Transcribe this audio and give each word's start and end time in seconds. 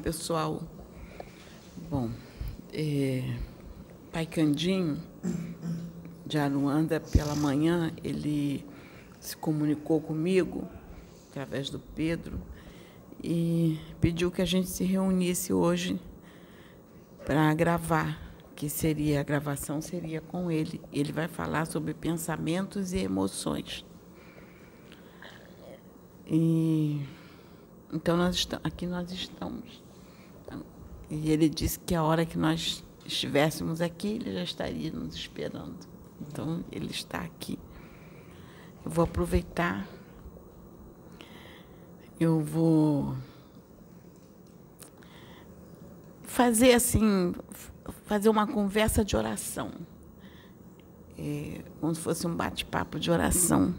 pessoal. 0.00 0.62
Bom, 1.90 2.10
é, 2.72 3.22
Pai 4.10 4.26
Candinho, 4.26 4.98
de 6.26 6.38
Aruanda, 6.38 6.98
pela 7.00 7.34
manhã, 7.34 7.92
ele 8.02 8.64
se 9.20 9.36
comunicou 9.36 10.00
comigo, 10.00 10.66
através 11.28 11.68
do 11.68 11.78
Pedro, 11.78 12.40
e 13.22 13.78
pediu 14.00 14.30
que 14.30 14.40
a 14.40 14.46
gente 14.46 14.68
se 14.68 14.84
reunisse 14.84 15.52
hoje 15.52 16.00
para 17.26 17.52
gravar, 17.52 18.32
que 18.56 18.68
seria 18.68 19.20
a 19.20 19.22
gravação 19.22 19.82
seria 19.82 20.20
com 20.20 20.50
ele. 20.50 20.80
Ele 20.92 21.12
vai 21.12 21.28
falar 21.28 21.66
sobre 21.66 21.92
pensamentos 21.92 22.92
e 22.92 22.98
emoções. 22.98 23.84
E 26.26 27.00
então 27.92 28.16
nós 28.16 28.36
estamos, 28.36 28.64
aqui 28.64 28.86
nós 28.86 29.10
estamos. 29.10 29.89
E 31.10 31.30
ele 31.30 31.48
disse 31.48 31.78
que 31.80 31.94
a 31.94 32.04
hora 32.04 32.24
que 32.24 32.38
nós 32.38 32.84
estivéssemos 33.04 33.80
aqui, 33.80 34.08
ele 34.08 34.32
já 34.32 34.44
estaria 34.44 34.92
nos 34.92 35.14
esperando. 35.16 35.76
Então 36.20 36.64
ele 36.70 36.90
está 36.90 37.18
aqui. 37.18 37.58
Eu 38.84 38.90
vou 38.90 39.04
aproveitar. 39.04 39.86
Eu 42.18 42.40
vou 42.40 43.16
fazer 46.22 46.74
assim, 46.74 47.34
fazer 48.04 48.28
uma 48.28 48.46
conversa 48.46 49.04
de 49.04 49.16
oração. 49.16 49.72
É, 51.18 51.62
como 51.80 51.94
se 51.94 52.00
fosse 52.00 52.26
um 52.26 52.36
bate-papo 52.36 53.00
de 53.00 53.10
oração. 53.10 53.74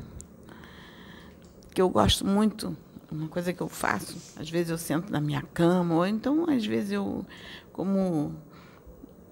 Que 1.73 1.81
eu 1.81 1.89
gosto 1.89 2.25
muito 2.25 2.75
uma 3.11 3.27
coisa 3.27 3.51
que 3.51 3.61
eu 3.61 3.67
faço, 3.67 4.15
às 4.39 4.49
vezes 4.49 4.69
eu 4.69 4.77
sento 4.77 5.11
na 5.11 5.19
minha 5.19 5.41
cama, 5.41 5.95
ou 5.95 6.07
então, 6.07 6.49
às 6.49 6.65
vezes, 6.65 6.93
eu, 6.93 7.25
como 7.73 8.33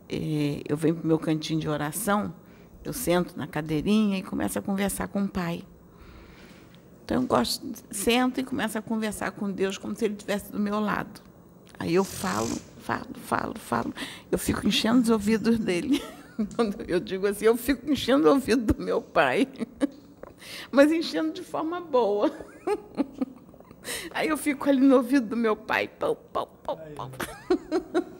é, 0.10 0.62
eu 0.68 0.76
venho 0.76 0.96
para 0.96 1.04
o 1.04 1.08
meu 1.08 1.18
cantinho 1.18 1.60
de 1.60 1.70
oração, 1.70 2.34
eu 2.84 2.92
sento 2.92 3.38
na 3.38 3.48
cadeirinha 3.48 4.18
e 4.18 4.24
começo 4.24 4.60
a 4.60 4.62
conversar 4.62 5.08
com 5.08 5.24
o 5.24 5.28
Pai. 5.28 5.64
Então, 7.06 7.22
eu 7.22 7.28
gosto, 7.28 7.66
sento 7.90 8.40
e 8.40 8.44
começo 8.44 8.78
a 8.78 8.82
conversar 8.82 9.32
com 9.32 9.50
Deus 9.50 9.78
como 9.78 9.96
se 9.96 10.06
Ele 10.06 10.14
estivesse 10.14 10.52
do 10.52 10.60
meu 10.60 10.80
lado. 10.80 11.22
Aí 11.80 11.96
eu 11.96 12.04
falo, 12.04 12.50
falo, 12.80 13.08
falo, 13.24 13.54
falo. 13.58 13.94
Eu 14.30 14.38
fico 14.38 14.68
enchendo 14.68 15.02
os 15.02 15.10
ouvidos 15.10 15.58
dele. 15.58 16.04
Quando 16.56 16.82
eu 16.88 17.00
digo 17.00 17.26
assim, 17.26 17.46
eu 17.46 17.58
fico 17.58 17.90
enchendo 17.90 18.28
o 18.28 18.34
ouvido 18.34 18.74
do 18.74 18.84
meu 18.84 19.02
pai. 19.02 19.48
Mas 20.72 20.92
enchendo 20.92 21.32
de 21.34 21.42
forma 21.42 21.80
boa. 21.80 22.32
Aí 24.12 24.28
eu 24.28 24.38
fico 24.38 24.70
ali 24.70 24.80
no 24.80 24.96
ouvido 24.96 25.28
do 25.28 25.38
meu 25.38 25.56
pai. 25.56 25.88
Pau, 25.88 26.16
pau, 26.16 26.48
pau, 26.64 26.78
pau. 26.96 27.12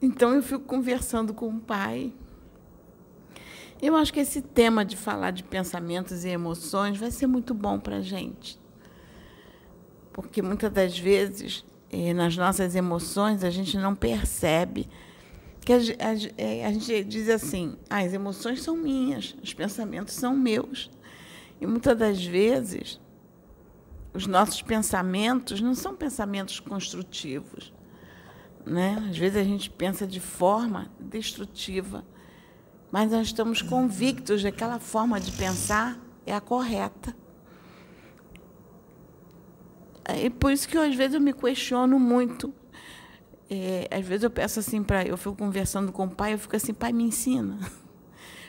Então 0.00 0.32
eu 0.32 0.42
fico 0.42 0.60
conversando 0.60 1.34
com 1.34 1.48
o 1.48 1.58
pai. 1.58 2.12
Eu 3.82 3.96
acho 3.96 4.12
que 4.12 4.20
esse 4.20 4.40
tema 4.40 4.84
de 4.84 4.96
falar 4.96 5.32
de 5.32 5.42
pensamentos 5.42 6.24
e 6.24 6.28
emoções 6.28 6.98
vai 6.98 7.10
ser 7.10 7.26
muito 7.26 7.52
bom 7.52 7.78
para 7.78 7.96
a 7.96 8.00
gente. 8.00 8.58
Porque 10.12 10.42
muitas 10.42 10.72
das 10.72 10.98
vezes, 10.98 11.64
eh, 11.90 12.12
nas 12.12 12.36
nossas 12.36 12.74
emoções, 12.74 13.44
a 13.44 13.50
gente 13.50 13.76
não 13.76 13.94
percebe 13.94 14.88
que 15.60 15.72
eh, 15.72 16.64
a 16.64 16.72
gente 16.72 17.04
diz 17.04 17.28
assim: 17.28 17.76
ah, 17.90 17.98
as 17.98 18.12
emoções 18.12 18.62
são 18.62 18.76
minhas, 18.76 19.36
os 19.42 19.52
pensamentos 19.54 20.14
são 20.14 20.34
meus. 20.34 20.90
E 21.60 21.66
muitas 21.66 21.96
das 21.98 22.24
vezes, 22.24 23.00
os 24.14 24.26
nossos 24.26 24.62
pensamentos 24.62 25.60
não 25.60 25.74
são 25.74 25.94
pensamentos 25.94 26.60
construtivos. 26.60 27.72
Né? 28.64 29.06
Às 29.08 29.16
vezes 29.16 29.36
a 29.36 29.44
gente 29.44 29.70
pensa 29.70 30.06
de 30.06 30.20
forma 30.20 30.90
destrutiva, 30.98 32.04
mas 32.90 33.10
nós 33.10 33.28
estamos 33.28 33.62
convictos 33.62 34.40
de 34.40 34.50
que 34.50 34.56
aquela 34.56 34.78
forma 34.78 35.20
de 35.20 35.32
pensar 35.32 35.98
é 36.26 36.34
a 36.34 36.40
correta. 36.40 37.14
E 40.16 40.30
por 40.30 40.52
isso 40.52 40.66
que 40.66 40.78
às 40.78 40.94
vezes 40.94 41.14
eu 41.14 41.20
me 41.20 41.34
questiono 41.34 41.98
muito. 41.98 42.52
É, 43.50 43.88
às 43.90 44.06
vezes 44.06 44.24
eu 44.24 44.30
peço 44.30 44.58
assim 44.60 44.82
para. 44.82 45.06
Eu 45.06 45.16
fico 45.16 45.36
conversando 45.36 45.92
com 45.92 46.04
o 46.04 46.10
pai, 46.10 46.34
eu 46.34 46.38
fico 46.38 46.56
assim, 46.56 46.72
pai, 46.72 46.92
me 46.92 47.04
ensina. 47.04 47.58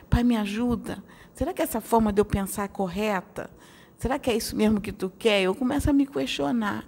Pai, 0.09 0.23
me 0.23 0.35
ajuda. 0.35 1.03
Será 1.34 1.53
que 1.53 1.62
essa 1.62 1.79
forma 1.79 2.12
de 2.12 2.22
eu 2.22 2.25
pensar 2.25 2.63
é 2.63 2.67
correta? 2.67 3.50
Será 3.97 4.17
que 4.17 4.29
é 4.29 4.35
isso 4.35 4.56
mesmo 4.56 4.79
que 4.79 4.91
tu 4.91 5.12
quer? 5.17 5.41
Eu 5.41 5.53
começo 5.53 5.90
a 5.90 5.94
me 5.94 6.06
questionar. 6.06 6.85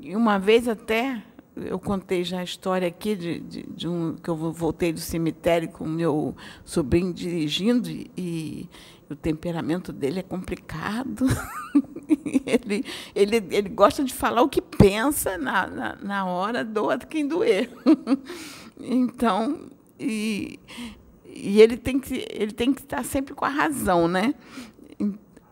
E 0.00 0.14
uma 0.16 0.38
vez 0.38 0.68
até, 0.68 1.22
eu 1.56 1.78
contei 1.78 2.24
já 2.24 2.40
a 2.40 2.44
história 2.44 2.88
aqui 2.88 3.14
de, 3.14 3.40
de, 3.40 3.62
de 3.64 3.88
um 3.88 4.14
que 4.14 4.28
eu 4.28 4.36
voltei 4.36 4.92
do 4.92 5.00
cemitério 5.00 5.68
com 5.68 5.84
meu 5.84 6.34
sobrinho 6.64 7.12
dirigindo 7.12 7.90
e, 7.90 8.10
e 8.16 8.68
o 9.10 9.16
temperamento 9.16 9.92
dele 9.92 10.20
é 10.20 10.22
complicado. 10.22 11.26
ele, 12.46 12.84
ele, 13.14 13.36
ele 13.50 13.68
gosta 13.68 14.02
de 14.02 14.14
falar 14.14 14.42
o 14.42 14.48
que 14.48 14.62
pensa 14.62 15.36
na, 15.36 15.66
na, 15.66 15.96
na 15.96 16.26
hora, 16.26 16.64
doa 16.64 16.98
quem 16.98 17.26
doer. 17.26 17.70
então, 18.80 19.68
e, 19.98 20.58
e 21.34 21.60
ele 21.60 21.76
tem 21.76 21.98
que 21.98 22.26
ele 22.30 22.52
tem 22.52 22.72
que 22.72 22.80
estar 22.80 23.04
sempre 23.04 23.34
com 23.34 23.44
a 23.44 23.48
razão, 23.48 24.06
né? 24.06 24.34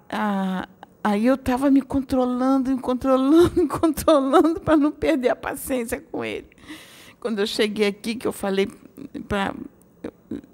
Ah, 0.08 0.68
aí 1.02 1.26
eu 1.26 1.34
estava 1.34 1.70
me 1.70 1.82
controlando, 1.82 2.70
me 2.70 2.80
controlando, 2.80 3.52
me 3.60 3.68
controlando 3.68 4.60
para 4.60 4.76
não 4.76 4.92
perder 4.92 5.30
a 5.30 5.36
paciência 5.36 6.00
com 6.00 6.24
ele. 6.24 6.48
Quando 7.18 7.38
eu 7.38 7.46
cheguei 7.46 7.86
aqui, 7.86 8.14
que 8.14 8.26
eu 8.26 8.32
falei 8.32 8.68
para 9.28 9.54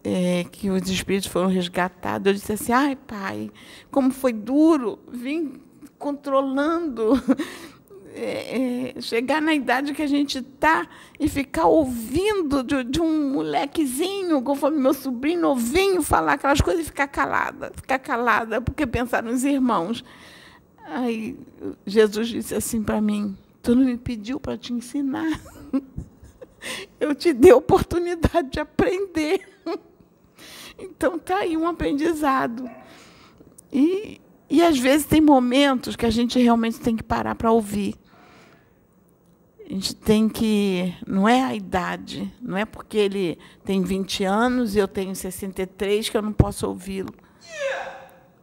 é, 0.02 0.44
que 0.50 0.70
os 0.70 0.88
espíritos 0.88 1.30
foram 1.30 1.48
resgatados, 1.48 2.26
eu 2.26 2.32
disse 2.32 2.52
assim: 2.52 2.72
ai, 2.72 2.96
pai, 2.96 3.50
como 3.90 4.10
foi 4.10 4.32
duro, 4.32 4.98
vim 5.08 5.60
controlando 5.98 7.12
é, 8.18 8.94
é, 8.96 9.00
chegar 9.02 9.42
na 9.42 9.54
idade 9.54 9.92
que 9.92 10.00
a 10.00 10.06
gente 10.06 10.38
está 10.38 10.88
e 11.20 11.28
ficar 11.28 11.66
ouvindo 11.66 12.62
de, 12.62 12.82
de, 12.82 12.98
um 12.98 13.32
molequezinho, 13.32 14.40
conforme 14.40 14.80
meu 14.80 14.94
sobrinho 14.94 15.42
novinho, 15.42 16.02
falar 16.02 16.32
aquelas 16.32 16.62
coisas 16.62 16.82
e 16.82 16.86
ficar 16.86 17.08
calada, 17.08 17.70
ficar 17.76 17.98
calada, 17.98 18.62
porque 18.62 18.86
pensar 18.86 19.22
nos 19.22 19.44
irmãos. 19.44 20.02
Aí 20.86 21.36
Jesus 21.86 22.28
disse 22.28 22.54
assim 22.54 22.82
para 22.82 23.02
mim: 23.02 23.36
Tu 23.62 23.74
não 23.74 23.84
me 23.84 23.98
pediu 23.98 24.40
para 24.40 24.56
te 24.56 24.72
ensinar. 24.72 25.38
Eu 26.98 27.14
te 27.14 27.34
dei 27.34 27.52
a 27.52 27.56
oportunidade 27.56 28.50
de 28.50 28.60
aprender. 28.60 29.46
Então 30.78 31.18
tá 31.18 31.38
aí 31.38 31.56
um 31.56 31.66
aprendizado. 31.66 32.68
E, 33.72 34.20
e 34.48 34.62
às 34.62 34.78
vezes 34.78 35.06
tem 35.06 35.22
momentos 35.22 35.96
que 35.96 36.04
a 36.04 36.10
gente 36.10 36.38
realmente 36.38 36.78
tem 36.78 36.94
que 36.94 37.02
parar 37.02 37.34
para 37.34 37.50
ouvir. 37.50 37.94
A 39.68 39.72
gente 39.72 39.96
tem 39.96 40.28
que. 40.28 40.94
Não 41.06 41.28
é 41.28 41.42
a 41.42 41.54
idade, 41.54 42.32
não 42.40 42.56
é 42.56 42.64
porque 42.64 42.96
ele 42.96 43.38
tem 43.64 43.82
20 43.82 44.22
anos 44.22 44.76
e 44.76 44.78
eu 44.78 44.86
tenho 44.86 45.14
63 45.14 46.08
que 46.08 46.16
eu 46.16 46.22
não 46.22 46.32
posso 46.32 46.68
ouvi-lo. 46.68 47.12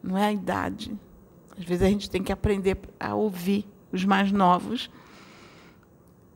Não 0.01 0.17
é 0.17 0.25
a 0.25 0.33
idade. 0.33 0.93
Às 1.57 1.63
vezes 1.63 1.83
a 1.83 1.89
gente 1.89 2.09
tem 2.09 2.21
que 2.21 2.31
aprender 2.31 2.77
a 2.99 3.15
ouvir 3.15 3.65
os 3.91 4.03
mais 4.03 4.31
novos. 4.33 4.91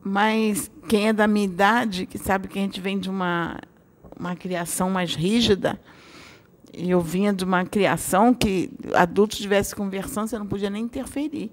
Mas 0.02 0.72
quem 0.88 1.10
é 1.10 1.14
da 1.14 1.28
minha 1.28 1.46
idade, 1.46 2.06
que 2.06 2.18
sabe 2.18 2.48
que 2.48 2.58
a 2.58 2.62
gente 2.62 2.80
vem 2.80 2.98
de 2.98 3.10
uma, 3.10 3.60
uma 4.18 4.38
criação 4.38 4.90
mais 4.90 5.16
rígida, 5.16 5.78
e 6.74 6.90
eu 6.90 7.02
vinha 7.02 7.34
de 7.34 7.44
uma 7.44 7.66
criação 7.66 8.34
que 8.34 8.72
adultos 8.94 9.38
estivessem 9.38 9.76
conversando, 9.76 10.30
você 10.30 10.40
não 10.40 10.48
podia 10.48 10.70
nem 10.70 10.84
interferir. 10.84 11.52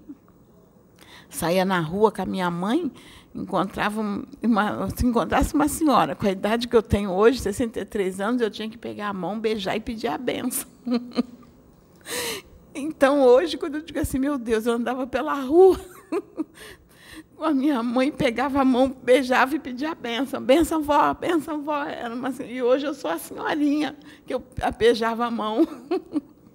Saía 1.29 1.65
na 1.65 1.81
rua 1.81 2.13
com 2.13 2.23
a 2.23 2.27
minha 2.27 2.49
mãe, 2.49 2.93
encontrava 3.35 4.01
uma, 4.43 4.89
se 4.91 5.05
encontrasse 5.05 5.55
uma 5.55 5.67
senhora 5.67 6.15
com 6.15 6.27
a 6.27 6.31
idade 6.31 6.69
que 6.69 6.77
eu 6.77 6.83
tenho 6.83 7.11
hoje, 7.11 7.41
63 7.41 8.21
anos, 8.21 8.41
eu 8.41 8.51
tinha 8.51 8.71
que 8.71 8.79
pegar 8.79 9.09
a 9.09 9.13
mão, 9.13 9.41
beijar 9.41 9.77
e 9.77 9.81
pedir 9.81 10.07
a 10.07 10.17
benção. 10.17 10.69
então, 12.73 13.23
hoje, 13.23 13.59
quando 13.59 13.77
eu 13.77 13.83
digo 13.83 13.99
assim, 13.99 14.19
meu 14.19 14.39
Deus, 14.39 14.67
eu 14.67 14.75
andava 14.75 15.07
pela 15.07 15.35
rua 15.35 15.81
com 17.37 17.45
a 17.45 17.53
minha 17.53 17.83
mãe, 17.83 18.13
pegava 18.13 18.61
a 18.61 18.65
mão, 18.65 18.89
beijava 18.89 19.57
e 19.57 19.59
pedia 19.59 19.91
a 19.91 19.95
benção. 19.97 20.41
Benção, 20.41 20.81
vó, 20.81 21.13
benção, 21.13 21.63
vó. 21.63 21.83
Era 21.83 22.15
uma, 22.15 22.31
e 22.31 22.63
hoje 22.63 22.87
eu 22.87 22.95
sou 22.95 23.11
a 23.11 23.19
senhorinha 23.19 23.97
que 24.25 24.33
eu 24.33 24.43
beijava 24.79 25.27
a 25.27 25.31
mão. 25.31 25.67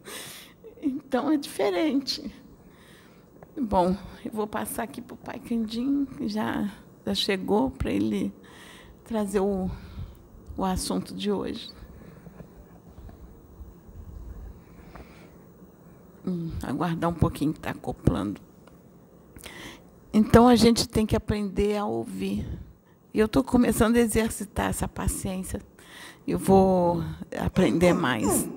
então, 0.81 1.29
é 1.29 1.35
diferente. 1.35 2.31
Bom, 3.61 3.93
eu 4.23 4.31
vou 4.31 4.47
passar 4.47 4.83
aqui 4.83 5.01
para 5.01 5.15
o 5.15 5.17
pai 5.17 5.37
Candim, 5.37 6.05
que 6.05 6.29
já, 6.29 6.71
já 7.05 7.13
chegou 7.13 7.69
para 7.69 7.91
ele 7.91 8.33
trazer 9.03 9.41
o, 9.41 9.69
o 10.55 10.63
assunto 10.63 11.13
de 11.13 11.29
hoje. 11.29 11.69
Hum, 16.25 16.51
aguardar 16.63 17.09
um 17.09 17.13
pouquinho 17.13 17.51
que 17.51 17.59
está 17.59 17.71
acoplando. 17.71 18.39
Então 20.13 20.47
a 20.47 20.55
gente 20.55 20.87
tem 20.87 21.05
que 21.05 21.15
aprender 21.15 21.75
a 21.75 21.85
ouvir. 21.85 22.47
E 23.13 23.19
eu 23.19 23.25
estou 23.25 23.43
começando 23.43 23.97
a 23.97 23.99
exercitar 23.99 24.69
essa 24.69 24.87
paciência. 24.87 25.61
Eu 26.25 26.39
vou 26.39 27.03
aprender 27.37 27.91
mais. 27.91 28.47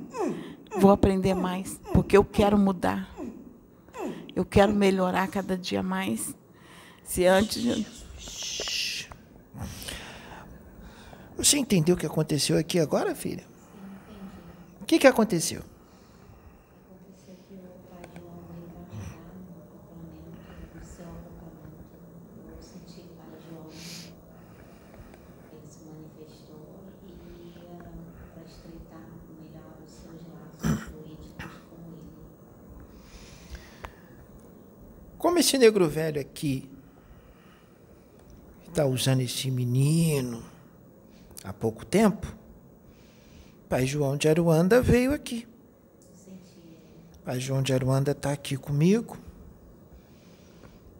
Vou 0.78 0.92
aprender 0.92 1.34
mais, 1.34 1.80
porque 1.92 2.16
eu 2.16 2.24
quero 2.24 2.56
mudar. 2.56 3.11
Eu 4.34 4.44
quero 4.44 4.72
melhorar 4.72 5.28
cada 5.28 5.56
dia 5.56 5.82
mais. 5.82 6.34
Se 7.04 7.26
antes. 7.26 7.86
Você 11.36 11.58
entendeu 11.58 11.94
o 11.94 11.98
que 11.98 12.06
aconteceu 12.06 12.56
aqui 12.56 12.78
agora, 12.78 13.14
filha? 13.14 13.44
O 14.80 14.84
que, 14.84 14.98
que 14.98 15.06
aconteceu? 15.06 15.62
Esse 35.42 35.58
negro 35.58 35.88
velho 35.88 36.20
aqui 36.20 36.70
está 38.68 38.86
usando 38.86 39.20
esse 39.20 39.50
menino 39.50 40.42
há 41.42 41.52
pouco 41.52 41.84
tempo, 41.84 42.32
Pai 43.68 43.84
João 43.84 44.16
de 44.16 44.28
Aruanda 44.28 44.80
veio 44.80 45.12
aqui. 45.12 45.48
Pai 47.24 47.40
João 47.40 47.60
de 47.60 47.72
Aruanda 47.74 48.12
está 48.12 48.32
aqui 48.32 48.56
comigo. 48.56 49.18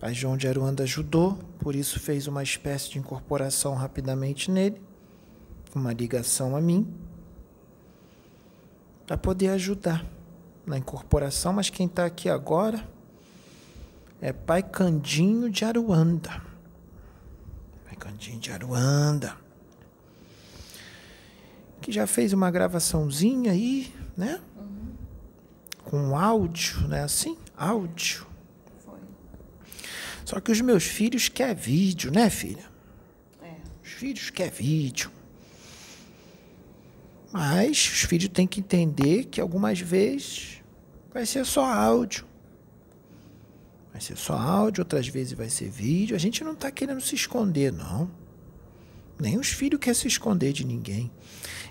Pai 0.01 0.13
João 0.13 0.37
de 0.37 0.49
Aruanda 0.49 0.83
ajudou, 0.83 1.39
por 1.61 1.77
isso 1.77 2.01
fez 2.01 2.27
uma 2.27 2.43
espécie 2.43 2.91
de 2.91 2.99
incorporação 2.99 3.75
rapidamente 3.75 4.51
nele, 4.51 4.83
uma 5.73 5.93
ligação 5.93 6.57
a 6.57 6.61
mim, 6.61 6.93
para 9.07 9.17
poder 9.17 9.49
ajudar 9.51 10.05
na 10.67 10.77
incorporação, 10.77 11.53
mas 11.53 11.71
quem 11.71 11.87
está 11.87 12.05
aqui 12.05 12.29
agora 12.29 12.92
é 14.23 14.33
Pai 14.33 14.63
Candinho 14.63 15.51
de 15.51 15.65
Aruanda. 15.65 16.41
Pai 17.85 17.97
Candinho 17.99 18.39
de 18.39 18.53
Aruanda. 18.53 19.37
Que 21.81 21.91
já 21.91 22.07
fez 22.07 22.33
uma 22.33 22.49
gravaçãozinha 22.49 23.51
aí, 23.51 23.93
né? 24.17 24.41
Uhum. 24.57 24.93
Com 25.83 26.17
áudio, 26.17 26.87
né? 26.87 27.03
Assim? 27.03 27.37
Áudio. 27.57 28.25
Foi. 28.85 29.01
Só 30.25 30.39
que 30.39 30.53
os 30.53 30.61
meus 30.61 30.85
filhos 30.85 31.29
querem 31.29 31.57
vídeo, 31.57 32.13
né, 32.13 32.31
filha? 32.31 32.65
É. 33.43 33.57
Os 33.83 33.91
filhos 33.91 34.31
querem 34.31 34.53
vídeo. 34.53 35.11
Mas 37.33 37.79
os 37.79 38.03
filhos 38.03 38.29
têm 38.29 38.47
que 38.47 38.61
entender 38.61 39.25
que 39.25 39.41
algumas 39.41 39.81
vezes 39.81 40.63
vai 41.13 41.27
ser 41.27 41.45
só 41.45 41.65
áudio. 41.65 42.31
Vai 44.03 44.09
ser 44.09 44.17
só 44.17 44.35
áudio, 44.35 44.83
outras 44.83 45.07
vezes 45.07 45.33
vai 45.33 45.49
ser 45.49 45.71
vídeo. 45.71 46.17
A 46.17 46.19
gente 46.19 46.43
não 46.43 46.55
está 46.55 46.73
querendo 46.73 47.01
se 47.01 47.15
esconder, 47.15 47.73
não. 47.73 48.11
Nem 49.17 49.39
os 49.39 49.51
filhos 49.51 49.79
querem 49.79 49.95
se 49.95 50.09
esconder 50.09 50.53
de 50.53 50.67
ninguém. 50.67 51.09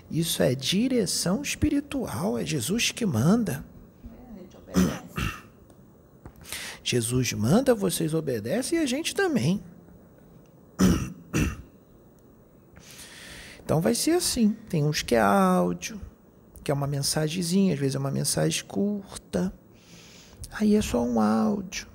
Isso 0.10 0.42
é 0.42 0.56
direção 0.56 1.42
espiritual, 1.42 2.38
é 2.38 2.46
Jesus 2.46 2.92
que 2.92 3.06
manda. 3.06 3.66
Jesus 6.82 7.34
manda, 7.34 7.76
vocês 7.76 8.14
obedecem 8.14 8.80
e 8.80 8.82
a 8.82 8.86
gente 8.86 9.14
também. 9.14 9.62
Então 13.64 13.82
vai 13.82 13.94
ser 13.94 14.12
assim. 14.12 14.56
Tem 14.70 14.86
uns 14.86 15.02
que 15.02 15.16
é 15.16 15.22
áudio, 15.22 16.00
que 16.64 16.72
é 16.72 16.74
uma 16.74 16.88
mensagenzinha, 16.88 17.74
às 17.74 17.80
vezes 17.80 17.96
é 17.96 18.00
uma 18.00 18.10
mensagem 18.10 18.64
curta. 18.64 19.54
Aí 20.50 20.76
é 20.76 20.82
só 20.82 21.04
um 21.04 21.20
áudio. 21.20 21.92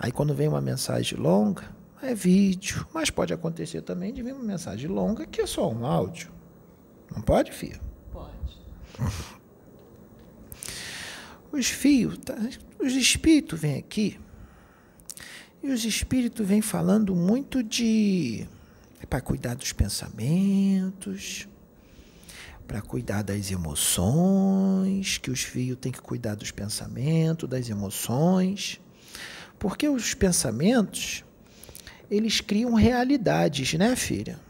Aí 0.00 0.10
quando 0.10 0.34
vem 0.34 0.48
uma 0.48 0.62
mensagem 0.62 1.18
longa, 1.18 1.62
é 2.02 2.14
vídeo, 2.14 2.86
mas 2.94 3.10
pode 3.10 3.34
acontecer 3.34 3.82
também 3.82 4.14
de 4.14 4.22
vir 4.22 4.32
uma 4.32 4.42
mensagem 4.42 4.88
longa 4.88 5.26
que 5.26 5.42
é 5.42 5.46
só 5.46 5.70
um 5.70 5.84
áudio. 5.84 6.32
Não 7.14 7.20
pode, 7.20 7.52
filho? 7.52 7.78
Pode. 8.10 8.58
Os 11.52 11.66
fios, 11.66 12.16
tá? 12.18 12.34
os 12.78 12.92
espíritos 12.94 13.58
vêm 13.58 13.76
aqui 13.76 14.18
e 15.60 15.68
os 15.68 15.84
espíritos 15.84 16.46
vêm 16.46 16.62
falando 16.62 17.14
muito 17.14 17.60
de 17.60 18.46
é 19.00 19.06
para 19.06 19.20
cuidar 19.20 19.54
dos 19.56 19.72
pensamentos, 19.72 21.48
para 22.68 22.80
cuidar 22.80 23.22
das 23.22 23.50
emoções, 23.50 25.18
que 25.18 25.28
os 25.28 25.42
fios 25.42 25.76
têm 25.78 25.90
que 25.90 26.00
cuidar 26.00 26.36
dos 26.36 26.52
pensamentos, 26.52 27.48
das 27.48 27.68
emoções. 27.68 28.80
Porque 29.60 29.86
os 29.86 30.14
pensamentos, 30.14 31.22
eles 32.10 32.40
criam 32.40 32.72
realidades, 32.72 33.74
né, 33.74 33.94
filha? 33.94 34.40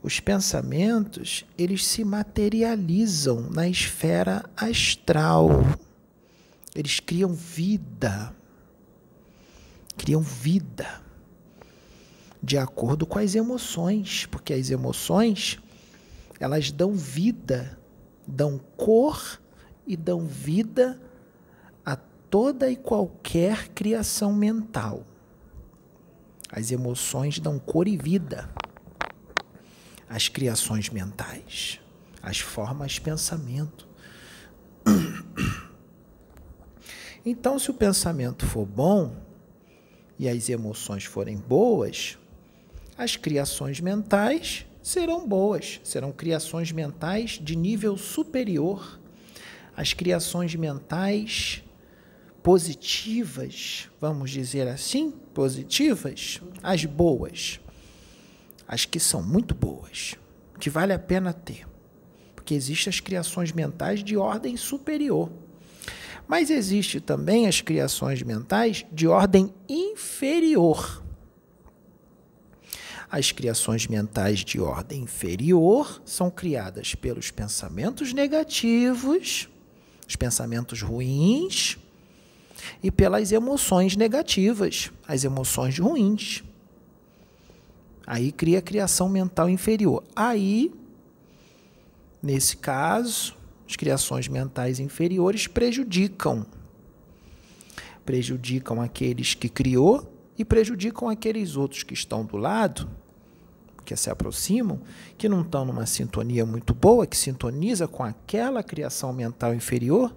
Os 0.00 0.20
pensamentos, 0.20 1.44
eles 1.58 1.84
se 1.84 2.04
materializam 2.04 3.50
na 3.50 3.68
esfera 3.68 4.48
astral. 4.56 5.50
Eles 6.72 7.00
criam 7.00 7.34
vida. 7.34 8.32
Criam 9.98 10.22
vida. 10.22 11.02
De 12.40 12.56
acordo 12.56 13.04
com 13.04 13.18
as 13.18 13.34
emoções, 13.34 14.24
porque 14.26 14.52
as 14.52 14.70
emoções, 14.70 15.58
elas 16.38 16.70
dão 16.70 16.94
vida, 16.94 17.76
dão 18.24 18.60
cor 18.76 19.42
e 19.84 19.96
dão 19.96 20.20
vida 20.26 21.09
toda 22.30 22.70
e 22.70 22.76
qualquer 22.76 23.68
criação 23.68 24.32
mental. 24.32 25.04
As 26.50 26.70
emoções 26.70 27.38
dão 27.38 27.58
cor 27.58 27.86
e 27.86 27.96
vida 27.96 28.48
às 30.08 30.28
criações 30.28 30.88
mentais, 30.88 31.80
às 32.22 32.38
formas 32.38 32.92
de 32.92 33.00
pensamento. 33.00 33.88
Então, 37.22 37.58
se 37.58 37.70
o 37.70 37.74
pensamento 37.74 38.46
for 38.46 38.64
bom 38.64 39.14
e 40.18 40.26
as 40.26 40.48
emoções 40.48 41.04
forem 41.04 41.36
boas, 41.36 42.16
as 42.96 43.14
criações 43.14 43.78
mentais 43.78 44.64
serão 44.82 45.28
boas, 45.28 45.82
serão 45.84 46.12
criações 46.12 46.72
mentais 46.72 47.32
de 47.32 47.54
nível 47.54 47.98
superior. 47.98 48.98
As 49.76 49.92
criações 49.92 50.54
mentais 50.54 51.62
positivas, 52.42 53.88
vamos 54.00 54.30
dizer 54.30 54.66
assim, 54.66 55.10
positivas, 55.34 56.40
as 56.62 56.84
boas, 56.84 57.60
as 58.66 58.84
que 58.84 58.98
são 58.98 59.22
muito 59.22 59.54
boas, 59.54 60.14
que 60.58 60.70
vale 60.70 60.92
a 60.92 60.98
pena 60.98 61.32
ter, 61.32 61.66
porque 62.34 62.54
existem 62.54 62.90
as 62.90 63.00
criações 63.00 63.52
mentais 63.52 64.02
de 64.02 64.16
ordem 64.16 64.56
superior. 64.56 65.30
Mas 66.26 66.48
existe 66.48 67.00
também 67.00 67.48
as 67.48 67.60
criações 67.60 68.22
mentais 68.22 68.86
de 68.92 69.08
ordem 69.08 69.52
inferior. 69.68 71.02
As 73.10 73.32
criações 73.32 73.88
mentais 73.88 74.44
de 74.44 74.60
ordem 74.60 75.02
inferior 75.02 76.00
são 76.04 76.30
criadas 76.30 76.94
pelos 76.94 77.32
pensamentos 77.32 78.12
negativos, 78.12 79.48
os 80.06 80.14
pensamentos 80.14 80.80
ruins, 80.80 81.76
e 82.82 82.90
pelas 82.90 83.32
emoções 83.32 83.96
negativas, 83.96 84.90
as 85.06 85.24
emoções 85.24 85.78
ruins. 85.78 86.42
Aí 88.06 88.32
cria 88.32 88.58
a 88.58 88.62
criação 88.62 89.08
mental 89.08 89.48
inferior. 89.48 90.02
Aí, 90.16 90.72
nesse 92.22 92.56
caso, 92.56 93.36
as 93.68 93.76
criações 93.76 94.26
mentais 94.26 94.80
inferiores 94.80 95.46
prejudicam. 95.46 96.44
Prejudicam 98.04 98.80
aqueles 98.80 99.34
que 99.34 99.48
criou 99.48 100.12
e 100.36 100.44
prejudicam 100.44 101.08
aqueles 101.08 101.54
outros 101.54 101.82
que 101.82 101.94
estão 101.94 102.24
do 102.24 102.36
lado, 102.36 102.90
que 103.84 103.94
se 103.94 104.10
aproximam, 104.10 104.80
que 105.16 105.28
não 105.28 105.42
estão 105.42 105.64
numa 105.64 105.86
sintonia 105.86 106.44
muito 106.44 106.74
boa, 106.74 107.06
que 107.06 107.16
sintoniza 107.16 107.86
com 107.86 108.02
aquela 108.02 108.62
criação 108.62 109.12
mental 109.12 109.54
inferior 109.54 110.14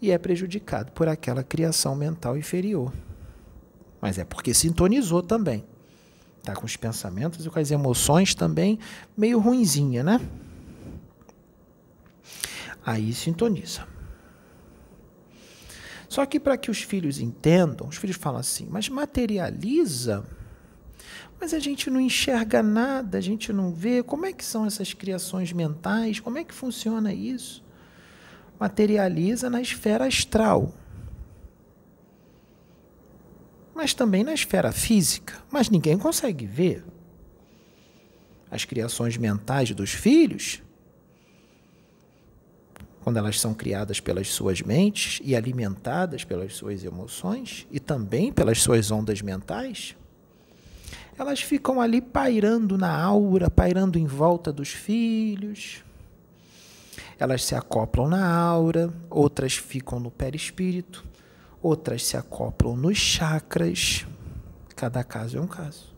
e 0.00 0.10
é 0.10 0.18
prejudicado 0.18 0.92
por 0.92 1.08
aquela 1.08 1.42
criação 1.42 1.94
mental 1.94 2.36
inferior. 2.36 2.92
Mas 4.00 4.18
é 4.18 4.24
porque 4.24 4.54
sintonizou 4.54 5.22
também. 5.22 5.64
Está 6.38 6.54
com 6.54 6.64
os 6.64 6.76
pensamentos 6.76 7.44
e 7.44 7.50
com 7.50 7.58
as 7.58 7.70
emoções 7.70 8.34
também 8.34 8.78
meio 9.16 9.38
ruinzinha, 9.38 10.02
né? 10.02 10.20
Aí 12.84 13.12
sintoniza. 13.12 13.86
Só 16.08 16.24
que 16.24 16.40
para 16.40 16.56
que 16.56 16.70
os 16.70 16.80
filhos 16.82 17.20
entendam, 17.20 17.86
os 17.88 17.96
filhos 17.96 18.16
falam 18.16 18.40
assim, 18.40 18.66
mas 18.70 18.88
materializa 18.88 20.26
mas 21.40 21.54
a 21.54 21.58
gente 21.58 21.88
não 21.88 21.98
enxerga 21.98 22.62
nada, 22.62 23.16
a 23.16 23.20
gente 23.20 23.50
não 23.50 23.72
vê. 23.72 24.02
Como 24.02 24.26
é 24.26 24.32
que 24.32 24.44
são 24.44 24.66
essas 24.66 24.92
criações 24.92 25.52
mentais? 25.52 26.20
Como 26.20 26.36
é 26.36 26.44
que 26.44 26.52
funciona 26.52 27.14
isso? 27.14 27.64
Materializa 28.60 29.48
na 29.48 29.62
esfera 29.62 30.06
astral. 30.06 30.74
Mas 33.74 33.94
também 33.94 34.22
na 34.22 34.34
esfera 34.34 34.70
física. 34.70 35.42
Mas 35.50 35.70
ninguém 35.70 35.96
consegue 35.96 36.44
ver. 36.44 36.84
As 38.50 38.66
criações 38.66 39.16
mentais 39.16 39.70
dos 39.70 39.92
filhos, 39.92 40.60
quando 43.02 43.16
elas 43.16 43.40
são 43.40 43.54
criadas 43.54 43.98
pelas 43.98 44.28
suas 44.28 44.60
mentes 44.60 45.20
e 45.24 45.34
alimentadas 45.34 46.22
pelas 46.22 46.54
suas 46.54 46.84
emoções 46.84 47.66
e 47.70 47.80
também 47.80 48.30
pelas 48.30 48.60
suas 48.60 48.90
ondas 48.90 49.22
mentais, 49.22 49.96
elas 51.16 51.40
ficam 51.40 51.80
ali 51.80 52.02
pairando 52.02 52.76
na 52.76 52.94
aura, 52.94 53.48
pairando 53.48 53.98
em 53.98 54.06
volta 54.06 54.52
dos 54.52 54.68
filhos. 54.68 55.82
Elas 57.20 57.44
se 57.44 57.54
acoplam 57.54 58.08
na 58.08 58.34
aura, 58.34 58.90
outras 59.10 59.54
ficam 59.54 60.00
no 60.00 60.10
perispírito, 60.10 61.04
outras 61.60 62.02
se 62.02 62.16
acoplam 62.16 62.74
nos 62.74 62.96
chakras. 62.96 64.06
Cada 64.74 65.04
caso 65.04 65.36
é 65.36 65.40
um 65.40 65.46
caso. 65.46 65.94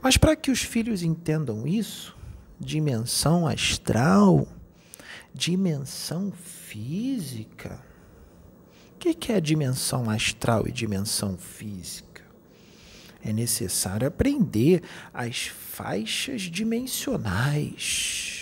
Mas 0.00 0.16
para 0.16 0.36
que 0.36 0.52
os 0.52 0.62
filhos 0.62 1.02
entendam 1.02 1.66
isso, 1.66 2.16
dimensão 2.58 3.48
astral, 3.48 4.46
dimensão 5.34 6.30
física. 6.30 7.80
O 8.94 8.98
que 8.98 9.32
é 9.32 9.40
dimensão 9.40 10.08
astral 10.08 10.68
e 10.68 10.72
dimensão 10.72 11.36
física? 11.36 12.12
é 13.24 13.32
necessário 13.32 14.08
aprender 14.08 14.82
as 15.14 15.46
faixas 15.46 16.42
dimensionais, 16.42 18.41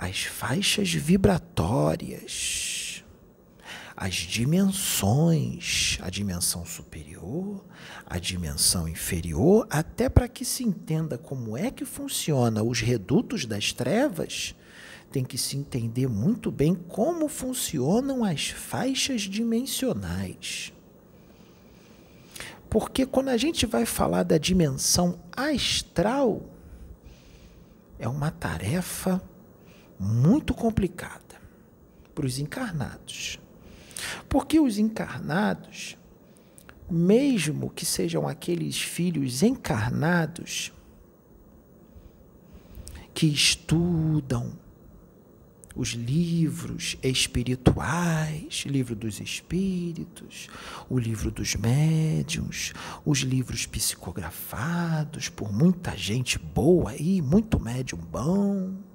as 0.00 0.22
faixas 0.22 0.94
vibratórias, 0.94 3.04
as 3.96 4.14
dimensões, 4.14 5.98
a 6.00 6.08
dimensão 6.08 6.64
superior, 6.64 7.64
a 8.06 8.16
dimensão 8.16 8.86
inferior, 8.86 9.66
até 9.68 10.08
para 10.08 10.28
que 10.28 10.44
se 10.44 10.62
entenda 10.62 11.18
como 11.18 11.56
é 11.56 11.72
que 11.72 11.84
funciona 11.84 12.62
os 12.62 12.80
redutos 12.80 13.44
das 13.44 13.72
trevas, 13.72 14.54
tem 15.10 15.24
que 15.24 15.36
se 15.36 15.56
entender 15.56 16.06
muito 16.06 16.52
bem 16.52 16.76
como 16.76 17.28
funcionam 17.28 18.22
as 18.22 18.50
faixas 18.50 19.22
dimensionais. 19.22 20.72
Porque 22.70 23.04
quando 23.04 23.30
a 23.30 23.36
gente 23.36 23.66
vai 23.66 23.84
falar 23.84 24.22
da 24.22 24.38
dimensão 24.38 25.18
astral, 25.32 26.44
é 27.98 28.06
uma 28.06 28.30
tarefa 28.30 29.20
muito 29.98 30.54
complicada 30.54 31.40
para 32.14 32.26
os 32.26 32.38
encarnados. 32.38 33.38
Porque 34.28 34.60
os 34.60 34.78
encarnados, 34.78 35.96
mesmo 36.90 37.70
que 37.70 37.84
sejam 37.84 38.26
aqueles 38.28 38.80
filhos 38.80 39.42
encarnados, 39.42 40.72
que 43.12 43.26
estudam, 43.26 44.56
os 45.78 45.90
livros 45.90 46.96
espirituais, 47.04 48.64
livro 48.66 48.96
dos 48.96 49.20
espíritos, 49.20 50.48
o 50.90 50.98
livro 50.98 51.30
dos 51.30 51.54
médiuns, 51.54 52.72
os 53.06 53.20
livros 53.20 53.64
psicografados 53.64 55.28
por 55.28 55.52
muita 55.52 55.96
gente 55.96 56.36
boa 56.36 56.90
aí, 56.90 57.22
muito 57.22 57.60
médium 57.60 57.98
bom. 57.98 58.87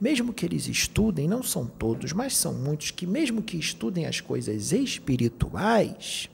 Mesmo 0.00 0.32
que 0.32 0.44
eles 0.44 0.68
estudem, 0.68 1.28
não 1.28 1.42
são 1.42 1.66
todos, 1.66 2.12
mas 2.12 2.36
são 2.36 2.54
muitos 2.54 2.90
que, 2.90 3.06
mesmo 3.06 3.42
que 3.42 3.56
estudem 3.56 4.06
as 4.06 4.20
coisas 4.20 4.72
espirituais, 4.72 6.30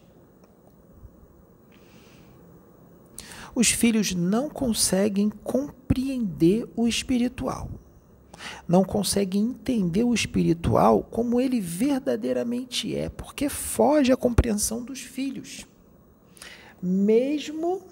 os 3.54 3.70
filhos 3.70 4.14
não 4.14 4.48
conseguem 4.48 5.28
compreender 5.28 6.68
o 6.74 6.88
espiritual 6.88 7.68
não 8.66 8.84
consegue 8.84 9.38
entender 9.38 10.04
o 10.04 10.14
espiritual 10.14 11.02
como 11.02 11.40
ele 11.40 11.60
verdadeiramente 11.60 12.94
é, 12.94 13.08
porque 13.08 13.48
foge 13.48 14.12
à 14.12 14.16
compreensão 14.16 14.82
dos 14.82 15.00
filhos. 15.00 15.66
Mesmo 16.82 17.82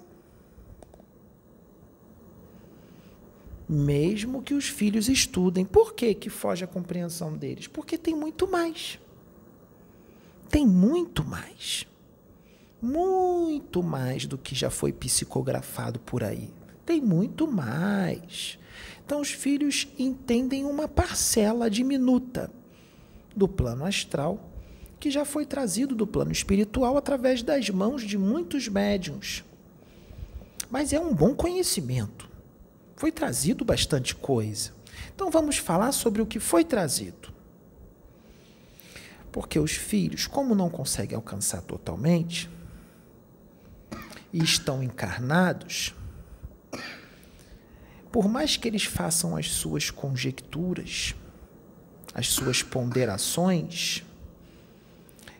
mesmo 3.71 4.41
que 4.41 4.53
os 4.53 4.67
filhos 4.67 5.07
estudem. 5.07 5.63
Por 5.63 5.93
que 5.93 6.13
que 6.13 6.29
foge 6.29 6.63
à 6.65 6.67
compreensão 6.67 7.37
deles? 7.37 7.67
Porque 7.67 7.97
tem 7.97 8.13
muito 8.13 8.45
mais. 8.45 8.99
Tem 10.49 10.67
muito 10.67 11.23
mais. 11.23 11.87
Muito 12.81 13.81
mais 13.81 14.25
do 14.25 14.37
que 14.37 14.53
já 14.53 14.69
foi 14.69 14.91
psicografado 14.91 15.99
por 15.99 16.21
aí. 16.21 16.49
Tem 16.85 16.99
muito 16.99 17.49
mais. 17.49 18.59
Então, 19.05 19.21
os 19.21 19.31
filhos 19.31 19.87
entendem 19.97 20.65
uma 20.65 20.87
parcela 20.87 21.69
diminuta 21.69 22.51
do 23.33 23.47
plano 23.47 23.85
astral 23.85 24.49
que 24.99 25.09
já 25.09 25.23
foi 25.23 25.45
trazido 25.45 25.95
do 25.95 26.05
plano 26.05 26.31
espiritual 26.31 26.97
através 26.97 27.41
das 27.41 27.69
mãos 27.69 28.03
de 28.03 28.17
muitos 28.17 28.67
médiums. 28.67 29.43
Mas 30.69 30.91
é 30.91 30.99
um 30.99 31.13
bom 31.13 31.33
conhecimento. 31.33 32.30
Foi 33.01 33.11
trazido 33.11 33.65
bastante 33.65 34.13
coisa. 34.13 34.73
Então 35.15 35.31
vamos 35.31 35.57
falar 35.57 35.91
sobre 35.91 36.21
o 36.21 36.25
que 36.27 36.39
foi 36.39 36.63
trazido. 36.63 37.33
Porque 39.31 39.57
os 39.57 39.71
filhos, 39.71 40.27
como 40.27 40.53
não 40.53 40.69
conseguem 40.69 41.15
alcançar 41.15 41.63
totalmente 41.63 42.47
e 44.31 44.43
estão 44.43 44.83
encarnados, 44.83 45.95
por 48.11 48.29
mais 48.29 48.55
que 48.55 48.67
eles 48.67 48.83
façam 48.83 49.35
as 49.35 49.49
suas 49.49 49.89
conjecturas, 49.89 51.15
as 52.13 52.27
suas 52.27 52.61
ponderações, 52.61 54.03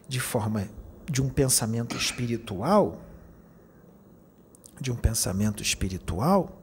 de 0.08 0.20
forma 0.20 0.68
de 1.08 1.22
um 1.22 1.30
pensamento 1.30 1.96
espiritual, 1.96 3.00
de 4.80 4.92
um 4.92 4.96
pensamento 4.96 5.62
espiritual, 5.62 6.58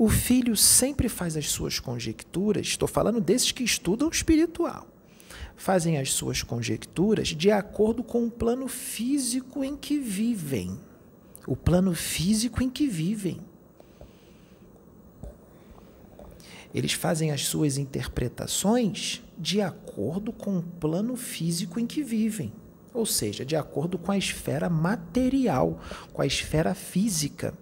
o 0.00 0.08
filho 0.08 0.56
sempre 0.56 1.10
faz 1.10 1.36
as 1.36 1.50
suas 1.50 1.78
conjecturas, 1.78 2.68
estou 2.68 2.88
falando 2.88 3.20
desses 3.20 3.52
que 3.52 3.62
estudam 3.62 4.08
espiritual, 4.08 4.86
fazem 5.54 5.98
as 5.98 6.14
suas 6.14 6.42
conjecturas 6.42 7.28
de 7.28 7.50
acordo 7.50 8.02
com 8.02 8.24
o 8.24 8.30
plano 8.30 8.66
físico 8.66 9.62
em 9.62 9.76
que 9.76 9.98
vivem 9.98 10.80
o 11.46 11.54
plano 11.54 11.94
físico 11.94 12.62
em 12.62 12.70
que 12.70 12.86
vivem. 12.86 13.42
Eles 16.74 16.94
fazem 16.94 17.30
as 17.30 17.44
suas 17.44 17.76
interpretações 17.76 19.22
de 19.36 19.60
acordo 19.60 20.32
com 20.32 20.56
o 20.56 20.62
plano 20.62 21.14
físico 21.14 21.78
em 21.78 21.86
que 21.86 22.02
vivem, 22.02 22.54
ou 22.94 23.04
seja, 23.04 23.44
de 23.44 23.54
acordo 23.54 23.98
com 23.98 24.10
a 24.10 24.16
esfera 24.16 24.70
material, 24.70 25.78
com 26.10 26.22
a 26.22 26.26
esfera 26.26 26.74
física. 26.74 27.52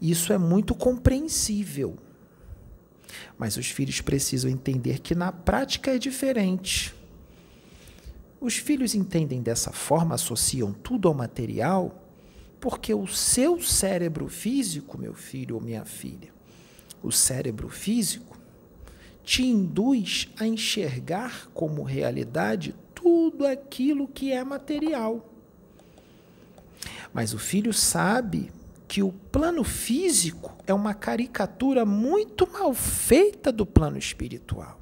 Isso 0.00 0.32
é 0.32 0.38
muito 0.38 0.74
compreensível. 0.74 1.96
Mas 3.38 3.56
os 3.56 3.66
filhos 3.66 4.00
precisam 4.00 4.50
entender 4.50 5.00
que 5.00 5.14
na 5.14 5.32
prática 5.32 5.94
é 5.94 5.98
diferente. 5.98 6.94
Os 8.40 8.56
filhos 8.56 8.94
entendem 8.94 9.42
dessa 9.42 9.72
forma, 9.72 10.14
associam 10.14 10.72
tudo 10.72 11.08
ao 11.08 11.14
material, 11.14 12.02
porque 12.60 12.94
o 12.94 13.06
seu 13.06 13.60
cérebro 13.60 14.28
físico, 14.28 14.98
meu 14.98 15.14
filho 15.14 15.54
ou 15.54 15.60
minha 15.60 15.84
filha, 15.84 16.32
o 17.02 17.10
cérebro 17.10 17.68
físico, 17.68 18.38
te 19.22 19.42
induz 19.42 20.28
a 20.38 20.46
enxergar 20.46 21.48
como 21.54 21.82
realidade 21.82 22.74
tudo 22.94 23.46
aquilo 23.46 24.06
que 24.06 24.32
é 24.32 24.44
material. 24.44 25.30
Mas 27.12 27.32
o 27.32 27.38
filho 27.38 27.72
sabe 27.72 28.52
que 28.86 29.02
o 29.02 29.12
plano 29.12 29.64
físico 29.64 30.52
é 30.66 30.74
uma 30.74 30.94
caricatura 30.94 31.84
muito 31.84 32.46
mal 32.50 32.72
feita 32.74 33.50
do 33.50 33.64
plano 33.64 33.98
espiritual. 33.98 34.78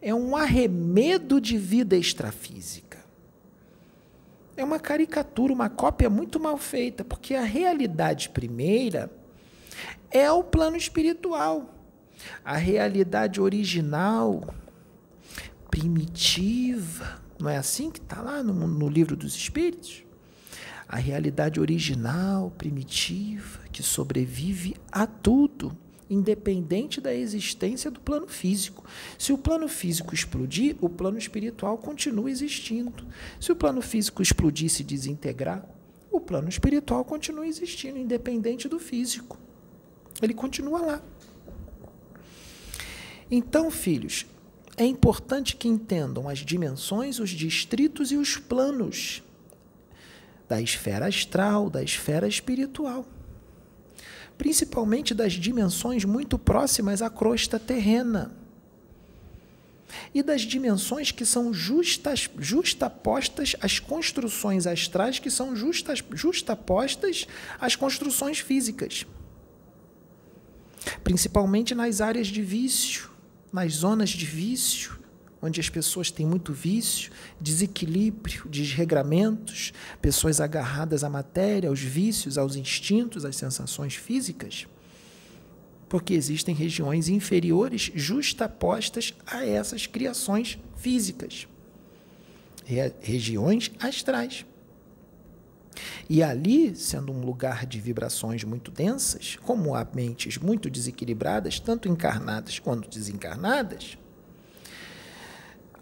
É 0.00 0.14
um 0.14 0.36
arremedo 0.36 1.40
de 1.40 1.56
vida 1.56 1.96
extrafísica 1.96 2.92
é 4.56 4.64
uma 4.64 4.78
caricatura, 4.78 5.52
uma 5.52 5.68
cópia 5.68 6.10
muito 6.10 6.38
mal 6.38 6.56
feita, 6.56 7.04
porque 7.04 7.34
a 7.34 7.42
realidade 7.42 8.28
primeira 8.28 9.10
é 10.10 10.30
o 10.30 10.44
plano 10.44 10.76
espiritual. 10.76 11.74
A 12.44 12.56
realidade 12.56 13.40
original, 13.40 14.54
primitiva, 15.70 17.20
não 17.40 17.48
é 17.50 17.56
assim 17.56 17.90
que 17.90 17.98
está 17.98 18.20
lá 18.20 18.42
no, 18.42 18.52
no 18.52 18.88
livro 18.88 19.16
dos 19.16 19.34
Espíritos? 19.34 20.01
A 20.92 20.96
realidade 20.96 21.58
original, 21.58 22.50
primitiva, 22.58 23.60
que 23.72 23.82
sobrevive 23.82 24.76
a 24.92 25.06
tudo 25.06 25.74
independente 26.10 27.00
da 27.00 27.14
existência 27.14 27.90
do 27.90 27.98
plano 27.98 28.28
físico. 28.28 28.84
Se 29.16 29.32
o 29.32 29.38
plano 29.38 29.68
físico 29.68 30.14
explodir, 30.14 30.76
o 30.82 30.90
plano 30.90 31.16
espiritual 31.16 31.78
continua 31.78 32.30
existindo. 32.30 33.06
Se 33.40 33.50
o 33.50 33.56
plano 33.56 33.80
físico 33.80 34.20
explodir 34.20 34.66
e 34.66 34.68
se 34.68 34.84
desintegrar, 34.84 35.66
o 36.10 36.20
plano 36.20 36.50
espiritual 36.50 37.02
continua 37.06 37.46
existindo, 37.46 37.96
independente 37.96 38.68
do 38.68 38.78
físico. 38.78 39.38
Ele 40.20 40.34
continua 40.34 40.82
lá. 40.82 41.02
Então, 43.30 43.70
filhos, 43.70 44.26
é 44.76 44.84
importante 44.84 45.56
que 45.56 45.68
entendam 45.68 46.28
as 46.28 46.40
dimensões, 46.40 47.18
os 47.18 47.30
distritos 47.30 48.12
e 48.12 48.16
os 48.16 48.36
planos 48.36 49.22
da 50.48 50.60
esfera 50.60 51.06
astral, 51.06 51.70
da 51.70 51.82
esfera 51.82 52.28
espiritual. 52.28 53.06
Principalmente 54.36 55.14
das 55.14 55.32
dimensões 55.34 56.04
muito 56.04 56.38
próximas 56.38 57.02
à 57.02 57.08
crosta 57.08 57.58
terrena. 57.58 58.34
E 60.14 60.22
das 60.22 60.42
dimensões 60.42 61.10
que 61.10 61.24
são 61.24 61.52
justas, 61.52 62.28
justapostas 62.38 63.54
às 63.60 63.78
construções 63.78 64.66
astrais, 64.66 65.18
que 65.18 65.30
são 65.30 65.54
justas, 65.54 66.02
justapostas 66.12 67.26
às 67.60 67.76
construções 67.76 68.38
físicas. 68.38 69.06
Principalmente 71.04 71.74
nas 71.74 72.00
áreas 72.00 72.26
de 72.26 72.42
vício, 72.42 73.10
nas 73.52 73.74
zonas 73.74 74.10
de 74.10 74.24
vício, 74.24 75.01
onde 75.42 75.60
as 75.60 75.68
pessoas 75.68 76.10
têm 76.10 76.24
muito 76.24 76.52
vício, 76.52 77.10
desequilíbrio, 77.40 78.48
desregramentos, 78.48 79.72
pessoas 80.00 80.40
agarradas 80.40 81.02
à 81.02 81.10
matéria, 81.10 81.68
aos 81.68 81.80
vícios, 81.80 82.38
aos 82.38 82.54
instintos, 82.54 83.24
às 83.24 83.34
sensações 83.34 83.96
físicas, 83.96 84.68
porque 85.88 86.14
existem 86.14 86.54
regiões 86.54 87.08
inferiores 87.08 87.90
justapostas 87.92 89.12
a 89.26 89.44
essas 89.44 89.86
criações 89.86 90.58
físicas, 90.76 91.48
regiões 93.00 93.72
astrais. 93.80 94.46
E 96.08 96.22
ali, 96.22 96.76
sendo 96.76 97.10
um 97.10 97.24
lugar 97.24 97.66
de 97.66 97.80
vibrações 97.80 98.44
muito 98.44 98.70
densas, 98.70 99.36
como 99.42 99.74
há 99.74 99.86
mentes 99.92 100.36
muito 100.38 100.70
desequilibradas, 100.70 101.58
tanto 101.58 101.88
encarnadas 101.88 102.58
quanto 102.58 102.88
desencarnadas, 102.88 103.96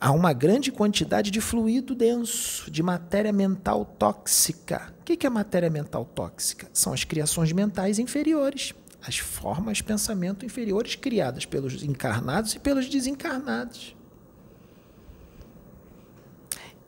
há 0.00 0.10
uma 0.12 0.32
grande 0.32 0.72
quantidade 0.72 1.30
de 1.30 1.40
fluido 1.40 1.94
denso, 1.94 2.70
de 2.70 2.82
matéria 2.82 3.32
mental 3.32 3.84
tóxica. 3.84 4.94
O 5.00 5.04
que 5.04 5.26
é 5.26 5.30
matéria 5.30 5.68
mental 5.68 6.06
tóxica? 6.06 6.70
São 6.72 6.94
as 6.94 7.04
criações 7.04 7.52
mentais 7.52 7.98
inferiores, 7.98 8.74
as 9.02 9.18
formas 9.18 9.82
pensamento 9.82 10.46
inferiores 10.46 10.94
criadas 10.94 11.44
pelos 11.44 11.82
encarnados 11.82 12.54
e 12.54 12.58
pelos 12.58 12.88
desencarnados. 12.88 13.94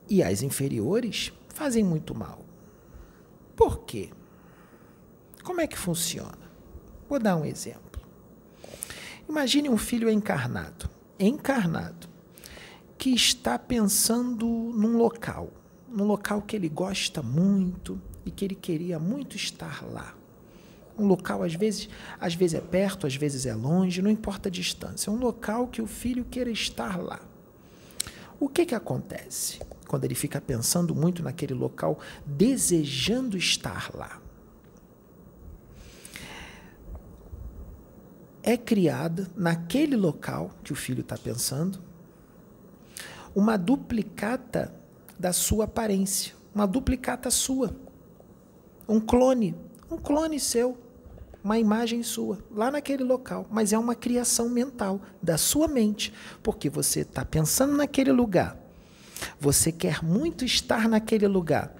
E 0.09 0.23
as 0.23 0.43
inferiores 0.43 1.33
fazem 1.55 1.85
muito 1.85 2.15
mal. 2.15 2.45
Por 3.55 3.81
quê? 3.81 4.11
Como 5.43 5.61
é 5.61 5.67
que 5.67 5.79
funciona? 5.79 6.51
Vou 7.09 7.19
dar 7.19 7.37
um 7.37 7.45
exemplo. 7.45 8.01
Imagine 9.29 9.69
um 9.69 9.77
filho 9.77 10.09
encarnado. 10.09 10.89
Encarnado 11.19 12.12
que 13.03 13.11
está 13.11 13.59
pensando 13.59 14.47
num 14.47 14.97
local, 14.97 15.51
num 15.89 16.05
local 16.05 16.41
que 16.41 16.55
ele 16.55 16.69
gosta 16.69 17.21
muito 17.21 18.01
e 18.25 18.31
que 18.31 18.45
ele 18.45 18.55
queria 18.55 18.97
muito 18.97 19.35
estar 19.35 19.85
lá. 19.85 20.15
Um 20.97 21.09
local 21.09 21.43
às 21.43 21.53
vezes, 21.53 21.89
às 22.21 22.37
vezes 22.37 22.55
é 22.55 22.61
perto, 22.61 23.05
às 23.05 23.17
vezes 23.17 23.45
é 23.45 23.57
longe, 23.57 24.01
não 24.01 24.09
importa 24.09 24.49
a 24.49 24.53
distância. 24.53 25.11
É 25.11 25.13
um 25.13 25.17
local 25.17 25.67
que 25.67 25.83
o 25.83 25.87
filho 25.89 26.25
queira 26.25 26.49
estar 26.49 26.97
lá. 26.97 27.21
O 28.39 28.49
que 28.49 28.65
que 28.65 28.75
acontece 28.77 29.59
quando 29.89 30.05
ele 30.05 30.15
fica 30.15 30.41
pensando 30.41 30.95
muito 30.95 31.25
naquele 31.25 31.55
local, 31.55 31.99
desejando 32.25 33.37
estar 33.37 33.91
lá? 33.93 34.23
É 38.45 38.57
criada 38.57 39.29
naquele 39.35 39.97
local 39.97 40.53
que 40.63 40.73
o 40.73 40.77
filho 40.77 41.01
está 41.01 41.19
pensando 41.19 41.91
uma 43.35 43.57
duplicata 43.57 44.75
da 45.19 45.33
sua 45.33 45.65
aparência, 45.65 46.35
uma 46.55 46.67
duplicata 46.67 47.31
sua, 47.31 47.75
um 48.89 49.01
clone, 49.01 49.55
um 49.91 49.97
clone 49.97 50.39
seu, 50.39 50.77
uma 51.43 51.59
imagem 51.59 52.03
sua, 52.03 52.39
lá 52.51 52.71
naquele 52.71 53.03
local, 53.03 53.47
mas 53.51 53.73
é 53.73 53.79
uma 53.79 53.95
criação 53.95 54.49
mental 54.49 55.01
da 55.23 55.37
sua 55.37 55.67
mente, 55.67 56.13
porque 56.43 56.69
você 56.69 57.01
está 57.01 57.25
pensando 57.25 57.77
naquele 57.77 58.13
lugar, 58.13 58.57
você 59.41 59.73
quer 59.73 60.03
muito 60.03 60.45
estar 60.45 60.89
naquele 60.89 61.27
lugar. 61.27 61.75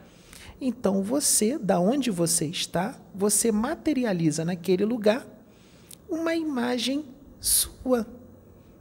Então 0.61 1.03
você, 1.03 1.59
da 1.59 1.81
onde 1.81 2.11
você 2.11 2.47
está, 2.47 2.97
você 3.13 3.51
materializa 3.51 4.45
naquele 4.45 4.85
lugar 4.85 5.27
uma 6.09 6.35
imagem 6.37 7.05
sua, 7.41 8.07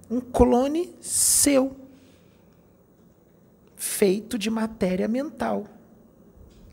um 0.09 0.19
clone 0.21 0.93
seu 1.01 1.80
feito 3.81 4.37
de 4.37 4.47
matéria 4.47 5.07
mental, 5.07 5.65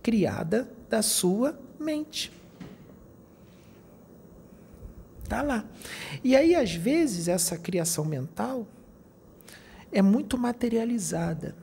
criada 0.02 0.70
da 0.90 1.00
sua 1.00 1.58
mente. 1.80 2.30
Tá 5.26 5.40
lá. 5.40 5.64
E 6.22 6.36
aí, 6.36 6.54
às 6.54 6.74
vezes, 6.74 7.26
essa 7.26 7.56
criação 7.56 8.04
mental 8.04 8.68
é 9.90 10.02
muito 10.02 10.36
materializada. 10.36 11.56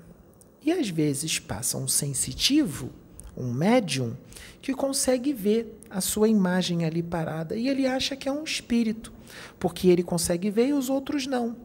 E 0.63 0.71
às 0.71 0.89
vezes 0.89 1.38
passa 1.38 1.77
um 1.77 1.88
sensitivo, 1.88 2.89
um 3.38 3.53
médium, 3.53 4.17
que 4.63 4.73
consegue 4.73 5.31
ver 5.31 5.79
a 5.91 6.01
sua 6.01 6.27
imagem 6.27 6.86
ali 6.86 7.03
parada 7.03 7.55
e 7.55 7.69
ele 7.69 7.86
acha 7.86 8.15
que 8.15 8.27
é 8.27 8.31
um 8.31 8.43
espírito, 8.43 9.13
porque 9.60 9.89
ele 9.89 10.01
consegue 10.01 10.49
ver 10.49 10.69
e 10.69 10.73
os 10.73 10.89
outros 10.89 11.27
não, 11.27 11.55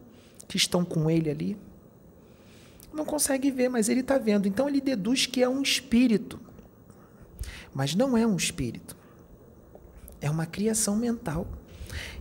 que 0.47 0.59
estão 0.59 0.85
com 0.85 1.11
ele 1.11 1.31
ali 1.31 1.70
não 2.93 3.05
consegue 3.05 3.51
ver, 3.51 3.69
mas 3.69 3.89
ele 3.89 4.01
está 4.01 4.19
vendo. 4.19 4.47
Então 4.47 4.69
ele 4.69 4.81
deduz 4.81 5.27
que 5.27 5.43
é 5.43 5.49
um 5.49 5.63
espírito. 5.63 6.41
Mas 7.73 7.95
não 7.95 8.17
é 8.17 8.27
um 8.27 8.37
espírito. 8.37 8.97
É 10.21 10.29
uma 10.31 10.47
criação 10.47 10.97
mental. 10.97 11.47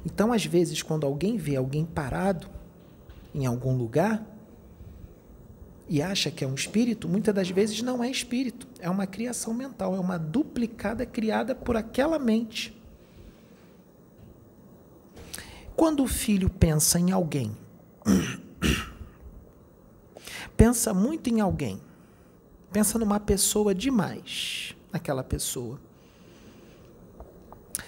Então, 0.05 0.31
às 0.31 0.45
vezes, 0.45 0.81
quando 0.81 1.05
alguém 1.05 1.37
vê 1.37 1.55
alguém 1.55 1.85
parado 1.85 2.47
em 3.33 3.45
algum 3.45 3.75
lugar 3.75 4.25
e 5.87 6.01
acha 6.01 6.29
que 6.29 6.43
é 6.43 6.47
um 6.47 6.53
espírito, 6.53 7.09
muitas 7.09 7.33
das 7.33 7.49
vezes 7.49 7.81
não 7.81 8.03
é 8.03 8.09
espírito, 8.09 8.67
é 8.79 8.89
uma 8.89 9.07
criação 9.07 9.53
mental, 9.53 9.95
é 9.95 9.99
uma 9.99 10.17
duplicada 10.17 11.05
criada 11.05 11.55
por 11.55 11.75
aquela 11.75 12.19
mente. 12.19 12.75
Quando 15.75 16.03
o 16.03 16.07
filho 16.07 16.49
pensa 16.49 16.99
em 16.99 17.11
alguém 17.11 17.55
pensa 20.59 20.93
muito 20.93 21.29
em 21.29 21.39
alguém, 21.39 21.79
pensa 22.69 22.99
numa 22.99 23.17
pessoa 23.17 23.73
demais, 23.73 24.75
naquela 24.91 25.23
pessoa. 25.23 25.79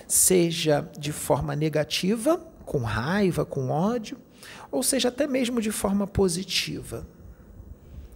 Seja 0.07 0.89
de 0.97 1.11
forma 1.11 1.53
negativa, 1.53 2.37
com 2.63 2.79
raiva, 2.79 3.43
com 3.43 3.69
ódio, 3.69 4.17
ou 4.71 4.81
seja 4.81 5.09
até 5.09 5.27
mesmo 5.27 5.59
de 5.59 5.69
forma 5.69 6.07
positiva. 6.07 7.05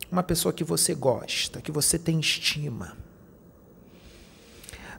Uma 0.09 0.23
pessoa 0.23 0.53
que 0.53 0.63
você 0.63 0.95
gosta, 0.95 1.59
que 1.59 1.71
você 1.71 1.99
tem 1.99 2.17
estima. 2.17 2.95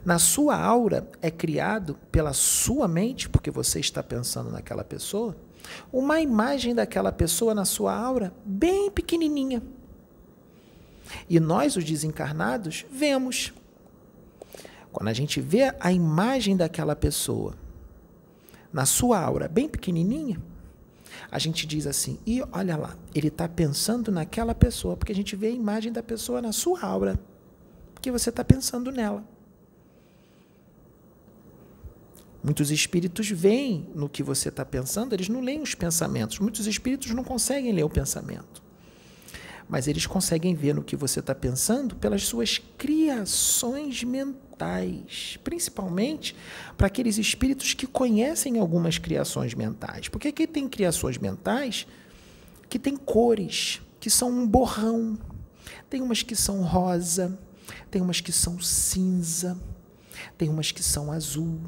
Na 0.05 0.19
sua 0.19 0.55
aura 0.55 1.09
é 1.19 1.31
criado 1.31 1.95
pela 2.11 2.31
sua 2.31 2.87
mente, 2.87 3.27
porque 3.27 3.49
você 3.49 3.79
está 3.79 4.03
pensando 4.03 4.51
naquela 4.51 4.83
pessoa, 4.83 5.35
uma 5.91 6.19
imagem 6.21 6.73
daquela 6.73 7.11
pessoa 7.11 7.53
na 7.53 7.65
sua 7.65 7.95
aura 7.95 8.33
bem 8.45 8.89
pequenininha. 8.91 9.61
E 11.29 11.39
nós, 11.39 11.75
os 11.75 11.83
desencarnados, 11.83 12.85
vemos. 12.91 13.53
Quando 14.91 15.09
a 15.09 15.13
gente 15.13 15.39
vê 15.39 15.73
a 15.79 15.91
imagem 15.91 16.57
daquela 16.57 16.95
pessoa 16.95 17.55
na 18.71 18.85
sua 18.85 19.19
aura 19.19 19.47
bem 19.47 19.69
pequenininha, 19.69 20.41
a 21.31 21.39
gente 21.39 21.65
diz 21.65 21.87
assim: 21.87 22.19
e 22.25 22.41
olha 22.51 22.75
lá, 22.75 22.95
ele 23.13 23.27
está 23.27 23.47
pensando 23.47 24.11
naquela 24.11 24.55
pessoa, 24.55 24.95
porque 24.95 25.11
a 25.11 25.15
gente 25.15 25.35
vê 25.35 25.47
a 25.47 25.51
imagem 25.51 25.91
da 25.91 26.03
pessoa 26.03 26.41
na 26.41 26.51
sua 26.51 26.81
aura, 26.81 27.19
porque 27.93 28.11
você 28.11 28.29
está 28.29 28.43
pensando 28.43 28.91
nela. 28.91 29.23
Muitos 32.43 32.71
espíritos 32.71 33.29
veem 33.29 33.89
no 33.95 34.07
que 34.07 34.23
você 34.23 34.49
está 34.49 34.63
pensando, 34.63 35.13
eles 35.13 35.27
não 35.27 35.41
leem 35.41 35.61
os 35.61 35.75
pensamentos. 35.75 36.39
Muitos 36.39 36.67
espíritos 36.67 37.11
não 37.11 37.23
conseguem 37.23 37.71
ler 37.71 37.83
o 37.83 37.89
pensamento. 37.89 38.63
Mas 39.67 39.87
eles 39.87 40.05
conseguem 40.05 40.55
ver 40.55 40.73
no 40.73 40.83
que 40.83 40.95
você 40.95 41.19
está 41.19 41.35
pensando 41.35 41.95
pelas 41.95 42.23
suas 42.23 42.61
criações 42.77 44.03
mentais. 44.03 45.37
Principalmente 45.43 46.35
para 46.77 46.87
aqueles 46.87 47.17
espíritos 47.17 47.73
que 47.73 47.85
conhecem 47.85 48.59
algumas 48.59 48.97
criações 48.97 49.53
mentais. 49.53 50.07
Porque 50.07 50.29
aqui 50.29 50.47
tem 50.47 50.69
criações 50.69 51.17
mentais 51.17 51.85
que 52.69 52.79
têm 52.79 52.95
cores, 52.95 53.81
que 53.99 54.09
são 54.09 54.29
um 54.29 54.47
borrão. 54.47 55.17
Tem 55.89 56.01
umas 56.01 56.23
que 56.23 56.35
são 56.35 56.61
rosa, 56.61 57.37
tem 57.91 58.01
umas 58.01 58.21
que 58.21 58.31
são 58.31 58.59
cinza, 58.61 59.59
tem 60.37 60.47
umas 60.47 60.71
que 60.71 60.83
são 60.83 61.11
azul. 61.11 61.59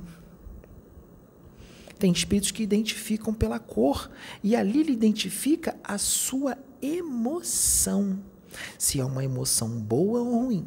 Tem 2.00 2.14
espíritos 2.14 2.52
que 2.52 2.64
identificam 2.64 3.34
pela 3.34 3.60
cor 3.60 4.10
e 4.42 4.56
ali 4.56 4.80
ele 4.80 4.94
identifica 4.94 5.78
a 5.84 5.98
sua 5.98 6.58
emoção, 6.82 8.24
se 8.78 9.02
é 9.02 9.06
uma 9.06 9.24
emoção 9.24 9.70
boa 9.70 10.22
ou 10.22 10.46
ruim. 10.46 10.66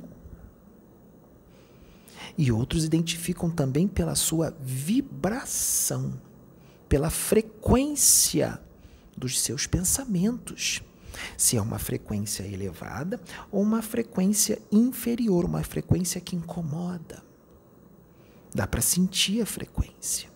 E 2.37 2.53
outros 2.53 2.85
identificam 2.85 3.51
também 3.51 3.89
pela 3.89 4.15
sua 4.15 4.55
vibração, 4.61 6.21
pela 6.87 7.09
frequência 7.09 8.61
dos 9.17 9.41
seus 9.41 9.67
pensamentos. 9.67 10.83
Se 11.37 11.57
é 11.57 11.63
uma 11.63 11.79
frequência 11.79 12.43
elevada 12.43 13.19
ou 13.51 13.63
uma 13.63 13.81
frequência 13.81 14.61
inferior, 14.71 15.47
uma 15.47 15.63
frequência 15.63 16.21
que 16.21 16.37
incomoda. 16.37 17.23
Dá 18.55 18.67
para 18.67 18.83
sentir 18.83 19.41
a 19.41 19.47
frequência. 19.47 20.32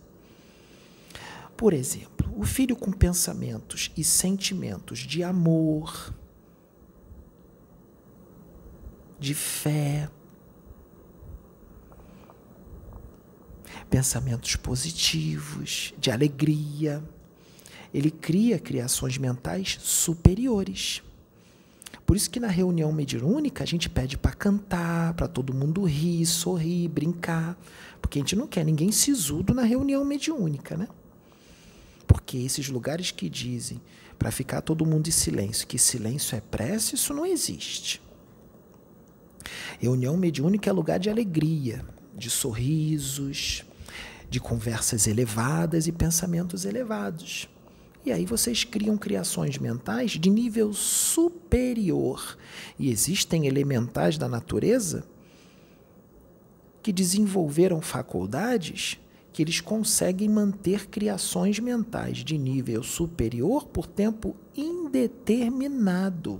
Por 1.57 1.73
exemplo, 1.73 2.31
o 2.37 2.45
filho 2.45 2.75
com 2.75 2.91
pensamentos 2.91 3.91
e 3.97 4.03
sentimentos 4.03 4.99
de 4.99 5.23
amor, 5.23 6.13
de 9.19 9.33
fé, 9.33 10.07
pensamentos 13.89 14.55
positivos, 14.55 15.95
de 15.97 16.11
alegria, 16.11 17.03
ele 17.91 18.11
cria 18.11 18.59
criações 18.59 19.17
mentais 19.17 19.79
superiores. 19.81 21.01
Por 22.05 22.15
isso 22.15 22.29
que 22.29 22.39
na 22.39 22.49
reunião 22.49 22.91
mediúnica 22.91 23.63
a 23.63 23.67
gente 23.67 23.89
pede 23.89 24.15
para 24.15 24.31
cantar, 24.31 25.15
para 25.15 25.27
todo 25.27 25.55
mundo 25.55 25.83
rir, 25.85 26.23
sorrir, 26.27 26.87
brincar, 26.87 27.57
porque 27.99 28.19
a 28.19 28.21
gente 28.21 28.35
não 28.35 28.45
quer 28.45 28.63
ninguém 28.63 28.91
sisudo 28.91 29.55
na 29.55 29.63
reunião 29.63 30.05
mediúnica, 30.05 30.77
né? 30.77 30.87
Porque 32.07 32.37
esses 32.37 32.69
lugares 32.69 33.11
que 33.11 33.29
dizem 33.29 33.81
para 34.17 34.31
ficar 34.31 34.61
todo 34.61 34.85
mundo 34.85 35.07
em 35.07 35.11
silêncio, 35.11 35.67
que 35.67 35.77
silêncio 35.77 36.35
é 36.35 36.41
prece, 36.41 36.95
isso 36.95 37.13
não 37.13 37.25
existe. 37.25 38.01
Reunião 39.79 40.17
mediúnica 40.17 40.69
é 40.69 40.73
lugar 40.73 40.97
de 40.97 41.09
alegria, 41.09 41.85
de 42.15 42.29
sorrisos, 42.29 43.63
de 44.29 44.39
conversas 44.39 45.05
elevadas 45.05 45.87
e 45.87 45.91
pensamentos 45.91 46.65
elevados. 46.65 47.47
E 48.05 48.11
aí 48.11 48.25
vocês 48.25 48.63
criam 48.63 48.97
criações 48.97 49.57
mentais 49.57 50.11
de 50.11 50.29
nível 50.29 50.73
superior. 50.73 52.37
E 52.79 52.89
existem 52.89 53.45
elementais 53.47 54.17
da 54.17 54.29
natureza 54.29 55.03
que 56.81 56.93
desenvolveram 56.93 57.81
faculdades 57.81 58.97
que 59.37 59.43
eles 59.43 59.61
conseguem 59.61 60.27
manter 60.27 60.87
criações 60.87 61.59
mentais 61.59 62.23
de 62.23 62.35
nível 62.39 62.81
superior 62.81 63.67
por 63.67 63.85
tempo 63.85 64.35
indeterminado. 64.55 66.39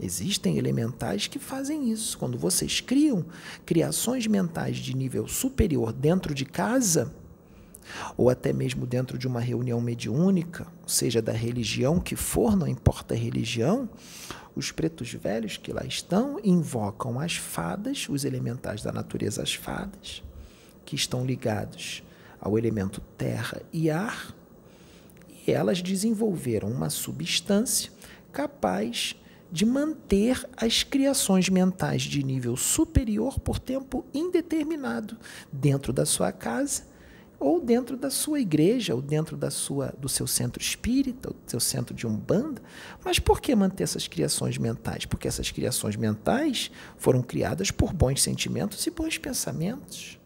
Existem 0.00 0.56
elementais 0.56 1.26
que 1.26 1.38
fazem 1.38 1.90
isso. 1.90 2.16
Quando 2.16 2.38
vocês 2.38 2.80
criam 2.80 3.26
criações 3.66 4.26
mentais 4.26 4.78
de 4.78 4.96
nível 4.96 5.28
superior 5.28 5.92
dentro 5.92 6.32
de 6.32 6.46
casa, 6.46 7.14
ou 8.16 8.30
até 8.30 8.50
mesmo 8.50 8.86
dentro 8.86 9.18
de 9.18 9.26
uma 9.26 9.40
reunião 9.40 9.82
mediúnica, 9.82 10.66
seja 10.86 11.20
da 11.20 11.32
religião 11.32 12.00
que 12.00 12.16
for, 12.16 12.56
não 12.56 12.66
importa 12.66 13.12
a 13.12 13.18
religião, 13.18 13.86
os 14.56 14.72
pretos 14.72 15.12
velhos 15.12 15.58
que 15.58 15.74
lá 15.74 15.84
estão 15.84 16.40
invocam 16.42 17.20
as 17.20 17.36
fadas, 17.36 18.06
os 18.08 18.24
elementais 18.24 18.82
da 18.82 18.90
natureza, 18.90 19.42
as 19.42 19.52
fadas, 19.52 20.22
que 20.88 20.96
estão 20.96 21.22
ligados 21.22 22.02
ao 22.40 22.56
elemento 22.56 23.02
terra 23.18 23.60
e 23.70 23.90
ar, 23.90 24.34
e 25.46 25.52
elas 25.52 25.82
desenvolveram 25.82 26.70
uma 26.70 26.88
substância 26.88 27.92
capaz 28.32 29.14
de 29.52 29.66
manter 29.66 30.48
as 30.56 30.82
criações 30.82 31.50
mentais 31.50 32.00
de 32.00 32.22
nível 32.22 32.56
superior 32.56 33.38
por 33.38 33.58
tempo 33.58 34.02
indeterminado 34.14 35.18
dentro 35.52 35.92
da 35.92 36.06
sua 36.06 36.32
casa 36.32 36.84
ou 37.38 37.60
dentro 37.60 37.94
da 37.94 38.10
sua 38.10 38.40
igreja, 38.40 38.94
ou 38.94 39.02
dentro 39.02 39.36
da 39.36 39.50
sua, 39.50 39.94
do 39.98 40.08
seu 40.08 40.26
centro 40.26 40.60
espírita, 40.60 41.28
do 41.28 41.36
seu 41.50 41.60
centro 41.60 41.94
de 41.94 42.06
umbanda. 42.06 42.62
Mas 43.04 43.18
por 43.18 43.40
que 43.42 43.54
manter 43.54 43.84
essas 43.84 44.08
criações 44.08 44.56
mentais? 44.56 45.04
Porque 45.04 45.28
essas 45.28 45.50
criações 45.50 45.96
mentais 45.96 46.70
foram 46.96 47.22
criadas 47.22 47.70
por 47.70 47.92
bons 47.92 48.22
sentimentos 48.22 48.84
e 48.86 48.90
bons 48.90 49.18
pensamentos. 49.18 50.17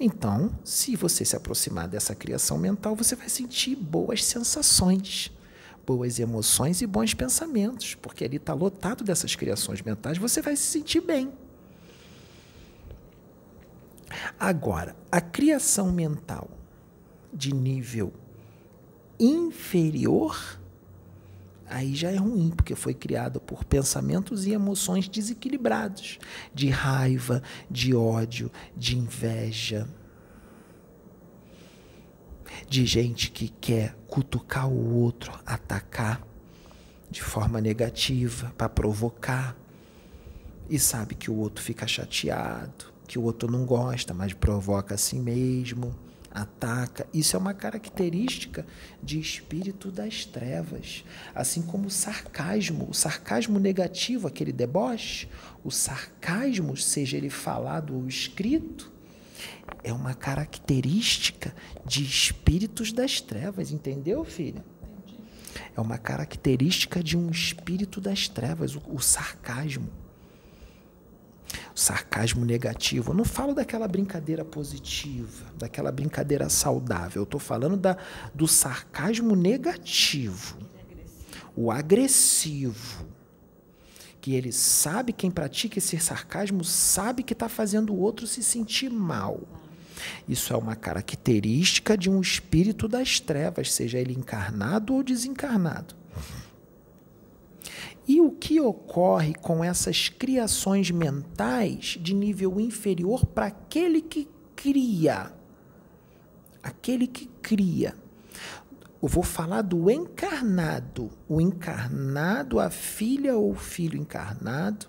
Então, 0.00 0.56
se 0.64 0.94
você 0.94 1.24
se 1.24 1.34
aproximar 1.34 1.88
dessa 1.88 2.14
criação 2.14 2.56
mental, 2.56 2.94
você 2.94 3.16
vai 3.16 3.28
sentir 3.28 3.74
boas 3.74 4.24
sensações, 4.24 5.32
boas 5.84 6.20
emoções 6.20 6.80
e 6.80 6.86
bons 6.86 7.14
pensamentos, 7.14 7.96
porque 7.96 8.24
ali 8.24 8.36
está 8.36 8.54
lotado 8.54 9.02
dessas 9.02 9.34
criações 9.34 9.82
mentais, 9.82 10.16
você 10.16 10.40
vai 10.40 10.54
se 10.54 10.62
sentir 10.62 11.00
bem. 11.00 11.32
Agora, 14.38 14.96
a 15.10 15.20
criação 15.20 15.90
mental 15.90 16.48
de 17.32 17.52
nível 17.52 18.12
inferior, 19.18 20.58
aí 21.70 21.94
já 21.94 22.10
é 22.10 22.16
ruim, 22.16 22.50
porque 22.50 22.74
foi 22.74 22.94
criada 22.94 23.38
por 23.38 23.64
pensamentos 23.64 24.46
e 24.46 24.52
emoções 24.52 25.08
desequilibrados, 25.08 26.18
de 26.54 26.68
raiva, 26.68 27.42
de 27.70 27.94
ódio, 27.94 28.50
de 28.76 28.96
inveja, 28.96 29.88
de 32.68 32.84
gente 32.86 33.30
que 33.30 33.48
quer 33.48 33.94
cutucar 34.06 34.68
o 34.68 34.94
outro, 34.94 35.32
atacar 35.46 36.22
de 37.10 37.22
forma 37.22 37.60
negativa 37.60 38.52
para 38.56 38.68
provocar 38.68 39.56
e 40.68 40.78
sabe 40.78 41.14
que 41.14 41.30
o 41.30 41.36
outro 41.36 41.62
fica 41.62 41.86
chateado, 41.86 42.92
que 43.06 43.18
o 43.18 43.22
outro 43.22 43.50
não 43.50 43.64
gosta, 43.64 44.12
mas 44.12 44.34
provoca 44.34 44.94
a 44.94 44.98
si 44.98 45.18
mesmo 45.18 45.94
ataca. 46.42 47.06
Isso 47.12 47.36
é 47.36 47.38
uma 47.38 47.52
característica 47.52 48.66
de 49.02 49.18
espírito 49.18 49.90
das 49.90 50.24
trevas. 50.24 51.04
Assim 51.34 51.62
como 51.62 51.88
o 51.88 51.90
sarcasmo, 51.90 52.88
o 52.88 52.94
sarcasmo 52.94 53.58
negativo, 53.58 54.26
aquele 54.28 54.52
deboche, 54.52 55.28
o 55.64 55.70
sarcasmo, 55.70 56.76
seja 56.76 57.16
ele 57.16 57.30
falado 57.30 57.94
ou 57.94 58.06
escrito, 58.06 58.92
é 59.82 59.92
uma 59.92 60.14
característica 60.14 61.54
de 61.84 62.02
espíritos 62.04 62.92
das 62.92 63.20
trevas, 63.20 63.70
entendeu, 63.70 64.24
filha? 64.24 64.64
É 65.76 65.80
uma 65.80 65.98
característica 65.98 67.02
de 67.02 67.16
um 67.16 67.30
espírito 67.30 68.00
das 68.00 68.28
trevas, 68.28 68.74
o, 68.74 68.82
o 68.88 69.00
sarcasmo 69.00 69.88
sarcasmo 71.78 72.44
negativo. 72.44 73.12
Eu 73.12 73.14
não 73.14 73.24
falo 73.24 73.54
daquela 73.54 73.86
brincadeira 73.86 74.44
positiva, 74.44 75.46
daquela 75.56 75.92
brincadeira 75.92 76.48
saudável. 76.48 77.22
Eu 77.22 77.24
estou 77.24 77.38
falando 77.38 77.76
da, 77.76 77.96
do 78.34 78.48
sarcasmo 78.48 79.36
negativo, 79.36 80.58
o 81.54 81.70
agressivo. 81.70 83.06
Que 84.20 84.34
ele 84.34 84.50
sabe, 84.50 85.12
quem 85.12 85.30
pratica 85.30 85.78
esse 85.78 85.96
sarcasmo, 86.00 86.64
sabe 86.64 87.22
que 87.22 87.32
está 87.32 87.48
fazendo 87.48 87.94
o 87.94 88.00
outro 88.00 88.26
se 88.26 88.42
sentir 88.42 88.90
mal. 88.90 89.40
Isso 90.28 90.52
é 90.52 90.56
uma 90.56 90.74
característica 90.74 91.96
de 91.96 92.10
um 92.10 92.20
espírito 92.20 92.88
das 92.88 93.20
trevas, 93.20 93.72
seja 93.72 93.98
ele 93.98 94.12
encarnado 94.12 94.94
ou 94.94 95.02
desencarnado. 95.04 95.94
E 98.08 98.22
o 98.22 98.30
que 98.30 98.58
ocorre 98.58 99.34
com 99.34 99.62
essas 99.62 100.08
criações 100.08 100.90
mentais 100.90 101.98
de 102.00 102.14
nível 102.14 102.58
inferior 102.58 103.26
para 103.26 103.46
aquele 103.46 104.00
que 104.00 104.26
cria? 104.56 105.30
Aquele 106.62 107.06
que 107.06 107.26
cria. 107.42 107.94
Eu 109.02 109.08
vou 109.08 109.22
falar 109.22 109.60
do 109.60 109.90
encarnado. 109.90 111.10
O 111.28 111.38
encarnado, 111.38 112.58
a 112.58 112.70
filha 112.70 113.36
ou 113.36 113.54
filho 113.54 114.00
encarnado, 114.00 114.86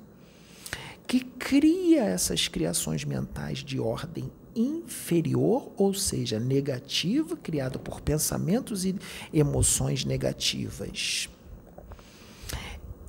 que 1.05 1.19
cria 1.19 2.05
essas 2.05 2.47
criações 2.47 3.03
mentais 3.03 3.60
de 3.60 3.82
ordem 3.82 4.32
inferior, 4.55 5.73
ou 5.75 5.93
seja, 5.93 6.39
negativa, 6.39 7.36
criada 7.36 7.77
por 7.77 7.99
pensamentos 7.99 8.86
e 8.86 8.95
emoções 9.34 10.05
negativas. 10.05 11.27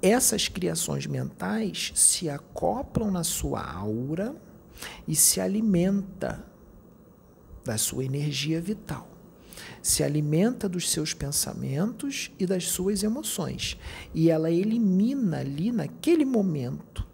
Essas 0.02 0.48
criações 0.48 1.06
mentais 1.06 1.92
se 1.94 2.28
acoplam 2.28 3.10
na 3.10 3.22
sua 3.22 3.62
aura 3.62 4.34
e 5.06 5.14
se 5.14 5.40
alimenta 5.40 6.44
da 7.64 7.76
sua 7.76 8.04
energia 8.04 8.60
vital. 8.60 9.08
Se 9.82 10.02
alimenta 10.02 10.68
dos 10.68 10.90
seus 10.90 11.12
pensamentos 11.12 12.30
e 12.38 12.46
das 12.46 12.64
suas 12.64 13.02
emoções. 13.02 13.78
E 14.14 14.30
ela 14.30 14.50
elimina 14.50 15.40
ali, 15.40 15.70
naquele 15.70 16.24
momento, 16.24 17.06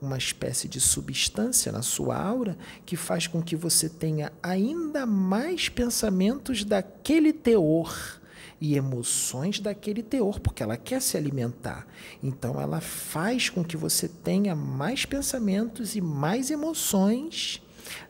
uma 0.00 0.16
espécie 0.16 0.66
de 0.66 0.80
substância 0.80 1.70
na 1.70 1.82
sua 1.82 2.16
aura 2.16 2.56
que 2.86 2.96
faz 2.96 3.26
com 3.26 3.42
que 3.42 3.54
você 3.54 3.88
tenha 3.88 4.32
ainda 4.42 5.04
mais 5.04 5.68
pensamentos 5.68 6.64
daquele 6.64 7.34
teor 7.34 8.19
e 8.60 8.76
emoções 8.76 9.58
daquele 9.58 10.02
teor, 10.02 10.38
porque 10.38 10.62
ela 10.62 10.76
quer 10.76 11.00
se 11.00 11.16
alimentar. 11.16 11.86
Então 12.22 12.60
ela 12.60 12.80
faz 12.80 13.48
com 13.48 13.64
que 13.64 13.76
você 13.76 14.06
tenha 14.06 14.54
mais 14.54 15.06
pensamentos 15.06 15.96
e 15.96 16.00
mais 16.00 16.50
emoções 16.50 17.62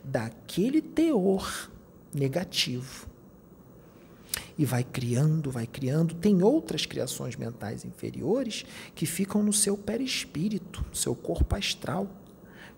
daquele 0.03 0.81
teor 0.81 1.71
negativo. 2.13 3.07
E 4.57 4.65
vai 4.65 4.83
criando, 4.83 5.49
vai 5.49 5.65
criando. 5.65 6.13
Tem 6.15 6.43
outras 6.43 6.85
criações 6.85 7.35
mentais 7.35 7.85
inferiores 7.85 8.65
que 8.93 9.05
ficam 9.05 9.41
no 9.41 9.53
seu 9.53 9.77
perispírito, 9.77 10.85
no 10.89 10.95
seu 10.95 11.15
corpo 11.15 11.55
astral. 11.55 12.07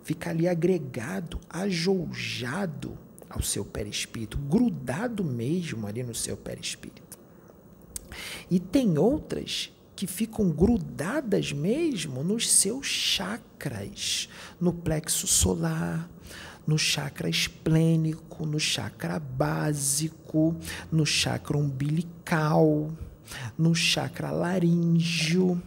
Fica 0.03 0.29
ali 0.29 0.47
agregado, 0.47 1.39
ajoujado 1.49 2.97
ao 3.29 3.41
seu 3.41 3.65
perispírito, 3.65 4.37
grudado 4.37 5.23
mesmo 5.23 5.87
ali 5.87 6.03
no 6.03 6.13
seu 6.13 6.37
perispírito. 6.37 7.02
E 8.49 8.59
tem 8.59 8.97
outras 8.97 9.71
que 9.95 10.07
ficam 10.07 10.49
grudadas 10.49 11.51
mesmo 11.51 12.23
nos 12.23 12.51
seus 12.51 12.87
chakras, 12.87 14.27
no 14.59 14.73
plexo 14.73 15.27
solar, 15.27 16.09
no 16.65 16.77
chakra 16.77 17.29
esplênico, 17.29 18.45
no 18.45 18.59
chakra 18.59 19.19
básico, 19.19 20.55
no 20.91 21.05
chakra 21.05 21.57
umbilical, 21.57 22.91
no 23.57 23.75
chakra 23.75 24.31
laríngeo, 24.31 25.61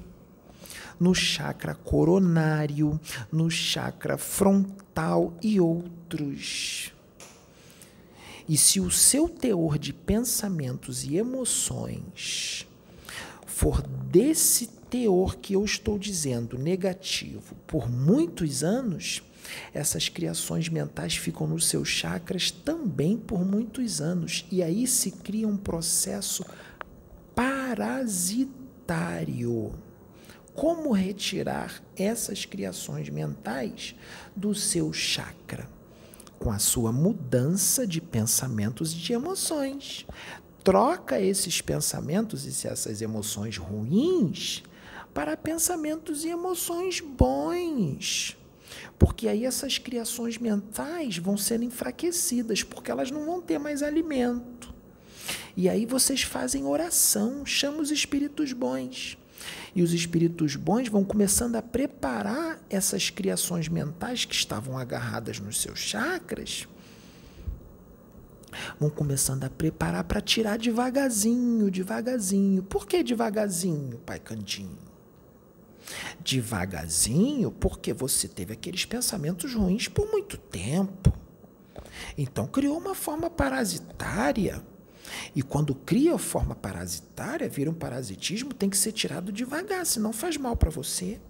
no 0.98 1.14
chakra 1.14 1.74
coronário, 1.74 2.98
no 3.30 3.50
chakra 3.50 4.16
frontal 4.16 5.34
e 5.42 5.60
outros. 5.60 6.92
E 8.48 8.56
se 8.56 8.80
o 8.80 8.90
seu 8.90 9.28
teor 9.28 9.78
de 9.78 9.92
pensamentos 9.92 11.04
e 11.04 11.16
emoções 11.16 12.66
for 13.44 13.82
desse 13.82 14.68
teor 14.88 15.36
que 15.36 15.54
eu 15.54 15.64
estou 15.64 15.98
dizendo 15.98 16.56
negativo 16.56 17.56
por 17.66 17.90
muitos 17.90 18.62
anos, 18.62 19.22
essas 19.74 20.08
criações 20.08 20.68
mentais 20.68 21.16
ficam 21.16 21.46
nos 21.46 21.66
seus 21.66 21.88
chakras 21.88 22.50
também 22.50 23.16
por 23.16 23.44
muitos 23.44 24.00
anos. 24.00 24.46
E 24.50 24.62
aí 24.62 24.86
se 24.86 25.10
cria 25.10 25.48
um 25.48 25.56
processo 25.56 26.44
parasitário. 27.34 28.54
Como 30.54 30.92
retirar 30.92 31.82
essas 31.96 32.44
criações 32.44 33.08
mentais 33.08 33.94
do 34.34 34.54
seu 34.54 34.92
chakra? 34.92 35.75
Com 36.38 36.50
a 36.50 36.58
sua 36.58 36.92
mudança 36.92 37.86
de 37.86 38.00
pensamentos 38.00 38.92
e 38.92 38.96
de 38.96 39.12
emoções. 39.12 40.06
Troca 40.62 41.20
esses 41.20 41.60
pensamentos 41.60 42.44
e 42.44 42.66
essas 42.66 43.00
emoções 43.00 43.56
ruins 43.56 44.62
para 45.14 45.36
pensamentos 45.36 46.24
e 46.24 46.28
emoções 46.28 47.00
bons. 47.00 48.36
Porque 48.98 49.28
aí 49.28 49.44
essas 49.44 49.78
criações 49.78 50.38
mentais 50.38 51.18
vão 51.18 51.36
ser 51.36 51.62
enfraquecidas, 51.62 52.62
porque 52.62 52.90
elas 52.90 53.10
não 53.10 53.24
vão 53.24 53.40
ter 53.40 53.58
mais 53.58 53.82
alimento. 53.82 54.74
E 55.56 55.68
aí 55.68 55.86
vocês 55.86 56.22
fazem 56.22 56.66
oração, 56.66 57.46
chamam 57.46 57.80
os 57.80 57.90
espíritos 57.90 58.52
bons. 58.52 59.16
E 59.76 59.82
os 59.82 59.92
espíritos 59.92 60.56
bons 60.56 60.88
vão 60.88 61.04
começando 61.04 61.54
a 61.54 61.60
preparar 61.60 62.58
essas 62.70 63.10
criações 63.10 63.68
mentais 63.68 64.24
que 64.24 64.34
estavam 64.34 64.78
agarradas 64.78 65.38
nos 65.38 65.60
seus 65.60 65.78
chakras, 65.78 66.66
vão 68.80 68.88
começando 68.88 69.44
a 69.44 69.50
preparar 69.50 70.04
para 70.04 70.22
tirar 70.22 70.56
devagarzinho, 70.56 71.70
devagarzinho. 71.70 72.62
Por 72.62 72.86
que 72.86 73.02
devagarzinho, 73.02 73.98
Pai 73.98 74.18
Cantinho? 74.18 74.78
Devagarzinho, 76.24 77.52
porque 77.52 77.92
você 77.92 78.26
teve 78.26 78.54
aqueles 78.54 78.86
pensamentos 78.86 79.52
ruins 79.54 79.88
por 79.88 80.10
muito 80.10 80.38
tempo. 80.38 81.12
Então 82.16 82.46
criou 82.46 82.78
uma 82.78 82.94
forma 82.94 83.28
parasitária 83.28 84.64
e 85.34 85.42
quando 85.42 85.74
cria 85.74 86.18
forma 86.18 86.54
parasitária, 86.54 87.48
vira 87.48 87.70
um 87.70 87.74
parasitismo, 87.74 88.52
tem 88.52 88.70
que 88.70 88.76
ser 88.76 88.92
tirado 88.92 89.32
devagar, 89.32 89.84
senão 89.86 90.12
faz 90.12 90.36
mal 90.36 90.56
para 90.56 90.70
você. 90.70 91.20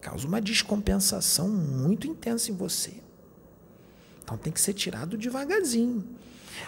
Causa 0.00 0.26
uma 0.26 0.40
descompensação 0.40 1.48
muito 1.48 2.06
intensa 2.06 2.50
em 2.50 2.54
você. 2.54 2.94
Então 4.22 4.36
tem 4.36 4.52
que 4.52 4.60
ser 4.60 4.74
tirado 4.74 5.16
devagarzinho. 5.16 6.04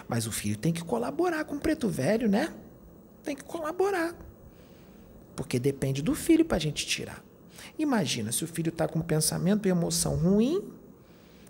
Mas 0.07 0.25
o 0.27 0.31
filho 0.31 0.57
tem 0.57 0.71
que 0.71 0.83
colaborar 0.83 1.43
com 1.45 1.55
o 1.55 1.59
preto 1.59 1.87
velho, 1.89 2.29
né? 2.29 2.53
Tem 3.23 3.35
que 3.35 3.43
colaborar. 3.43 4.15
Porque 5.35 5.59
depende 5.59 6.01
do 6.01 6.15
filho 6.15 6.45
para 6.45 6.57
a 6.57 6.59
gente 6.59 6.85
tirar. 6.85 7.23
Imagina 7.77 8.31
se 8.31 8.43
o 8.43 8.47
filho 8.47 8.69
está 8.69 8.87
com 8.87 9.01
pensamento 9.01 9.67
e 9.67 9.71
emoção 9.71 10.15
ruim, 10.15 10.71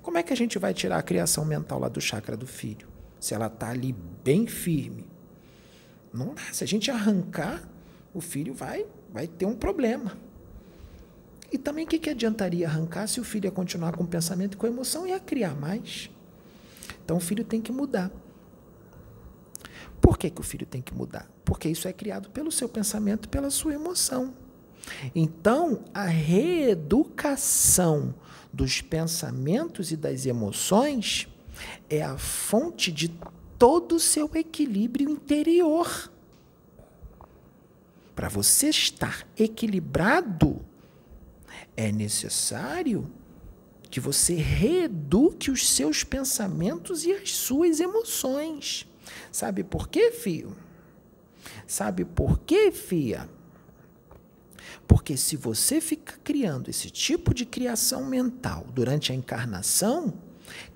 como 0.02 0.18
é 0.18 0.24
que 0.24 0.34
a 0.34 0.36
gente 0.36 0.58
vai 0.58 0.74
tirar 0.74 0.98
a 0.98 1.04
criação 1.04 1.46
mental 1.46 1.80
lá 1.80 1.90
do 1.90 2.02
chakra 2.02 2.36
do 2.36 2.48
filho? 2.48 2.89
Se 3.20 3.34
ela 3.34 3.48
está 3.48 3.70
ali 3.70 3.96
bem 4.24 4.48
firme. 4.48 5.06
Não 6.14 6.34
dá. 6.34 6.42
Se 6.52 6.64
a 6.64 6.68
gente 6.68 6.90
arrancar, 6.90 7.68
o 8.14 8.22
filho 8.22 8.54
vai, 8.54 8.86
vai 9.12 9.28
ter 9.28 9.46
um 9.46 9.56
problema. 9.56 10.18
E 11.52 11.58
também 11.58 11.86
o 11.86 11.88
que, 11.88 12.00
que 12.00 12.10
adiantaria 12.10 12.68
arrancar 12.68 13.08
se 13.08 13.20
o 13.20 13.24
filho 13.24 13.46
ia 13.46 13.52
continuar 13.52 13.96
com 13.96 14.04
o 14.04 14.08
pensamento 14.08 14.54
e 14.54 14.58
com 14.58 14.66
a 14.66 14.70
emoção 14.70 15.06
e 15.06 15.10
ia 15.10 15.20
criar 15.20 15.56
mais? 15.56 16.10
Então 17.04 17.18
o 17.18 17.20
filho 17.20 17.44
tem 17.44 17.62
que 17.62 17.72
mudar. 17.72 18.12
Por 20.00 20.18
que, 20.18 20.30
que 20.30 20.40
o 20.40 20.44
filho 20.44 20.66
tem 20.66 20.82
que 20.82 20.94
mudar? 20.94 21.30
Porque 21.44 21.68
isso 21.68 21.88
é 21.88 21.94
criado 21.94 22.30
pelo 22.30 22.52
seu 22.52 22.70
pensamento 22.70 23.28
pela 23.28 23.50
sua 23.50 23.74
emoção. 23.74 24.34
Então, 25.14 25.84
a 25.94 26.06
reeducação 26.06 26.56
dos 28.52 28.82
pensamentos 28.82 29.92
e 29.92 29.98
das 29.98 30.26
emoções 30.26 31.28
é 31.90 32.02
a 32.02 32.18
fonte 32.18 32.92
de 32.92 33.10
todo 33.58 33.96
o 33.96 34.00
seu 34.00 34.30
equilíbrio 34.34 35.10
interior. 35.10 36.12
Para 38.16 38.30
você 38.30 38.70
estar 38.70 39.28
equilibrado, 39.38 40.66
é 41.76 41.92
necessário 41.92 43.12
que 43.90 44.00
você 44.00 44.36
reeduque 44.36 45.50
os 45.50 45.68
seus 45.68 46.04
pensamentos 46.04 47.06
e 47.06 47.12
as 47.12 47.32
suas 47.32 47.80
emoções. 47.80 48.88
Sabe 49.32 49.64
por 49.64 49.88
quê, 49.88 50.12
filho? 50.12 50.56
Sabe 51.66 52.06
por 52.06 52.40
quê, 52.40 52.72
filha? 52.72 53.30
Porque 54.88 55.16
se 55.18 55.36
você 55.36 55.80
fica 55.80 56.18
criando 56.24 56.70
esse 56.70 56.90
tipo 56.90 57.34
de 57.34 57.46
criação 57.46 58.06
mental 58.06 58.66
durante 58.74 59.12
a 59.12 59.16
encarnação, 59.16 60.14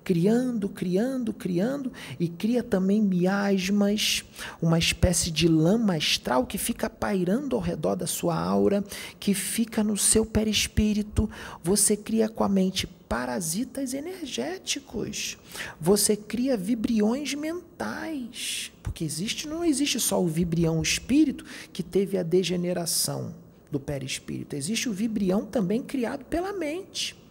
criando, 0.02 0.68
criando, 0.68 1.32
criando, 1.32 1.92
e 2.18 2.28
cria 2.28 2.62
também 2.62 3.00
miasmas, 3.00 4.24
uma 4.60 4.78
espécie 4.78 5.30
de 5.30 5.48
lama 5.48 5.96
astral 5.96 6.46
que 6.46 6.58
fica 6.58 6.90
pairando 6.90 7.56
ao 7.56 7.62
redor 7.62 7.94
da 7.94 8.06
sua 8.06 8.38
aura, 8.38 8.84
que 9.18 9.34
fica 9.34 9.82
no 9.82 9.96
seu 9.96 10.26
perispírito. 10.26 11.28
Você 11.62 11.96
cria 11.96 12.28
com 12.28 12.44
a 12.44 12.48
mente 12.48 12.86
parasitas 12.86 13.94
energéticos. 13.94 15.38
Você 15.80 16.16
cria 16.16 16.56
vibriões 16.56 17.34
mentais, 17.34 18.72
porque 18.82 19.04
existe 19.04 19.46
não 19.46 19.64
existe 19.64 20.00
só 20.00 20.22
o 20.22 20.26
vibrião 20.26 20.82
espírito 20.82 21.44
que 21.72 21.82
teve 21.82 22.18
a 22.18 22.22
degeneração 22.22 23.34
do 23.70 23.80
perispírito, 23.80 24.54
existe 24.54 24.88
o 24.88 24.92
vibrião 24.92 25.44
também 25.44 25.82
criado 25.82 26.24
pela 26.24 26.52
mente 26.52 27.23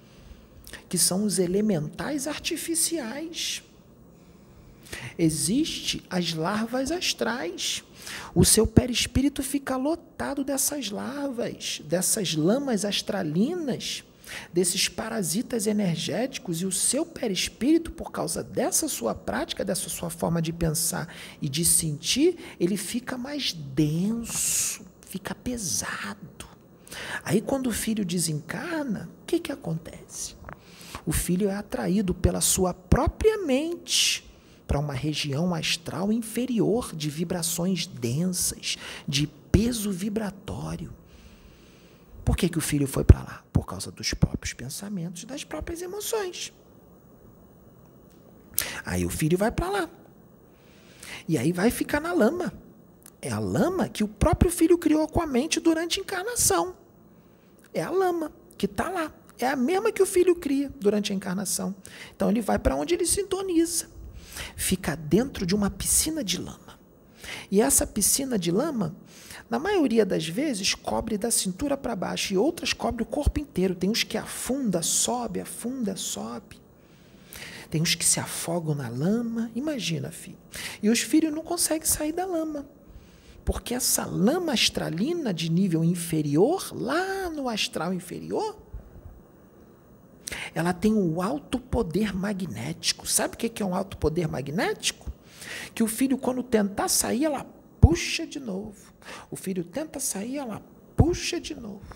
que 0.90 0.98
são 0.98 1.24
os 1.24 1.40
elementais 1.40 2.28
artificiais. 2.28 3.64
Existe 5.18 6.04
as 6.10 6.34
larvas 6.34 6.92
astrais. 6.92 7.84
O 8.36 8.46
seu 8.46 8.68
perispírito 8.68 9.42
fica 9.42 9.76
lotado 9.76 10.44
dessas 10.44 10.90
larvas, 10.90 11.82
dessas 11.86 12.36
lamas 12.36 12.86
astralinas 12.86 14.04
desses 14.52 14.88
parasitas 14.88 15.68
energéticos 15.68 16.62
e 16.62 16.66
o 16.66 16.72
seu 16.72 17.06
perispírito, 17.06 17.92
por 17.92 18.12
causa 18.12 18.44
dessa 18.44 18.88
sua 18.88 19.14
prática, 19.14 19.64
dessa 19.66 19.90
sua 19.90 20.10
forma 20.10 20.42
de 20.42 20.52
pensar 20.52 21.14
e 21.42 21.50
de 21.50 21.64
sentir, 21.66 22.38
ele 22.60 22.78
fica 22.78 23.18
mais 23.18 23.54
denso, 23.54 24.82
fica 25.02 25.36
pesado. 25.36 26.48
Aí, 27.24 27.42
quando 27.42 27.68
o 27.68 27.72
filho 27.72 28.06
desencarna, 28.06 29.10
o 29.22 29.26
que, 29.26 29.40
que 29.40 29.52
acontece? 29.52 30.36
O 31.06 31.12
filho 31.12 31.50
é 31.50 31.56
atraído 31.56 32.14
pela 32.14 32.42
sua 32.42 32.74
própria 32.74 33.38
mente 33.40 34.30
para 34.68 34.80
uma 34.80 34.94
região 34.94 35.54
astral 35.54 36.12
inferior 36.12 36.96
de 36.96 37.10
vibrações 37.10 37.86
densas, 37.86 38.78
de 39.08 39.28
peso 39.28 39.92
vibratório. 39.92 40.94
Por 42.24 42.38
que, 42.38 42.48
que 42.48 42.58
o 42.58 42.62
filho 42.62 42.88
foi 42.88 43.04
para 43.04 43.20
lá? 43.20 43.44
Por 43.52 43.66
causa 43.66 43.92
dos 43.92 44.14
próprios 44.14 44.54
pensamentos, 44.54 45.26
das 45.26 45.44
próprias 45.44 45.82
emoções. 45.82 46.54
Aí 48.86 49.06
o 49.06 49.10
filho 49.10 49.38
vai 49.38 49.52
para 49.52 49.70
lá. 49.70 49.90
E 51.28 51.38
aí 51.38 51.52
vai 51.52 51.70
ficar 51.70 52.00
na 52.00 52.14
lama. 52.14 52.54
É 53.22 53.32
a 53.32 53.40
lama 53.40 53.88
que 53.88 54.04
o 54.04 54.08
próprio 54.08 54.52
filho 54.52 54.78
criou 54.78 55.08
com 55.08 55.22
a 55.22 55.28
mente 55.28 55.60
durante 55.60 56.00
a 56.00 56.04
encarnação. 56.04 56.76
É 57.74 57.82
a 57.82 57.90
lama 57.90 58.32
que 58.58 58.66
está 58.66 58.90
lá. 58.90 59.12
É 59.44 59.50
a 59.50 59.56
mesma 59.56 59.92
que 59.92 60.02
o 60.02 60.06
filho 60.06 60.36
cria 60.36 60.72
durante 60.80 61.12
a 61.12 61.16
encarnação. 61.16 61.76
Então 62.16 62.30
ele 62.30 62.42
vai 62.42 62.58
para 62.58 62.76
onde 62.76 62.94
ele 62.94 63.06
sintoniza. 63.06 63.88
Fica 64.56 64.96
dentro 64.96 65.46
de 65.46 65.54
uma 65.54 65.70
piscina 65.70 66.24
de 66.24 66.38
lama. 66.38 66.80
E 67.52 67.62
essa 67.62 67.86
piscina 67.86 68.38
de 68.40 68.52
lama 68.52 68.96
na 69.50 69.60
maioria 69.60 70.06
das 70.06 70.28
vezes, 70.28 70.74
cobre 70.74 71.18
da 71.18 71.30
cintura 71.30 71.78
para 71.78 71.96
baixo 71.96 72.34
e 72.34 72.38
outras 72.38 72.74
cobre 72.74 73.04
o 73.04 73.06
corpo 73.06 73.40
inteiro. 73.40 73.76
Tem 73.76 73.90
uns 73.90 74.04
que 74.04 74.18
afunda, 74.18 74.82
sobe, 74.82 75.40
afunda, 75.40 75.96
sobe. 75.96 76.60
Tem 77.70 77.82
uns 77.82 77.96
que 77.96 78.06
se 78.06 78.20
afogam 78.20 78.74
na 78.74 78.88
lama. 78.88 79.52
Imagina, 79.54 80.10
filho. 80.10 80.38
E 80.82 80.90
os 80.90 81.02
filhos 81.02 81.34
não 81.34 81.44
conseguem 81.44 81.86
sair 81.86 82.12
da 82.12 82.26
lama. 82.26 82.66
Porque 83.44 83.74
essa 83.74 84.06
lama 84.06 84.54
astralina 84.54 85.34
de 85.34 85.52
nível 85.52 85.84
inferior, 85.84 86.72
lá 86.74 87.30
no 87.30 87.50
astral 87.50 87.94
inferior, 87.94 88.63
ela 90.54 90.74
tem 90.74 90.94
um 90.94 91.22
alto 91.22 91.60
poder 91.60 92.16
magnético. 92.16 93.08
Sabe 93.08 93.36
o 93.36 93.38
que 93.38 93.62
é 93.62 93.66
um 93.66 93.76
alto 93.76 93.98
poder 93.98 94.28
magnético? 94.28 95.12
Que 95.74 95.84
o 95.84 95.88
filho, 95.88 96.18
quando 96.18 96.44
tentar 96.44 96.88
sair, 96.88 97.26
ela 97.26 97.46
puxa 97.82 98.26
de 98.26 98.40
novo. 98.40 98.94
O 99.30 99.36
filho 99.36 99.64
tenta 99.64 100.00
sair, 100.00 100.38
ela 100.38 100.62
puxa 100.96 101.40
de 101.40 101.56
novo. 101.56 101.96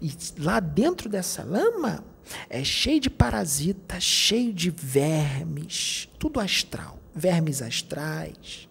E 0.00 0.12
lá 0.38 0.60
dentro 0.60 1.08
dessa 1.08 1.42
lama 1.42 2.04
é 2.48 2.62
cheio 2.64 3.00
de 3.00 3.10
parasitas, 3.10 4.02
cheio 4.02 4.52
de 4.52 4.70
vermes, 4.70 6.08
tudo 6.18 6.40
astral, 6.40 6.98
vermes 7.14 7.62
astrais, 7.62 8.68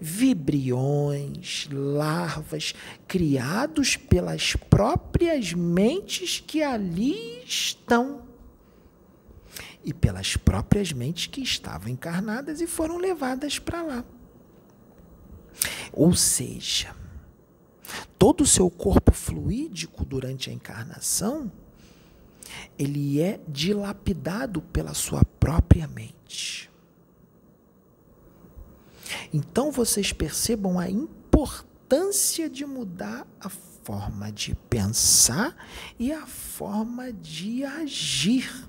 vibriões, 0.00 1.68
larvas 1.70 2.74
criados 3.06 3.96
pelas 3.96 4.54
próprias 4.54 5.52
mentes 5.52 6.42
que 6.46 6.62
ali 6.62 7.42
estão 7.44 8.22
e 9.84 9.94
pelas 9.94 10.36
próprias 10.36 10.92
mentes 10.92 11.26
que 11.26 11.40
estavam 11.40 11.88
encarnadas 11.88 12.60
e 12.60 12.66
foram 12.66 12.98
levadas 12.98 13.58
para 13.58 13.82
lá. 13.82 14.04
Ou 15.92 16.14
seja, 16.14 16.94
todo 18.18 18.42
o 18.42 18.46
seu 18.46 18.68
corpo 18.68 19.12
fluídico 19.12 20.04
durante 20.04 20.50
a 20.50 20.52
encarnação, 20.52 21.50
ele 22.78 23.20
é 23.20 23.40
dilapidado 23.48 24.60
pela 24.60 24.92
sua 24.92 25.24
própria 25.24 25.86
mente. 25.86 26.70
Então 29.32 29.70
vocês 29.70 30.12
percebam 30.12 30.78
a 30.78 30.88
importância 30.88 32.48
de 32.48 32.64
mudar 32.64 33.26
a 33.40 33.48
forma 33.48 34.32
de 34.32 34.54
pensar 34.68 35.56
e 35.98 36.12
a 36.12 36.26
forma 36.26 37.12
de 37.12 37.64
agir, 37.64 38.68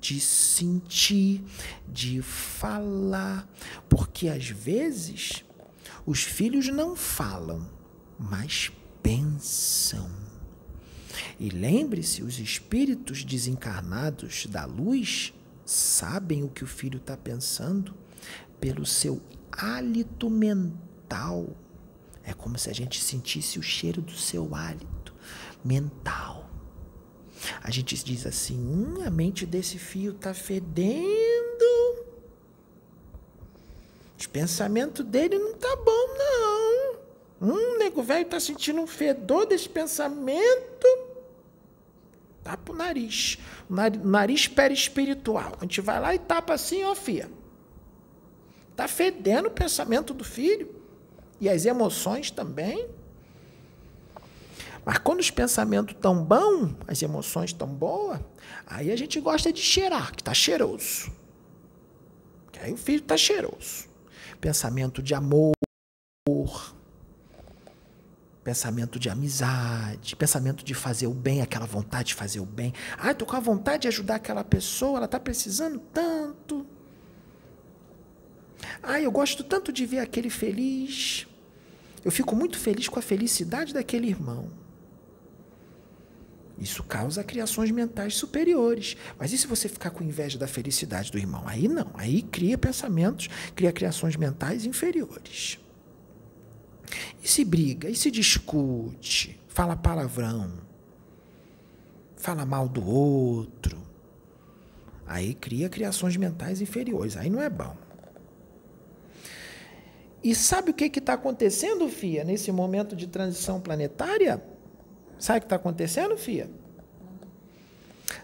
de 0.00 0.20
sentir, 0.20 1.42
de 1.88 2.20
falar, 2.20 3.48
porque 3.88 4.28
às 4.28 4.48
vezes 4.48 5.44
os 6.04 6.22
filhos 6.22 6.68
não 6.68 6.94
falam, 6.94 7.68
mas 8.18 8.70
pensam. 9.02 10.10
E 11.40 11.48
lembre-se: 11.48 12.22
os 12.22 12.38
espíritos 12.38 13.24
desencarnados 13.24 14.46
da 14.46 14.64
luz 14.64 15.32
sabem 15.64 16.42
o 16.42 16.48
que 16.48 16.64
o 16.64 16.66
filho 16.66 16.98
está 16.98 17.16
pensando 17.16 17.94
pelo 18.60 18.84
seu 18.84 19.22
hálito 19.58 20.30
mental. 20.30 21.56
É 22.24 22.32
como 22.32 22.58
se 22.58 22.70
a 22.70 22.72
gente 22.72 23.00
sentisse 23.00 23.58
o 23.58 23.62
cheiro 23.62 24.00
do 24.00 24.12
seu 24.12 24.54
hálito 24.54 25.14
mental. 25.64 26.48
A 27.62 27.70
gente 27.70 27.94
diz 28.04 28.26
assim: 28.26 28.58
hum, 28.58 29.02
a 29.04 29.10
mente 29.10 29.44
desse 29.44 29.78
fio 29.78 30.12
está 30.12 30.32
fedendo 30.32 31.28
o 34.26 34.30
pensamento 34.30 35.02
dele 35.02 35.38
não 35.38 35.54
tá 35.54 35.74
bom, 35.76 36.08
não. 36.18 36.98
Hum, 37.40 37.78
nego 37.78 38.02
velho 38.02 38.26
tá 38.26 38.38
sentindo 38.38 38.80
um 38.80 38.86
fedor 38.86 39.46
desse 39.46 39.68
pensamento. 39.68 40.86
Tapa 42.44 42.72
o 42.72 42.76
nariz. 42.76 43.38
O 43.70 43.74
nariz, 44.06 44.46
perispiritual. 44.46 45.56
A 45.58 45.62
gente 45.62 45.80
vai 45.80 46.00
lá 46.00 46.14
e 46.14 46.18
tapa 46.18 46.52
assim, 46.52 46.84
ó, 46.84 46.94
fia. 46.94 47.30
Tá 48.78 48.86
fedendo 48.86 49.48
o 49.48 49.50
pensamento 49.50 50.14
do 50.14 50.22
filho. 50.22 50.72
E 51.40 51.48
as 51.48 51.64
emoções 51.64 52.30
também. 52.30 52.88
Mas 54.84 54.98
quando 54.98 55.18
os 55.18 55.32
pensamentos 55.32 55.96
estão 55.96 56.22
bons, 56.22 56.76
as 56.86 57.02
emoções 57.02 57.50
estão 57.50 57.66
boas, 57.66 58.20
aí 58.64 58.92
a 58.92 58.96
gente 58.96 59.18
gosta 59.18 59.52
de 59.52 59.60
cheirar, 59.60 60.12
que 60.12 60.22
está 60.22 60.32
cheiroso. 60.32 61.10
Aí 62.62 62.72
o 62.72 62.76
filho 62.76 63.00
está 63.00 63.16
cheiroso 63.16 63.88
pensamento 64.40 65.02
de 65.02 65.14
amor, 65.14 65.52
pensamento 68.44 68.96
de 68.96 69.10
amizade, 69.10 70.14
pensamento 70.14 70.64
de 70.64 70.72
fazer 70.72 71.08
o 71.08 71.12
bem, 71.14 71.42
aquela 71.42 71.66
vontade 71.66 72.08
de 72.08 72.14
fazer 72.14 72.38
o 72.38 72.46
bem. 72.46 72.72
Ah, 72.96 73.10
estou 73.10 73.26
com 73.26 73.34
a 73.34 73.40
vontade 73.40 73.82
de 73.82 73.88
ajudar 73.88 74.14
aquela 74.14 74.44
pessoa, 74.44 74.98
ela 74.98 75.06
está 75.06 75.18
precisando 75.18 75.80
tanto. 75.92 76.77
Ah, 78.98 79.00
eu 79.00 79.12
gosto 79.12 79.44
tanto 79.44 79.72
de 79.72 79.86
ver 79.86 80.00
aquele 80.00 80.28
feliz. 80.28 81.24
Eu 82.04 82.10
fico 82.10 82.34
muito 82.34 82.58
feliz 82.58 82.88
com 82.88 82.98
a 82.98 83.02
felicidade 83.02 83.72
daquele 83.72 84.08
irmão. 84.08 84.50
Isso 86.58 86.82
causa 86.82 87.22
criações 87.22 87.70
mentais 87.70 88.16
superiores. 88.16 88.96
Mas 89.16 89.32
e 89.32 89.38
se 89.38 89.46
você 89.46 89.68
ficar 89.68 89.90
com 89.90 90.02
inveja 90.02 90.36
da 90.36 90.48
felicidade 90.48 91.12
do 91.12 91.18
irmão? 91.18 91.44
Aí 91.46 91.68
não. 91.68 91.92
Aí 91.94 92.22
cria 92.22 92.58
pensamentos, 92.58 93.28
cria 93.54 93.70
criações 93.70 94.16
mentais 94.16 94.66
inferiores. 94.66 95.60
E 97.22 97.28
se 97.28 97.44
briga, 97.44 97.88
e 97.88 97.94
se 97.94 98.10
discute, 98.10 99.40
fala 99.46 99.76
palavrão, 99.76 100.54
fala 102.16 102.44
mal 102.44 102.68
do 102.68 102.84
outro. 102.84 103.80
Aí 105.06 105.34
cria 105.34 105.68
criações 105.68 106.16
mentais 106.16 106.60
inferiores. 106.60 107.16
Aí 107.16 107.30
não 107.30 107.40
é 107.40 107.48
bom. 107.48 107.76
E 110.22 110.34
sabe 110.34 110.70
o 110.70 110.74
que 110.74 110.84
está 110.86 111.14
acontecendo, 111.14 111.88
Fia, 111.88 112.24
nesse 112.24 112.50
momento 112.50 112.96
de 112.96 113.06
transição 113.06 113.60
planetária? 113.60 114.42
Sabe 115.18 115.38
o 115.38 115.40
que 115.42 115.46
está 115.46 115.56
acontecendo, 115.56 116.16
Fia? 116.16 116.50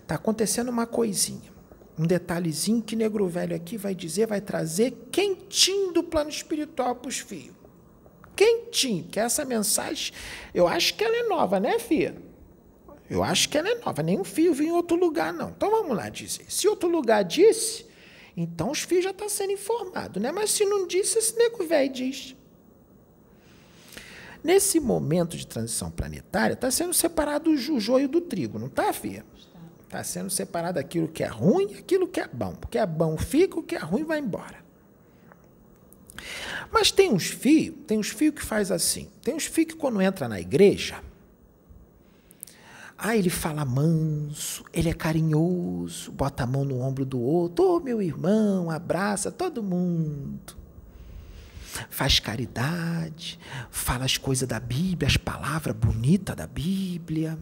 Está 0.03 0.17
acontecendo 0.17 0.69
uma 0.69 0.87
coisinha. 0.87 1.53
Um 1.97 2.07
detalhezinho 2.07 2.83
que 2.83 2.97
negro 2.97 3.29
velho 3.29 3.55
aqui 3.55 3.77
vai 3.77 3.95
dizer, 3.95 4.27
vai 4.27 4.41
trazer 4.41 4.91
quentinho 5.13 5.93
do 5.93 6.03
plano 6.03 6.29
espiritual 6.29 6.97
para 6.97 7.09
os 7.09 7.21
fios. 7.21 7.55
Quentinho, 8.35 9.05
que 9.05 9.21
essa 9.21 9.45
mensagem, 9.45 10.13
eu 10.53 10.67
acho 10.67 10.95
que 10.95 11.05
ela 11.05 11.17
é 11.17 11.23
nova, 11.29 11.61
né, 11.61 11.79
Fia? 11.79 12.17
Eu 13.09 13.23
acho 13.23 13.49
que 13.49 13.57
ela 13.57 13.69
é 13.69 13.75
nova. 13.77 14.03
Nenhum 14.03 14.25
fio 14.25 14.53
vinha 14.53 14.71
em 14.71 14.73
outro 14.73 14.97
lugar, 14.97 15.33
não. 15.33 15.51
Então 15.51 15.71
vamos 15.71 15.97
lá 15.97 16.09
dizer. 16.09 16.47
Se 16.49 16.67
outro 16.67 16.89
lugar 16.89 17.23
disse, 17.23 17.87
então 18.37 18.71
os 18.71 18.81
fios 18.81 19.05
já 19.05 19.11
estão 19.11 19.29
tá 19.29 19.33
sendo 19.33 19.53
informados, 19.53 20.21
né? 20.21 20.33
Mas 20.33 20.51
se 20.51 20.65
não 20.65 20.87
disse, 20.87 21.19
esse 21.19 21.37
nego 21.37 21.65
velho 21.65 21.93
diz. 21.93 22.35
Nesse 24.43 24.79
momento 24.79 25.37
de 25.37 25.47
transição 25.47 25.91
planetária, 25.91 26.55
está 26.55 26.71
sendo 26.71 26.93
separado 26.93 27.51
o 27.51 27.57
joio 27.57 28.09
do 28.09 28.21
trigo, 28.21 28.59
não 28.59 28.67
está, 28.67 28.93
Fia? 28.93 29.25
Está 29.85 30.03
sendo 30.03 30.29
separado 30.29 30.79
aquilo 30.79 31.09
que 31.09 31.23
é 31.23 31.29
ruim 31.29 31.71
e 31.71 31.79
aquilo 31.79 32.09
que 32.09 32.21
é 32.21 32.27
bom. 32.27 32.55
O 32.63 32.67
que 32.67 32.77
é 32.77 32.85
bom 32.85 33.17
fica, 33.17 33.59
o 33.59 33.63
que 33.63 33.77
é 33.77 33.79
ruim 33.79 34.05
vai 34.05 34.19
embora. 34.19 34.63
Mas 36.71 36.91
tem 36.91 37.13
uns 37.13 37.29
fios, 37.29 37.77
tem 37.87 37.99
uns 37.99 38.09
fios 38.09 38.35
que 38.35 38.43
faz 38.43 38.73
assim. 38.73 39.09
Tem 39.23 39.35
uns 39.35 39.47
fios 39.47 39.69
que 39.69 39.77
quando 39.77 40.03
entra 40.03 40.29
na 40.29 40.41
igreja, 40.41 41.01
Ah, 42.97 43.17
ele 43.17 43.29
fala 43.29 43.65
manso, 43.65 44.65
ele 44.73 44.89
é 44.89 44.95
carinhoso, 44.95 46.13
bota 46.13 46.45
a 46.45 46.47
mão 46.47 46.65
no 46.65 46.81
ombro 46.81 47.05
do 47.05 47.19
outro, 47.19 47.65
ô 47.65 47.77
oh, 47.77 47.81
meu 47.81 48.01
irmão, 48.01 48.71
abraça 48.71 49.33
todo 49.33 49.63
mundo. 49.63 50.57
Faz 51.91 52.21
caridade, 52.21 53.39
fala 53.69 54.05
as 54.05 54.17
coisas 54.17 54.49
da 54.49 54.61
Bíblia, 54.61 55.09
as 55.09 55.17
palavras 55.17 55.75
bonitas 55.75 56.37
da 56.37 56.47
Bíblia. 56.47 57.37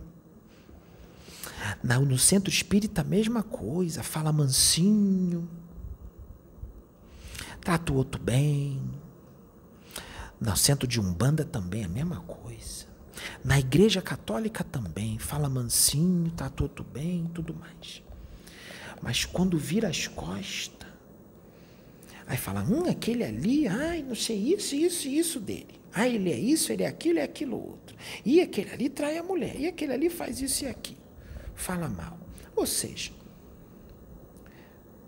No 1.84 2.18
centro 2.18 2.50
espírita, 2.50 3.02
a 3.02 3.04
mesma 3.04 3.42
coisa, 3.42 4.02
fala 4.02 4.32
mansinho, 4.32 5.48
trata 7.60 7.92
o 7.92 7.96
outro 7.96 8.20
bem. 8.20 8.80
No 10.40 10.56
centro 10.56 10.88
de 10.88 10.98
Umbanda 10.98 11.44
também, 11.44 11.84
a 11.84 11.88
mesma 11.88 12.20
coisa. 12.20 12.81
Na 13.44 13.58
igreja 13.58 14.00
católica 14.00 14.62
também, 14.62 15.18
fala 15.18 15.48
mansinho, 15.48 16.30
tá 16.30 16.48
tudo 16.48 16.84
bem, 16.84 17.28
tudo 17.34 17.54
mais. 17.54 18.02
Mas 19.02 19.24
quando 19.24 19.58
vira 19.58 19.88
as 19.88 20.06
costas, 20.06 20.88
aí 22.26 22.36
fala, 22.36 22.62
hum, 22.62 22.88
aquele 22.88 23.24
ali, 23.24 23.66
ai, 23.66 24.02
não 24.02 24.14
sei 24.14 24.36
isso, 24.54 24.76
isso, 24.76 25.08
isso 25.08 25.40
dele. 25.40 25.80
Ah, 25.92 26.08
ele 26.08 26.30
é 26.30 26.38
isso, 26.38 26.72
ele 26.72 26.84
é 26.84 26.86
aquilo, 26.86 27.18
é 27.18 27.22
aquilo 27.22 27.56
outro. 27.56 27.96
E 28.24 28.40
aquele 28.40 28.70
ali 28.70 28.88
trai 28.88 29.18
a 29.18 29.22
mulher, 29.22 29.58
e 29.58 29.66
aquele 29.66 29.92
ali 29.92 30.08
faz 30.08 30.40
isso 30.40 30.64
e 30.64 30.68
aquilo. 30.68 31.02
Fala 31.54 31.88
mal. 31.88 32.18
Ou 32.54 32.64
seja, 32.64 33.10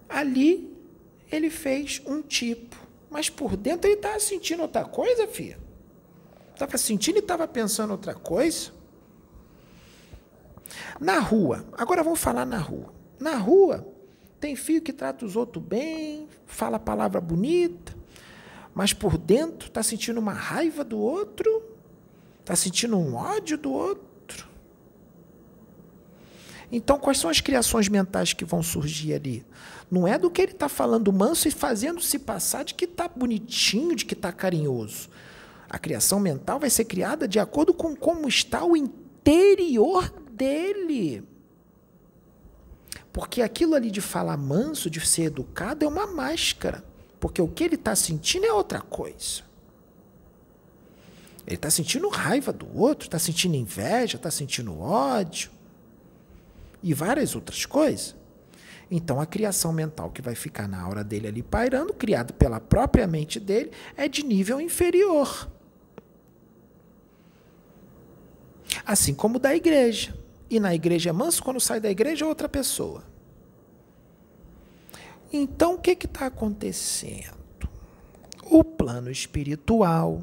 ali 0.09 0.76
ele 1.30 1.51
fez 1.51 2.03
um 2.05 2.20
tipo, 2.20 2.76
mas 3.09 3.30
por 3.30 3.57
dentro 3.57 3.89
ele 3.89 3.97
estava 3.97 4.18
sentindo 4.18 4.62
outra 4.62 4.85
coisa, 4.85 5.26
filha. 5.28 5.63
Estava 6.55 6.78
sentindo 6.78 7.16
e 7.16 7.18
estava 7.18 7.46
pensando 7.46 7.90
outra 7.90 8.14
coisa. 8.14 8.70
Na 10.98 11.18
rua, 11.18 11.66
agora 11.72 12.02
vamos 12.02 12.20
falar 12.20 12.46
na 12.46 12.59
rua. 12.59 12.94
Na 13.18 13.36
rua, 13.36 13.86
tem 14.40 14.55
filho 14.55 14.80
que 14.80 14.92
trata 14.92 15.24
os 15.24 15.36
outros 15.36 15.62
bem, 15.62 16.28
fala 16.46 16.78
palavra 16.78 17.20
bonita, 17.20 17.94
mas 18.74 18.92
por 18.92 19.18
dentro 19.18 19.68
está 19.68 19.82
sentindo 19.82 20.18
uma 20.18 20.32
raiva 20.32 20.84
do 20.84 20.98
outro, 20.98 21.62
está 22.40 22.55
sentindo 22.55 22.96
um 22.96 23.14
ódio 23.14 23.59
do 23.59 23.72
outro. 23.72 24.48
Então, 26.70 26.98
quais 26.98 27.18
são 27.18 27.30
as 27.30 27.40
criações 27.40 27.88
mentais 27.88 28.32
que 28.32 28.44
vão 28.44 28.62
surgir 28.62 29.14
ali? 29.14 29.46
Não 29.90 30.09
é 30.09 30.18
do 30.18 30.30
que 30.30 30.42
ele 30.42 30.52
está 30.52 30.68
falando 30.68 31.12
manso 31.12 31.46
e 31.46 31.50
fazendo 31.50 32.00
se 32.00 32.18
passar 32.18 32.64
de 32.64 32.74
que 32.74 32.84
está 32.84 33.09
bonitinho, 33.09 33.94
de 33.94 34.05
que 34.05 34.14
está 34.14 34.32
carinhoso. 34.32 35.09
A 35.68 35.78
criação 35.78 36.20
mental 36.20 36.58
vai 36.58 36.70
ser 36.70 36.84
criada 36.84 37.26
de 37.26 37.38
acordo 37.38 37.72
com 37.74 37.96
como 37.96 38.28
está 38.28 38.64
o 38.64 38.76
interior 38.76 40.10
dele. 40.30 41.22
Porque 43.12 43.42
aquilo 43.42 43.74
ali 43.74 43.90
de 43.90 44.00
falar 44.00 44.36
manso, 44.36 44.90
de 44.90 45.00
ser 45.06 45.24
educado, 45.24 45.84
é 45.84 45.88
uma 45.88 46.06
máscara. 46.06 46.84
Porque 47.20 47.40
o 47.40 47.48
que 47.48 47.64
ele 47.64 47.76
está 47.76 47.94
sentindo 47.94 48.44
é 48.44 48.52
outra 48.52 48.80
coisa. 48.80 49.42
Ele 51.46 51.56
está 51.56 51.70
sentindo 51.70 52.08
raiva 52.08 52.52
do 52.52 52.66
outro, 52.76 53.06
está 53.06 53.18
sentindo 53.18 53.54
inveja, 53.54 54.16
está 54.16 54.30
sentindo 54.30 54.78
ódio 54.80 55.50
e 56.82 56.92
várias 56.92 57.34
outras 57.34 57.64
coisas. 57.64 58.16
Então, 58.90 59.20
a 59.20 59.26
criação 59.26 59.72
mental 59.72 60.10
que 60.10 60.20
vai 60.20 60.34
ficar 60.34 60.68
na 60.68 60.80
aura 60.80 61.02
dele 61.02 61.26
ali 61.26 61.42
pairando, 61.42 61.94
criada 61.94 62.32
pela 62.32 62.60
própria 62.60 63.06
mente 63.06 63.40
dele, 63.40 63.70
é 63.96 64.06
de 64.08 64.22
nível 64.22 64.60
inferior. 64.60 65.50
Assim 68.84 69.14
como 69.14 69.38
da 69.38 69.54
igreja. 69.54 70.14
E 70.48 70.60
na 70.60 70.74
igreja 70.74 71.10
é 71.10 71.12
manso, 71.12 71.42
quando 71.42 71.60
sai 71.60 71.80
da 71.80 71.90
igreja 71.90 72.24
é 72.24 72.28
outra 72.28 72.48
pessoa. 72.48 73.04
Então, 75.32 75.74
o 75.74 75.78
que 75.78 75.90
está 75.90 76.26
acontecendo? 76.26 77.34
O 78.44 78.62
plano 78.62 79.10
espiritual. 79.10 80.22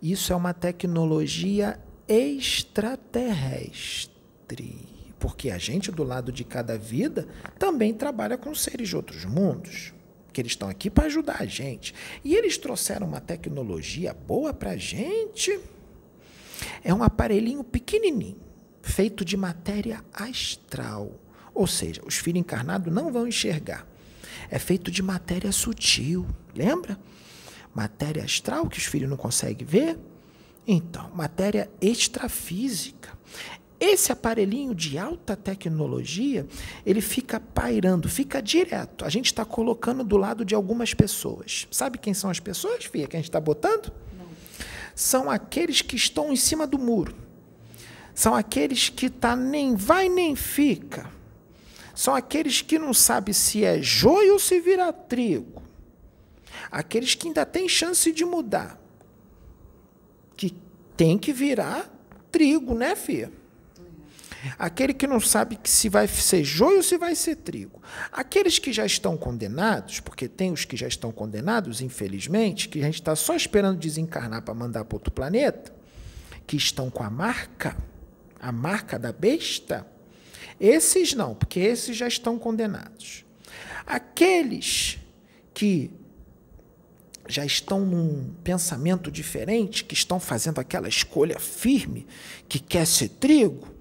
Isso 0.00 0.32
é 0.32 0.36
uma 0.36 0.54
tecnologia 0.54 1.78
extraterrestre. 2.08 4.08
Porque 5.18 5.50
a 5.50 5.58
gente, 5.58 5.90
do 5.90 6.04
lado 6.04 6.32
de 6.32 6.44
cada 6.44 6.78
vida, 6.78 7.26
também 7.58 7.92
trabalha 7.92 8.38
com 8.38 8.54
seres 8.54 8.88
de 8.88 8.96
outros 8.96 9.24
mundos. 9.24 9.92
Que 10.32 10.40
eles 10.40 10.52
estão 10.52 10.68
aqui 10.68 10.88
para 10.88 11.06
ajudar 11.06 11.42
a 11.42 11.46
gente. 11.46 11.92
E 12.24 12.34
eles 12.34 12.56
trouxeram 12.56 13.06
uma 13.06 13.20
tecnologia 13.20 14.14
boa 14.14 14.54
para 14.54 14.70
a 14.70 14.76
gente 14.76 15.60
é 16.82 16.92
um 16.92 17.02
aparelhinho 17.02 17.64
pequenininho, 17.64 18.38
feito 18.82 19.24
de 19.24 19.36
matéria 19.36 20.04
astral. 20.12 21.12
Ou 21.54 21.66
seja, 21.66 22.02
os 22.06 22.16
filhos 22.16 22.40
encarnados 22.40 22.92
não 22.92 23.12
vão 23.12 23.26
enxergar. 23.26 23.86
É 24.50 24.58
feito 24.58 24.90
de 24.90 25.02
matéria 25.02 25.50
sutil, 25.50 26.26
lembra? 26.54 26.98
Matéria 27.74 28.24
astral 28.24 28.68
que 28.68 28.78
os 28.78 28.84
filhos 28.84 29.08
não 29.08 29.16
conseguem 29.16 29.66
ver. 29.66 29.98
Então, 30.66 31.10
matéria 31.14 31.70
extrafísica. 31.80 33.16
Esse 33.78 34.10
aparelhinho 34.10 34.74
de 34.74 34.96
alta 34.96 35.36
tecnologia, 35.36 36.46
ele 36.84 37.02
fica 37.02 37.38
pairando, 37.38 38.08
fica 38.08 38.40
direto. 38.40 39.04
A 39.04 39.08
gente 39.10 39.26
está 39.26 39.44
colocando 39.44 40.02
do 40.02 40.16
lado 40.16 40.44
de 40.44 40.54
algumas 40.54 40.94
pessoas. 40.94 41.68
Sabe 41.70 41.98
quem 41.98 42.14
são 42.14 42.30
as 42.30 42.40
pessoas, 42.40 42.86
Fia, 42.86 43.06
que 43.06 43.16
a 43.16 43.18
gente 43.18 43.28
está 43.28 43.40
botando? 43.40 43.92
São 44.96 45.30
aqueles 45.30 45.82
que 45.82 45.94
estão 45.94 46.32
em 46.32 46.36
cima 46.36 46.66
do 46.66 46.78
muro. 46.78 47.14
São 48.14 48.34
aqueles 48.34 48.88
que 48.88 49.10
tá 49.10 49.36
nem 49.36 49.76
vai 49.76 50.08
nem 50.08 50.34
fica. 50.34 51.12
São 51.94 52.14
aqueles 52.14 52.62
que 52.62 52.78
não 52.78 52.94
sabe 52.94 53.34
se 53.34 53.62
é 53.62 53.80
joio 53.82 54.32
ou 54.32 54.38
se 54.38 54.58
vira 54.58 54.90
trigo. 54.94 55.62
Aqueles 56.70 57.14
que 57.14 57.26
ainda 57.28 57.44
têm 57.44 57.68
chance 57.68 58.10
de 58.10 58.24
mudar. 58.24 58.80
Que 60.34 60.54
tem 60.96 61.18
que 61.18 61.30
virar 61.30 61.92
trigo, 62.32 62.74
né, 62.74 62.96
filha? 62.96 63.30
Aquele 64.58 64.92
que 64.92 65.06
não 65.06 65.20
sabe 65.20 65.56
que 65.56 65.68
se 65.68 65.88
vai 65.88 66.06
ser 66.06 66.44
joio 66.44 66.78
ou 66.78 66.82
se 66.82 66.98
vai 66.98 67.14
ser 67.14 67.36
trigo. 67.36 67.82
Aqueles 68.12 68.58
que 68.58 68.72
já 68.72 68.84
estão 68.84 69.16
condenados, 69.16 70.00
porque 70.00 70.28
tem 70.28 70.52
os 70.52 70.64
que 70.64 70.76
já 70.76 70.86
estão 70.86 71.10
condenados, 71.12 71.80
infelizmente, 71.80 72.68
que 72.68 72.80
a 72.80 72.84
gente 72.84 73.00
está 73.00 73.16
só 73.16 73.34
esperando 73.34 73.78
desencarnar 73.78 74.42
para 74.42 74.54
mandar 74.54 74.84
para 74.84 74.96
outro 74.96 75.12
planeta, 75.12 75.74
que 76.46 76.56
estão 76.56 76.90
com 76.90 77.02
a 77.02 77.10
marca, 77.10 77.76
a 78.40 78.52
marca 78.52 78.98
da 78.98 79.12
besta, 79.12 79.86
esses 80.60 81.12
não, 81.14 81.34
porque 81.34 81.60
esses 81.60 81.96
já 81.96 82.06
estão 82.06 82.38
condenados. 82.38 83.24
Aqueles 83.86 84.98
que 85.52 85.90
já 87.28 87.44
estão 87.44 87.84
num 87.84 88.32
pensamento 88.44 89.10
diferente, 89.10 89.84
que 89.84 89.94
estão 89.94 90.20
fazendo 90.20 90.60
aquela 90.60 90.88
escolha 90.88 91.38
firme, 91.38 92.06
que 92.48 92.58
quer 92.58 92.86
ser 92.86 93.08
trigo, 93.08 93.75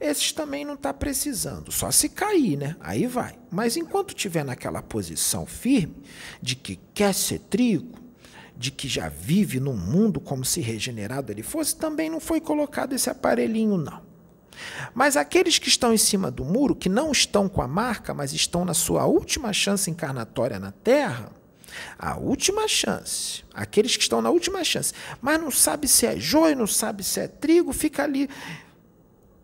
esses 0.00 0.32
também 0.32 0.64
não 0.64 0.74
está 0.74 0.94
precisando, 0.94 1.72
só 1.72 1.90
se 1.90 2.08
cair, 2.08 2.56
né? 2.56 2.76
Aí 2.80 3.06
vai. 3.06 3.36
Mas 3.50 3.76
enquanto 3.76 4.14
tiver 4.14 4.44
naquela 4.44 4.80
posição 4.80 5.44
firme 5.44 5.96
de 6.40 6.54
que 6.54 6.78
quer 6.94 7.12
ser 7.12 7.40
trigo, 7.40 7.98
de 8.56 8.70
que 8.70 8.88
já 8.88 9.08
vive 9.08 9.58
num 9.58 9.76
mundo 9.76 10.20
como 10.20 10.44
se 10.44 10.60
regenerado 10.60 11.32
ele 11.32 11.42
fosse, 11.42 11.76
também 11.76 12.08
não 12.08 12.20
foi 12.20 12.40
colocado 12.40 12.92
esse 12.92 13.10
aparelhinho, 13.10 13.76
não. 13.76 14.02
Mas 14.94 15.16
aqueles 15.16 15.58
que 15.58 15.68
estão 15.68 15.92
em 15.92 15.98
cima 15.98 16.30
do 16.30 16.44
muro, 16.44 16.74
que 16.74 16.88
não 16.88 17.12
estão 17.12 17.48
com 17.48 17.62
a 17.62 17.68
marca, 17.68 18.12
mas 18.14 18.32
estão 18.32 18.64
na 18.64 18.74
sua 18.74 19.04
última 19.06 19.52
chance 19.52 19.90
encarnatória 19.90 20.58
na 20.58 20.72
Terra, 20.72 21.30
a 21.98 22.16
última 22.16 22.66
chance, 22.66 23.44
aqueles 23.54 23.96
que 23.96 24.02
estão 24.02 24.20
na 24.20 24.30
última 24.30 24.64
chance, 24.64 24.92
mas 25.20 25.40
não 25.40 25.50
sabe 25.50 25.86
se 25.86 26.06
é 26.06 26.18
joio, 26.18 26.56
não 26.56 26.66
sabe 26.66 27.04
se 27.04 27.20
é 27.20 27.28
trigo, 27.28 27.72
fica 27.72 28.02
ali 28.02 28.28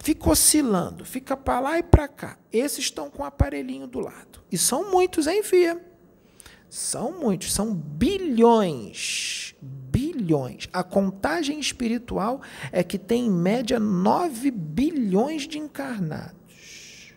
fica 0.05 0.29
oscilando, 0.29 1.03
fica 1.03 1.35
para 1.35 1.61
lá 1.61 1.79
e 1.79 1.83
para 1.83 2.07
cá. 2.07 2.39
Esses 2.53 2.81
estão 2.81 3.09
com 3.09 3.23
o 3.23 3.27
aparelhinho 3.27 3.87
do 3.87 4.01
lado. 4.01 4.45
E 4.53 4.59
são 4.59 4.91
muitos, 4.91 5.27
hein, 5.27 5.43
Fia? 5.43 5.83
São 6.69 7.19
muitos, 7.19 7.55
são 7.55 7.75
bilhões. 7.75 9.55
Bilhões. 9.63 10.69
A 10.75 10.83
contagem 10.83 11.59
espiritual 11.59 12.43
é 12.71 12.85
que 12.85 12.99
tem 12.99 13.27
em 13.27 13.31
média 13.31 13.81
9 13.81 14.51
bilhões 14.51 15.49
de 15.49 15.59
encarnados. 15.59 17.15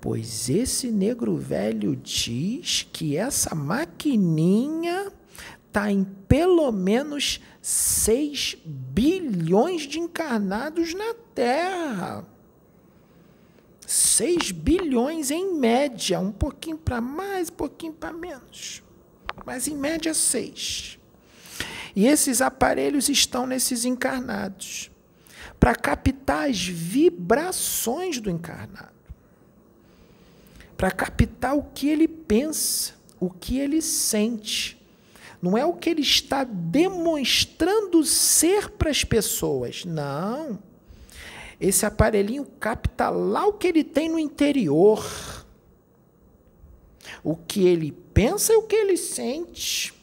Pois 0.00 0.48
esse 0.48 0.90
negro 0.90 1.36
velho 1.36 1.94
diz 1.94 2.88
que 2.90 3.18
essa 3.18 3.54
maquininha 3.54 5.12
está 5.78 5.92
em 5.92 6.02
pelo 6.02 6.72
menos 6.72 7.40
6 7.62 8.58
bilhões 8.64 9.82
de 9.82 10.00
encarnados 10.00 10.92
na 10.92 11.14
Terra. 11.32 12.26
6 13.86 14.50
bilhões 14.50 15.30
em 15.30 15.54
média, 15.54 16.18
um 16.18 16.32
pouquinho 16.32 16.76
para 16.76 17.00
mais, 17.00 17.48
um 17.48 17.52
pouquinho 17.52 17.92
para 17.92 18.12
menos. 18.12 18.82
Mas 19.46 19.68
em 19.68 19.76
média 19.76 20.12
6. 20.12 20.98
E 21.94 22.06
esses 22.06 22.42
aparelhos 22.42 23.08
estão 23.08 23.46
nesses 23.46 23.84
encarnados 23.84 24.90
para 25.60 25.74
captar 25.74 26.50
as 26.50 26.60
vibrações 26.60 28.20
do 28.20 28.28
encarnado, 28.28 28.92
para 30.76 30.90
captar 30.90 31.56
o 31.56 31.62
que 31.62 31.88
ele 31.88 32.06
pensa, 32.06 32.94
o 33.18 33.30
que 33.30 33.58
ele 33.58 33.80
sente. 33.80 34.77
Não 35.40 35.56
é 35.56 35.64
o 35.64 35.74
que 35.74 35.90
ele 35.90 36.02
está 36.02 36.44
demonstrando 36.44 38.04
ser 38.04 38.70
para 38.70 38.90
as 38.90 39.04
pessoas. 39.04 39.84
Não. 39.84 40.58
Esse 41.60 41.86
aparelhinho 41.86 42.44
capta 42.58 43.08
lá 43.08 43.46
o 43.46 43.52
que 43.52 43.66
ele 43.66 43.84
tem 43.84 44.08
no 44.08 44.18
interior. 44.18 45.04
O 47.22 47.36
que 47.36 47.66
ele 47.66 47.92
pensa 48.12 48.52
e 48.52 48.56
o 48.56 48.62
que 48.62 48.76
ele 48.76 48.96
sente. 48.96 49.94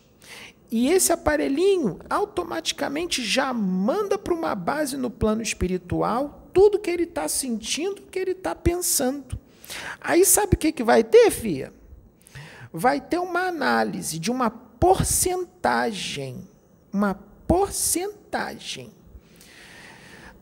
E 0.71 0.89
esse 0.89 1.13
aparelhinho 1.13 1.99
automaticamente 2.09 3.23
já 3.23 3.53
manda 3.53 4.17
para 4.17 4.33
uma 4.33 4.55
base 4.55 4.97
no 4.97 5.09
plano 5.09 5.41
espiritual 5.41 6.49
tudo 6.51 6.79
que 6.79 6.89
ele 6.89 7.03
está 7.03 7.27
sentindo, 7.27 8.01
que 8.03 8.17
ele 8.17 8.31
está 8.31 8.55
pensando. 8.55 9.37
Aí 9.99 10.25
sabe 10.25 10.55
o 10.55 10.57
que, 10.57 10.71
que 10.71 10.83
vai 10.83 11.03
ter, 11.03 11.29
Fia? 11.29 11.73
Vai 12.71 13.01
ter 13.01 13.19
uma 13.19 13.41
análise 13.41 14.17
de 14.17 14.31
uma 14.31 14.49
porcentagem. 14.85 16.47
Uma 16.93 17.15
porcentagem 17.47 18.91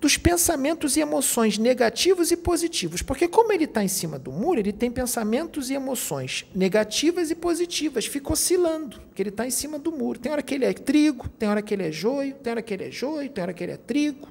dos 0.01 0.17
pensamentos 0.17 0.97
e 0.97 0.99
emoções 0.99 1.57
negativos 1.57 2.29
e 2.29 2.35
positivos. 2.35 3.01
Porque, 3.01 3.25
como 3.29 3.53
ele 3.53 3.63
está 3.63 3.81
em 3.81 3.87
cima 3.87 4.19
do 4.19 4.33
muro, 4.33 4.59
ele 4.59 4.73
tem 4.73 4.91
pensamentos 4.91 5.69
e 5.69 5.75
emoções 5.75 6.45
negativas 6.53 7.31
e 7.31 7.35
positivas, 7.35 8.05
fica 8.05 8.33
oscilando, 8.33 8.99
porque 8.99 9.21
ele 9.21 9.29
está 9.29 9.47
em 9.47 9.49
cima 9.49 9.79
do 9.79 9.93
muro. 9.93 10.19
Tem 10.19 10.29
hora 10.29 10.41
que 10.41 10.55
ele 10.55 10.65
é 10.65 10.73
trigo, 10.73 11.29
tem 11.29 11.47
hora 11.47 11.61
que 11.61 11.73
ele 11.73 11.83
é 11.83 11.91
joio, 11.91 12.33
tem 12.33 12.51
hora 12.51 12.61
que 12.61 12.73
ele 12.73 12.83
é 12.83 12.91
joio, 12.91 13.29
tem 13.29 13.41
hora 13.41 13.53
que 13.53 13.63
ele 13.63 13.71
é 13.71 13.77
trigo. 13.77 14.27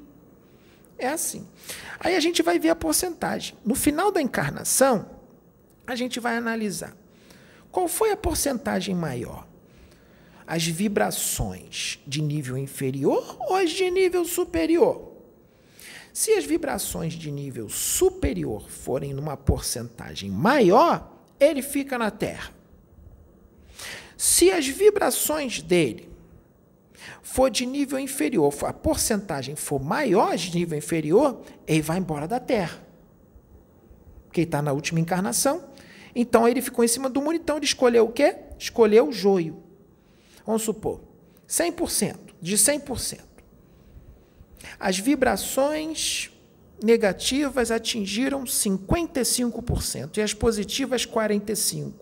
É 0.99 1.09
assim. 1.09 1.49
Aí 1.99 2.15
a 2.15 2.21
gente 2.21 2.43
vai 2.43 2.59
ver 2.59 2.69
a 2.69 2.77
porcentagem. 2.77 3.57
No 3.65 3.75
final 3.75 4.13
da 4.13 4.21
encarnação, 4.21 5.09
a 5.87 5.97
gente 5.97 6.21
vai 6.21 6.37
analisar 6.37 6.95
qual 7.71 7.89
foi 7.89 8.13
a 8.13 8.17
porcentagem 8.17 8.95
maior. 8.95 9.51
As 10.47 10.67
vibrações 10.67 11.99
de 12.07 12.21
nível 12.21 12.57
inferior 12.57 13.37
ou 13.41 13.55
as 13.55 13.71
de 13.71 13.91
nível 13.91 14.25
superior? 14.25 15.13
Se 16.13 16.33
as 16.33 16.45
vibrações 16.45 17.15
de 17.15 17.31
nível 17.31 17.69
superior 17.69 18.69
forem 18.69 19.15
numa 19.15 19.37
porcentagem 19.37 20.31
maior, 20.31 21.11
ele 21.41 21.63
fica 21.63 21.97
na 21.97 22.11
Terra. 22.11 22.53
Se 24.17 24.53
as 24.53 24.67
vibrações 24.67 25.63
dele 25.63 26.09
for 27.23 27.51
de 27.51 27.65
nível 27.65 27.99
inferior, 27.99 28.55
a 28.63 28.73
porcentagem 28.73 29.57
for 29.57 29.83
maior 29.83 30.37
de 30.37 30.55
nível 30.55 30.77
inferior, 30.77 31.41
ele 31.67 31.83
vai 31.83 31.99
embora 31.99 32.29
da 32.29 32.39
Terra. 32.39 32.79
Porque 34.27 34.41
ele 34.41 34.49
está 34.49 34.61
na 34.61 34.73
última 34.73 35.01
encarnação. 35.01 35.65
Então 36.15 36.47
ele 36.47 36.61
ficou 36.61 36.85
em 36.85 36.89
cima 36.89 37.09
do 37.09 37.23
muro, 37.23 37.37
então 37.37 37.57
ele 37.57 37.65
escolheu 37.65 38.05
o 38.05 38.13
quê? 38.13 38.37
Escolheu 38.59 39.09
o 39.09 39.13
joio. 39.13 39.62
Vamos 40.47 40.63
supor, 40.63 41.01
100%, 41.49 42.17
de 42.41 42.57
100%. 42.57 43.21
As 44.79 44.99
vibrações 44.99 46.31
negativas 46.83 47.71
atingiram 47.71 48.45
55% 48.45 50.17
e 50.17 50.23
as 50.23 50.35
positivas 50.35 51.07
45%. 51.07 51.93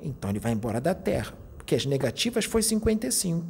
Então 0.00 0.30
ele 0.30 0.38
vai 0.38 0.52
embora 0.52 0.80
da 0.80 0.94
Terra, 0.94 1.36
porque 1.56 1.74
as 1.74 1.86
negativas 1.86 2.44
foi 2.44 2.62
55%. 2.62 3.42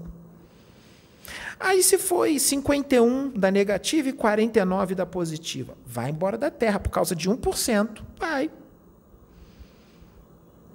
Aí 1.58 1.82
se 1.82 1.96
foi 1.96 2.38
51 2.38 3.30
da 3.30 3.50
negativa 3.50 4.10
e 4.10 4.12
49 4.12 4.94
da 4.94 5.06
positiva, 5.06 5.76
vai 5.86 6.10
embora 6.10 6.36
da 6.36 6.50
Terra 6.50 6.78
por 6.78 6.90
causa 6.90 7.16
de 7.16 7.30
1%. 7.30 8.02
Vai. 8.18 8.50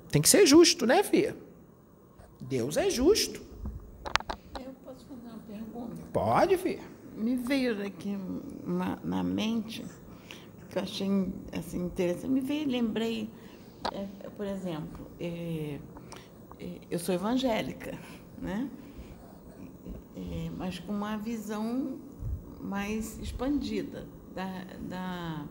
Tem 0.09 0.21
que 0.21 0.27
ser 0.27 0.45
justo, 0.45 0.85
né, 0.85 1.03
Fia? 1.03 1.35
Deus 2.41 2.77
é 2.77 2.89
justo. 2.89 3.41
Eu 4.59 4.73
posso 4.85 5.05
fazer 5.05 5.27
uma 5.27 5.39
pergunta? 5.39 5.95
Pode, 6.11 6.57
Fia 6.57 6.91
me 7.21 7.35
veio 7.35 7.85
aqui 7.85 8.17
na, 8.65 8.97
na, 9.03 9.23
mente, 9.23 9.85
que 10.69 10.77
eu 10.77 10.83
achei 10.83 11.07
assim, 11.57 11.85
interessante, 11.85 12.29
me 12.29 12.41
veio, 12.41 12.67
lembrei, 12.67 13.29
é, 13.91 14.29
por 14.29 14.45
exemplo, 14.45 15.07
é, 15.19 15.79
é, 16.59 16.79
eu 16.89 16.97
sou 16.97 17.13
evangélica, 17.13 17.97
né? 18.41 18.69
É, 20.15 20.49
mas 20.57 20.79
com 20.79 20.91
uma 20.91 21.17
visão 21.17 21.99
mais 22.59 23.19
expandida 23.19 24.07
da, 24.35 24.65
da, 24.87 25.45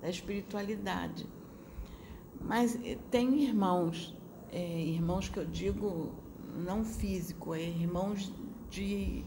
da 0.00 0.08
espiritualidade. 0.08 1.26
Mas 2.40 2.76
é, 2.84 2.96
tem 3.10 3.42
irmãos, 3.44 4.16
é, 4.50 4.80
irmãos 4.82 5.28
que 5.28 5.38
eu 5.38 5.44
digo 5.44 6.12
não 6.56 6.84
físico, 6.84 7.54
é 7.54 7.62
irmãos 7.62 8.32
de 8.68 9.24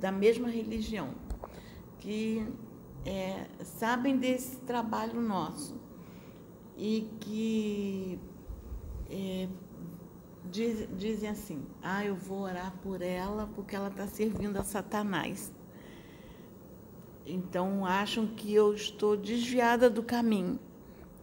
da 0.00 0.12
mesma 0.12 0.48
religião, 0.48 1.14
que 1.98 2.46
é, 3.06 3.46
sabem 3.62 4.18
desse 4.18 4.56
trabalho 4.58 5.20
nosso 5.20 5.80
e 6.76 7.08
que 7.20 8.18
é, 9.10 9.48
diz, 10.50 10.88
dizem 10.96 11.28
assim: 11.28 11.66
ah, 11.82 12.04
eu 12.04 12.14
vou 12.14 12.42
orar 12.42 12.72
por 12.82 13.02
ela 13.02 13.48
porque 13.54 13.74
ela 13.74 13.88
está 13.88 14.06
servindo 14.06 14.56
a 14.56 14.62
Satanás. 14.62 15.52
Então 17.26 17.86
acham 17.86 18.26
que 18.26 18.52
eu 18.52 18.74
estou 18.74 19.16
desviada 19.16 19.88
do 19.88 20.02
caminho, 20.02 20.58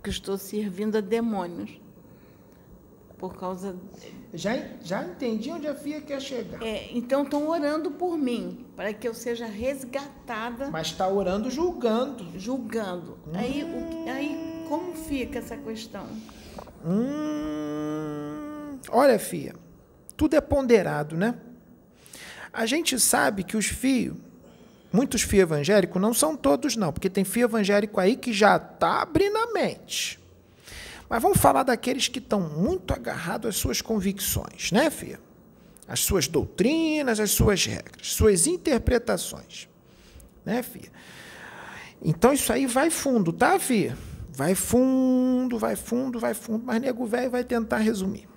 que 0.01 0.09
estou 0.09 0.37
servindo 0.37 0.97
a 0.97 1.01
demônios 1.01 1.79
por 3.17 3.35
causa. 3.35 3.77
Já, 4.33 4.57
já 4.81 5.03
entendi 5.03 5.51
onde 5.51 5.67
a 5.67 5.75
FIA 5.75 5.99
quer 6.01 6.21
chegar. 6.21 6.61
É, 6.63 6.89
então 6.93 7.23
estão 7.23 7.49
orando 7.49 7.91
por 7.91 8.17
mim, 8.17 8.65
para 8.75 8.93
que 8.93 9.05
eu 9.07 9.13
seja 9.13 9.45
resgatada. 9.45 10.69
Mas 10.69 10.87
está 10.87 11.07
orando 11.07 11.49
julgando. 11.49 12.39
Julgando. 12.39 13.19
Hum. 13.27 13.31
Aí, 13.33 13.63
o, 13.63 14.09
aí 14.09 14.65
como 14.69 14.95
fica 14.95 15.39
essa 15.39 15.57
questão? 15.57 16.07
Hum, 16.85 18.79
olha, 18.89 19.19
FIA, 19.19 19.53
tudo 20.15 20.35
é 20.35 20.41
ponderado, 20.41 21.17
né? 21.17 21.35
A 22.53 22.65
gente 22.65 22.97
sabe 22.99 23.43
que 23.43 23.57
os 23.57 23.65
fios, 23.65 24.15
muitos 24.93 25.23
fios 25.23 25.43
evangélicos, 25.43 26.01
não 26.01 26.13
são 26.13 26.37
todos, 26.37 26.77
não, 26.77 26.93
porque 26.93 27.09
tem 27.09 27.25
fio 27.25 27.45
evangélico 27.45 27.99
aí 27.99 28.15
que 28.15 28.31
já 28.31 28.55
está 28.55 29.01
abrindo 29.01 29.37
a 29.37 29.51
mente. 29.51 30.20
Mas 31.11 31.21
vamos 31.21 31.39
falar 31.39 31.63
daqueles 31.63 32.07
que 32.07 32.19
estão 32.19 32.39
muito 32.39 32.93
agarrados 32.93 33.49
às 33.49 33.57
suas 33.57 33.81
convicções, 33.81 34.71
né, 34.71 34.89
Fia? 34.89 35.19
As 35.85 35.99
suas 35.99 36.25
doutrinas, 36.25 37.19
as 37.19 37.31
suas 37.31 37.65
regras, 37.65 38.13
suas 38.13 38.47
interpretações. 38.47 39.67
Né, 40.45 40.63
Fia? 40.63 40.89
Então 42.01 42.31
isso 42.31 42.53
aí 42.53 42.65
vai 42.65 42.89
fundo, 42.89 43.33
tá, 43.33 43.59
Fia? 43.59 43.97
Vai 44.29 44.55
fundo, 44.55 45.59
vai 45.59 45.75
fundo, 45.75 46.17
vai 46.17 46.33
fundo, 46.33 46.63
mas 46.63 46.79
nego 46.79 47.05
velho 47.05 47.29
vai 47.29 47.43
tentar 47.43 47.79
resumir. 47.79 48.29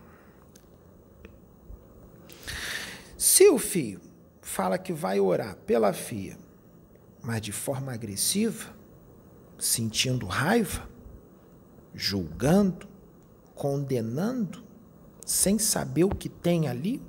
Se 3.17 3.49
o 3.51 3.57
fio 3.57 4.01
fala 4.43 4.77
que 4.79 4.93
vai 4.93 5.21
orar 5.21 5.55
pela 5.59 5.93
fia, 5.93 6.37
mas 7.23 7.41
de 7.41 7.53
forma 7.53 7.93
agressiva, 7.93 8.75
sentindo 9.61 10.27
raiva, 10.27 10.93
julgando, 11.95 12.89
condenando, 13.55 14.63
sem 15.25 15.59
saber 15.59 16.05
o 16.05 16.11
que 16.11 16.29
tem 16.29 16.69
ali, 16.69 17.01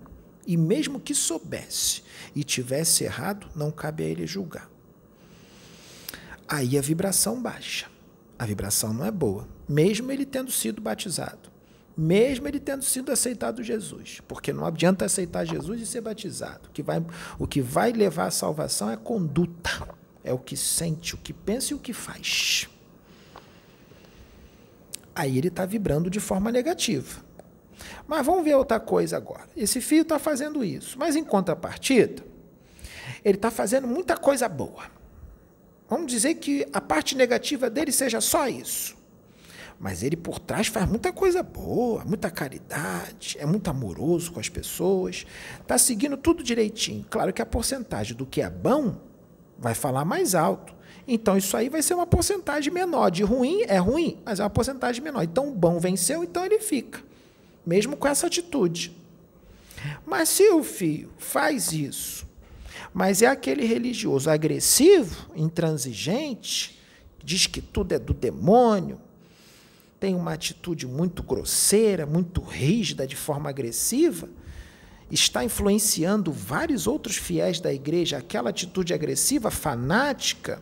e 0.48 0.56
mesmo 0.56 1.00
que 1.00 1.16
soubesse 1.16 2.04
e 2.36 2.44
tivesse 2.44 3.04
errado, 3.04 3.48
não 3.56 3.72
cabe 3.72 4.04
a 4.04 4.08
ele 4.08 4.28
julgar. 4.28 4.70
Aí 6.48 6.78
a 6.78 6.82
vibração 6.82 7.42
baixa. 7.42 7.88
A 8.38 8.46
vibração 8.46 8.94
não 8.94 9.06
é 9.06 9.12
boa, 9.12 9.48
mesmo 9.68 10.12
ele 10.12 10.26
tendo 10.26 10.52
sido 10.52 10.82
batizado, 10.82 11.50
mesmo 11.98 12.48
ele 12.50 12.60
tendo 12.60 12.84
sido 12.84 13.10
aceitado 13.10 13.64
Jesus, 13.64 14.22
porque 14.28 14.52
não 14.52 14.66
adianta 14.66 15.06
aceitar 15.06 15.46
Jesus 15.46 15.82
e 15.82 15.86
ser 15.86 16.02
batizado. 16.02 16.68
O 16.68 16.72
que 16.74 16.84
vai, 16.84 17.04
o 17.40 17.48
que 17.48 17.62
vai 17.62 17.94
levar 17.94 18.28
à 18.28 18.32
salvação 18.32 18.92
é 18.92 18.98
conduta, 18.98 19.88
é 20.22 20.34
o 20.34 20.38
que 20.38 20.58
sente, 20.58 21.16
o 21.16 21.18
que 21.18 21.32
pensa 21.32 21.72
e 21.72 21.76
o 21.78 21.80
que 21.80 21.94
faz 21.94 22.68
aí 25.16 25.38
ele 25.38 25.48
está 25.48 25.66
vibrando 25.66 26.10
de 26.10 26.20
forma 26.20 26.52
negativa. 26.52 27.24
Mas 28.08 28.26
vamos 28.26 28.44
ver 28.44 28.56
outra 28.56 28.80
coisa 28.80 29.18
agora. 29.18 29.48
Esse 29.56 29.82
fio 29.82 30.02
está 30.02 30.20
fazendo 30.20 30.64
isso, 30.64 30.98
mas 31.00 31.16
em 31.16 31.24
contrapartida, 31.24 32.24
ele 33.24 33.38
está 33.38 33.50
fazendo 33.50 33.88
muita 33.88 34.18
coisa 34.18 34.48
boa. 34.48 34.84
Vamos 35.88 36.08
dizer 36.12 36.36
que 36.36 36.68
a 36.74 36.82
parte 36.82 37.16
negativa 37.16 37.70
dele 37.70 37.92
seja 37.92 38.20
só 38.20 38.48
isso. 38.48 38.96
Mas 39.80 40.04
ele 40.04 40.16
por 40.16 40.40
trás 40.40 40.68
faz 40.68 40.88
muita 40.90 41.12
coisa 41.12 41.44
boa, 41.44 42.04
muita 42.06 42.32
caridade, 42.32 43.38
é 43.40 43.46
muito 43.46 43.70
amoroso 43.70 44.32
com 44.32 44.40
as 44.40 44.48
pessoas, 44.48 45.26
está 45.62 45.78
seguindo 45.78 46.16
tudo 46.16 46.44
direitinho. 46.44 47.06
Claro 47.10 47.34
que 47.34 47.42
a 47.42 47.46
porcentagem 47.46 48.16
do 48.16 48.26
que 48.26 48.42
é 48.42 48.50
bom 48.50 48.96
vai 49.58 49.76
falar 49.76 50.06
mais 50.06 50.34
alto. 50.34 50.75
Então 51.08 51.38
isso 51.38 51.56
aí 51.56 51.70
vai 51.70 51.82
ser 51.82 51.94
uma 51.94 52.08
porcentagem 52.08 52.74
menor. 52.74 53.10
De 53.12 53.24
ruim 53.24 53.62
é 53.68 53.78
ruim, 53.78 54.18
mas 54.26 54.40
é 54.40 54.44
uma 54.44 54.50
porcentagem 54.50 55.04
menor. 55.04 55.24
Então 55.24 55.50
o 55.50 55.52
bom 55.52 55.80
venceu, 55.80 56.24
então 56.24 56.44
ele 56.46 56.60
fica. 56.60 57.04
Mesmo 57.66 57.96
com 57.96 58.08
essa 58.08 58.28
atitude. 58.28 58.96
Mas 60.06 60.30
se 60.30 60.50
o 60.50 60.64
filho 60.64 61.12
faz 61.18 61.72
isso, 61.72 62.26
mas 62.94 63.22
é 63.22 63.28
aquele 63.28 63.66
religioso 63.66 64.30
agressivo, 64.30 65.30
intransigente, 65.36 66.80
diz 67.24 67.46
que 67.46 67.62
tudo 67.62 67.94
é 67.94 68.00
do 68.00 68.14
demônio, 68.14 69.00
tem 70.00 70.16
uma 70.16 70.34
atitude 70.34 70.88
muito 70.88 71.24
grosseira, 71.24 72.06
muito 72.06 72.42
rígida, 72.42 73.08
de 73.08 73.16
forma 73.16 73.50
agressiva, 73.50 74.30
está 75.10 75.44
influenciando 75.44 76.32
vários 76.32 76.88
outros 76.88 77.16
fiéis 77.16 77.60
da 77.60 77.74
igreja, 77.74 78.18
aquela 78.18 78.50
atitude 78.50 78.94
agressiva, 78.94 79.52
fanática, 79.52 80.62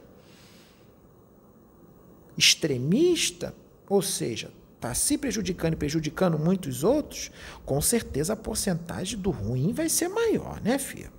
extremista, 2.38 3.54
ou 3.88 4.02
seja, 4.02 4.52
está 4.76 4.94
se 4.94 5.18
prejudicando 5.18 5.74
e 5.74 5.78
prejudicando 5.78 6.38
muitos 6.38 6.84
outros, 6.84 7.32
com 7.66 7.80
certeza 7.80 8.34
a 8.34 8.36
porcentagem 8.36 9.18
do 9.18 9.32
ruim 9.32 9.72
vai 9.72 9.88
ser 9.88 10.10
maior, 10.10 10.62
né, 10.62 10.78
filha? 10.78 11.12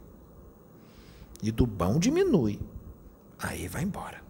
E 1.43 1.51
do 1.51 1.67
bom 1.67 1.99
diminui. 1.99 2.61
Aí 3.39 3.69
vai 3.69 3.83
embora. 3.83 4.23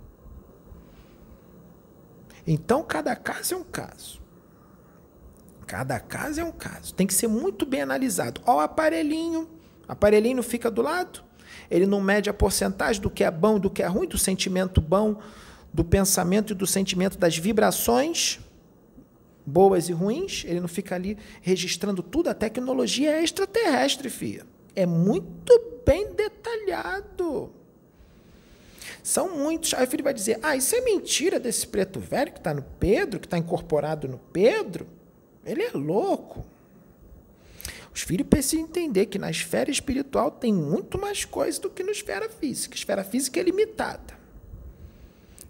Então, 2.46 2.82
cada 2.82 3.14
caso 3.16 3.54
é 3.54 3.56
um 3.56 3.64
caso. 3.64 4.20
Cada 5.66 5.98
caso 5.98 6.40
é 6.40 6.44
um 6.44 6.52
caso. 6.52 6.94
Tem 6.94 7.06
que 7.06 7.14
ser 7.14 7.28
muito 7.28 7.64
bem 7.64 7.82
analisado. 7.82 8.40
Ó, 8.44 8.56
o 8.56 8.60
aparelhinho. 8.60 9.48
O 9.88 9.92
aparelhinho 9.92 10.42
fica 10.42 10.70
do 10.70 10.82
lado. 10.82 11.24
Ele 11.70 11.86
não 11.86 12.00
mede 12.00 12.28
a 12.28 12.34
porcentagem 12.34 13.00
do 13.00 13.08
que 13.08 13.24
é 13.24 13.30
bom 13.30 13.58
do 13.58 13.70
que 13.70 13.82
é 13.82 13.86
ruim, 13.86 14.06
do 14.06 14.18
sentimento 14.18 14.80
bom, 14.80 15.20
do 15.74 15.84
pensamento 15.84 16.52
e 16.52 16.56
do 16.56 16.68
sentimento 16.68 17.18
das 17.18 17.36
vibrações 17.36 18.38
boas 19.44 19.88
e 19.88 19.92
ruins. 19.92 20.44
Ele 20.46 20.60
não 20.60 20.68
fica 20.68 20.94
ali 20.94 21.18
registrando 21.42 22.00
tudo. 22.00 22.30
A 22.30 22.34
tecnologia 22.34 23.10
é 23.10 23.24
extraterrestre, 23.24 24.08
filha. 24.08 24.46
É 24.76 24.86
muito 24.86 25.80
bem 25.84 26.12
detalhado. 26.14 27.52
São 29.02 29.36
muitos. 29.36 29.74
Aí 29.74 29.84
o 29.84 29.90
filho 29.90 30.04
vai 30.04 30.14
dizer: 30.14 30.38
Ah, 30.42 30.56
isso 30.56 30.76
é 30.76 30.80
mentira 30.80 31.40
desse 31.40 31.66
preto 31.66 31.98
velho 31.98 32.32
que 32.32 32.38
está 32.38 32.54
no 32.54 32.62
Pedro, 32.62 33.18
que 33.18 33.26
está 33.26 33.36
incorporado 33.36 34.06
no 34.06 34.18
Pedro. 34.18 34.86
Ele 35.44 35.62
é 35.62 35.70
louco. 35.72 36.46
Os 37.92 38.02
filhos 38.02 38.26
precisam 38.28 38.64
entender 38.64 39.06
que 39.06 39.18
na 39.18 39.30
esfera 39.30 39.70
espiritual 39.70 40.30
tem 40.30 40.52
muito 40.52 41.00
mais 41.00 41.24
coisa 41.24 41.60
do 41.60 41.68
que 41.68 41.82
na 41.82 41.92
esfera 41.92 42.28
física. 42.28 42.74
A 42.74 42.78
esfera 42.78 43.04
física 43.04 43.40
é 43.40 43.42
limitada. 43.42 44.13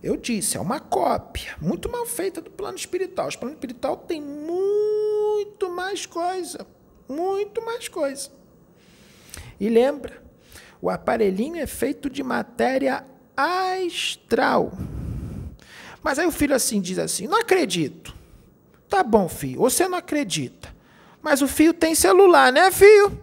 Eu 0.04 0.16
disse, 0.18 0.58
é 0.58 0.60
uma 0.60 0.80
cópia, 0.80 1.56
muito 1.62 1.90
mal 1.90 2.04
feita 2.04 2.42
do 2.42 2.50
plano 2.50 2.76
espiritual. 2.76 3.26
O 3.26 3.38
plano 3.38 3.54
espiritual 3.54 3.96
tem 3.96 4.20
muito 4.20 5.70
mais 5.70 6.04
coisa, 6.04 6.66
muito 7.08 7.64
mais 7.64 7.88
coisa. 7.88 8.28
E 9.58 9.66
lembra, 9.66 10.22
o 10.82 10.90
aparelhinho 10.90 11.56
é 11.56 11.66
feito 11.66 12.10
de 12.10 12.22
matéria 12.22 13.02
astral. 13.34 14.72
Mas 16.02 16.18
aí 16.18 16.26
o 16.26 16.32
filho 16.32 16.54
assim 16.54 16.82
diz 16.82 16.98
assim: 16.98 17.26
"Não 17.26 17.38
acredito". 17.38 18.14
Tá 18.90 19.02
bom, 19.02 19.26
filho, 19.26 19.60
você 19.60 19.88
não 19.88 19.96
acredita. 19.96 20.68
Mas 21.22 21.40
o 21.40 21.48
filho 21.48 21.72
tem 21.72 21.94
celular, 21.94 22.52
né, 22.52 22.70
filho? 22.70 23.22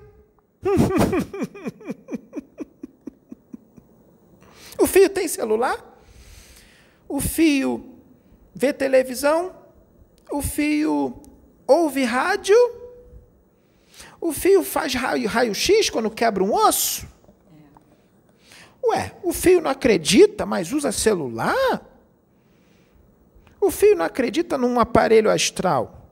o 4.80 4.88
filho 4.88 5.12
tem 5.12 5.28
celular? 5.28 5.91
O 7.12 7.20
filho 7.20 7.84
vê 8.56 8.72
televisão? 8.72 9.54
O 10.32 10.42
filho 10.42 11.22
ouve 11.68 12.06
rádio? 12.06 12.56
O 14.22 14.32
fio 14.32 14.64
faz 14.64 14.94
raio-x 14.96 15.30
raio 15.30 15.92
quando 15.92 16.10
quebra 16.10 16.42
um 16.42 16.54
osso? 16.54 17.06
Ué, 18.82 19.14
o 19.24 19.34
fio 19.34 19.60
não 19.60 19.70
acredita, 19.70 20.46
mas 20.46 20.72
usa 20.72 20.90
celular? 20.94 21.86
O 23.60 23.70
fio 23.70 23.94
não 23.94 24.06
acredita 24.06 24.58
num 24.58 24.80
aparelho 24.80 25.30
astral, 25.30 26.10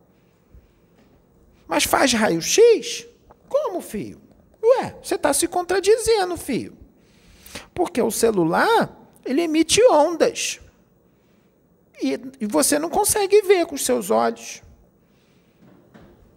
mas 1.65 1.85
faz 1.85 2.11
raio-x? 2.11 3.07
Como, 3.47 3.79
fio? 3.79 4.21
Ué, 4.61 4.97
você 5.01 5.15
está 5.15 5.31
se 5.31 5.47
contradizendo, 5.47 6.35
fio. 6.35 6.77
Porque 7.73 8.01
o 8.01 8.11
celular, 8.11 9.09
ele 9.23 9.43
emite 9.43 9.81
ondas. 9.85 10.59
E, 12.01 12.19
e 12.39 12.45
você 12.45 12.79
não 12.79 12.89
consegue 12.89 13.41
ver 13.41 13.65
com 13.65 13.75
os 13.75 13.85
seus 13.85 14.09
olhos. 14.09 14.61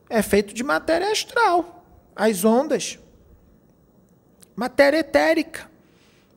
É 0.09 0.21
feito 0.21 0.53
de 0.53 0.63
matéria 0.63 1.11
astral, 1.11 1.85
as 2.15 2.45
ondas. 2.45 2.99
Matéria 4.55 4.99
etérica. 4.99 5.71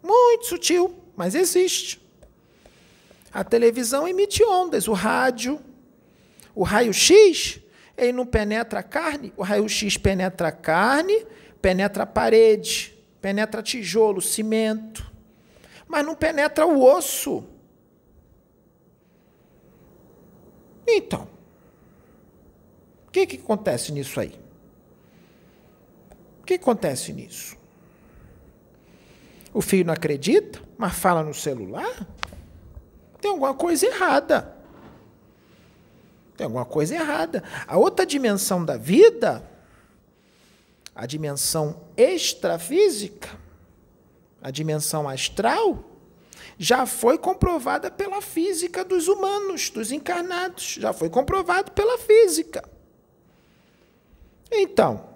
Muito 0.01 0.45
sutil, 0.45 0.95
mas 1.15 1.35
existe. 1.35 2.01
A 3.33 3.43
televisão 3.43 4.07
emite 4.07 4.43
ondas, 4.43 4.87
o 4.87 4.93
rádio, 4.93 5.59
o 6.53 6.63
raio-x, 6.63 7.59
ele 7.97 8.13
não 8.13 8.25
penetra 8.25 8.79
a 8.79 8.83
carne, 8.83 9.33
o 9.35 9.43
raio-x 9.43 9.97
penetra 9.97 10.47
a 10.47 10.51
carne, 10.51 11.25
penetra 11.61 12.03
a 12.03 12.05
parede, 12.05 12.97
penetra 13.21 13.61
tijolo, 13.61 14.21
cimento, 14.21 15.11
mas 15.87 16.05
não 16.05 16.15
penetra 16.15 16.65
o 16.65 16.81
osso. 16.83 17.43
Então, 20.87 21.27
o 23.07 23.11
que, 23.11 23.25
que 23.25 23.37
acontece 23.37 23.91
nisso 23.91 24.19
aí? 24.19 24.39
O 26.41 26.45
que 26.45 26.55
acontece 26.55 27.11
nisso? 27.11 27.57
O 29.53 29.61
filho 29.61 29.85
não 29.85 29.93
acredita, 29.93 30.61
mas 30.77 30.93
fala 30.93 31.23
no 31.23 31.33
celular? 31.33 32.07
Tem 33.21 33.31
alguma 33.31 33.53
coisa 33.53 33.87
errada. 33.87 34.55
Tem 36.37 36.45
alguma 36.45 36.65
coisa 36.65 36.93
errada. 36.93 37.43
A 37.65 37.77
outra 37.77 38.05
dimensão 38.05 38.63
da 38.63 38.77
vida, 38.77 39.49
a 40.93 41.05
dimensão 41.05 41.81
extrafísica, 41.97 43.29
a 44.41 44.51
dimensão 44.51 45.09
astral, 45.09 45.83
já 46.57 46.85
foi 46.85 47.17
comprovada 47.17 47.91
pela 47.91 48.21
física 48.21 48.83
dos 48.83 49.07
humanos, 49.07 49.69
dos 49.69 49.91
encarnados. 49.91 50.77
Já 50.79 50.93
foi 50.93 51.09
comprovado 51.09 51.71
pela 51.71 51.97
física. 51.97 52.63
Então, 54.51 55.09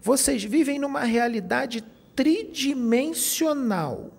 vocês 0.00 0.42
vivem 0.44 0.78
numa 0.78 1.04
realidade 1.04 1.82
tridimensional. 2.14 4.10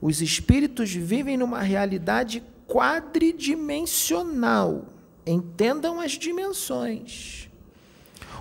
Os 0.00 0.22
espíritos 0.22 0.92
vivem 0.92 1.36
numa 1.36 1.60
realidade 1.60 2.42
quadridimensional. 2.68 4.86
Entendam 5.26 6.00
as 6.00 6.12
dimensões. 6.12 7.50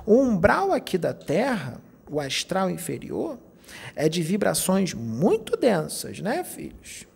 O 0.06 0.22
umbral 0.22 0.72
aqui 0.72 0.96
da 0.98 1.14
Terra, 1.14 1.82
o 2.10 2.18
astral 2.20 2.70
inferior, 2.70 3.38
é 3.98 4.08
de 4.08 4.22
vibrações 4.22 4.94
muito 4.94 5.58
densas, 5.58 6.20
né, 6.20 6.44
filhos? 6.44 7.08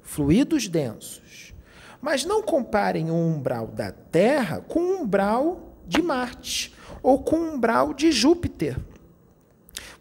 Fluidos 0.00 0.68
densos. 0.68 1.52
Mas 2.00 2.24
não 2.24 2.40
comparem 2.42 3.10
o 3.10 3.14
umbral 3.14 3.66
da 3.66 3.90
Terra 3.90 4.60
com 4.60 4.78
o 4.78 5.00
umbral 5.00 5.74
de 5.84 6.00
Marte 6.00 6.72
ou 7.02 7.18
com 7.18 7.36
o 7.36 7.54
umbral 7.54 7.92
de 7.92 8.12
Júpiter. 8.12 8.78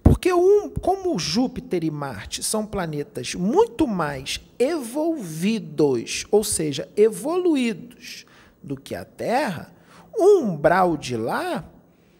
Porque 0.03 0.31
um, 0.31 0.69
como 0.69 1.17
Júpiter 1.17 1.83
e 1.83 1.89
Marte 1.89 2.43
são 2.43 2.67
planetas 2.67 3.33
muito 3.33 3.87
mais 3.87 4.39
evolvidos, 4.59 6.27
ou 6.29 6.43
seja, 6.43 6.87
evoluídos 6.95 8.27
do 8.61 8.75
que 8.75 8.93
a 8.93 9.03
Terra, 9.03 9.73
o 10.15 10.41
umbral 10.41 10.97
de 10.97 11.17
lá 11.17 11.67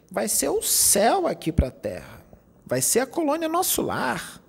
vai 0.09 0.27
ser 0.27 0.49
o 0.49 0.63
céu 0.63 1.27
aqui 1.27 1.51
para 1.51 1.67
a 1.67 1.71
Terra. 1.71 2.14
Vai 2.65 2.81
ser 2.81 2.99
a 2.99 3.05
colônia 3.05 3.47
Nosso 3.47 3.81
Lar. 3.81 4.41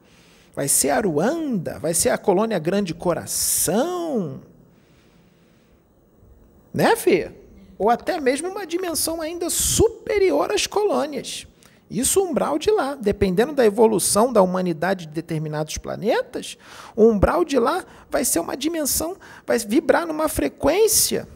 Vai 0.54 0.68
ser 0.68 0.90
Aruanda, 0.90 1.78
vai 1.78 1.92
ser 1.92 2.08
a 2.08 2.16
colônia 2.16 2.58
Grande 2.58 2.94
Coração. 2.94 4.40
Né, 6.72 6.96
Fê? 6.96 7.30
Ou 7.78 7.90
até 7.90 8.18
mesmo 8.18 8.48
uma 8.48 8.66
dimensão 8.66 9.20
ainda 9.20 9.50
superior 9.50 10.50
às 10.50 10.66
colônias. 10.66 11.46
Isso 11.90 12.22
umbral 12.22 12.58
de 12.58 12.70
lá, 12.70 12.94
dependendo 12.94 13.52
da 13.52 13.64
evolução 13.64 14.32
da 14.32 14.42
humanidade 14.42 15.06
de 15.06 15.12
determinados 15.12 15.76
planetas, 15.78 16.56
o 16.96 17.04
umbral 17.04 17.44
de 17.44 17.58
lá 17.58 17.84
vai 18.10 18.24
ser 18.24 18.40
uma 18.40 18.56
dimensão, 18.56 19.16
vai 19.46 19.58
vibrar 19.58 20.06
numa 20.06 20.28
frequência 20.28 21.28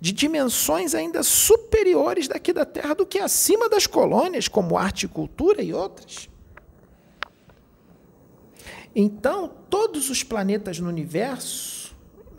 de 0.00 0.12
dimensões 0.12 0.94
ainda 0.94 1.22
superiores 1.22 2.26
daqui 2.26 2.52
da 2.52 2.64
Terra 2.64 2.94
do 2.94 3.04
que 3.04 3.18
acima 3.18 3.68
das 3.68 3.86
colônias, 3.86 4.48
como 4.48 4.78
arte 4.78 5.04
e 5.04 5.08
cultura 5.08 5.62
e 5.62 5.74
outras. 5.74 6.28
Então, 8.94 9.52
todos 9.68 10.10
os 10.10 10.22
planetas 10.22 10.80
no 10.80 10.88
universo, 10.88 11.94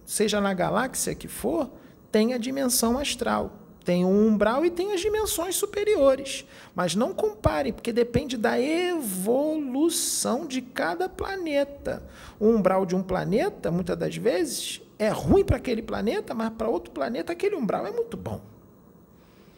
seja 0.05 0.41
na 0.41 0.53
galáxia 0.53 1.15
que 1.15 1.27
for, 1.27 1.71
têm 2.11 2.33
a 2.33 2.37
dimensão 2.37 2.97
astral. 2.97 3.57
Tem 3.83 4.05
o 4.05 4.09
umbral 4.09 4.63
e 4.63 4.69
tem 4.69 4.93
as 4.93 5.01
dimensões 5.01 5.55
superiores. 5.55 6.45
Mas 6.75 6.93
não 6.93 7.13
compare, 7.13 7.71
porque 7.71 7.91
depende 7.91 8.37
da 8.37 8.59
evolução 8.59 10.45
de 10.45 10.61
cada 10.61 11.09
planeta. 11.09 12.03
O 12.39 12.47
umbral 12.47 12.85
de 12.85 12.95
um 12.95 13.01
planeta, 13.01 13.71
muitas 13.71 13.97
das 13.97 14.15
vezes, 14.15 14.81
é 15.01 15.09
ruim 15.09 15.43
para 15.43 15.57
aquele 15.57 15.81
planeta, 15.81 16.35
mas 16.35 16.51
para 16.51 16.69
outro 16.69 16.91
planeta, 16.91 17.33
aquele 17.33 17.55
umbral 17.55 17.87
é 17.87 17.91
muito 17.91 18.15
bom. 18.15 18.39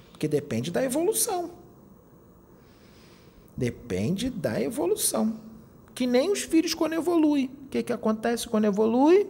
Porque 0.09 0.25
depende 0.25 0.71
da 0.71 0.81
evolução. 0.81 1.51
Depende 3.57 4.29
da 4.29 4.61
evolução. 4.61 5.37
Que 5.93 6.07
nem 6.07 6.31
os 6.31 6.43
filhos 6.43 6.73
quando 6.73 6.93
evoluem. 6.93 7.51
O 7.65 7.67
que, 7.67 7.83
que 7.83 7.91
acontece 7.91 8.47
quando 8.47 8.63
evolui? 8.63 9.27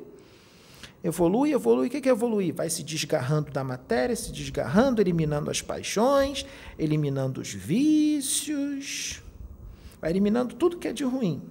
Evolui, 1.04 1.52
evolui. 1.52 1.88
O 1.88 1.90
que 1.90 2.08
é 2.08 2.12
evoluir? 2.12 2.54
Vai 2.54 2.70
se 2.70 2.84
desgarrando 2.84 3.52
da 3.52 3.64
matéria, 3.64 4.16
se 4.16 4.32
desgarrando, 4.32 5.02
eliminando 5.02 5.50
as 5.50 5.64
paixões, 5.64 6.46
eliminando 6.78 7.42
os 7.42 7.52
vícios, 7.52 9.20
vai 10.00 10.12
eliminando 10.12 10.54
tudo 10.54 10.78
que 10.78 10.88
é 10.88 10.94
de 10.94 11.04
ruim. 11.04 11.42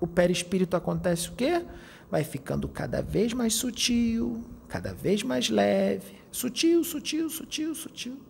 O 0.00 0.06
perispírito 0.06 0.76
acontece 0.76 1.28
o 1.28 1.32
quê? 1.32 1.64
Vai 2.12 2.24
ficando 2.24 2.68
cada 2.68 3.00
vez 3.00 3.32
mais 3.32 3.54
sutil, 3.54 4.44
cada 4.68 4.92
vez 4.92 5.22
mais 5.22 5.48
leve. 5.48 6.14
Sutil, 6.30 6.84
sutil, 6.84 7.30
sutil, 7.30 7.74
sutil. 7.74 8.20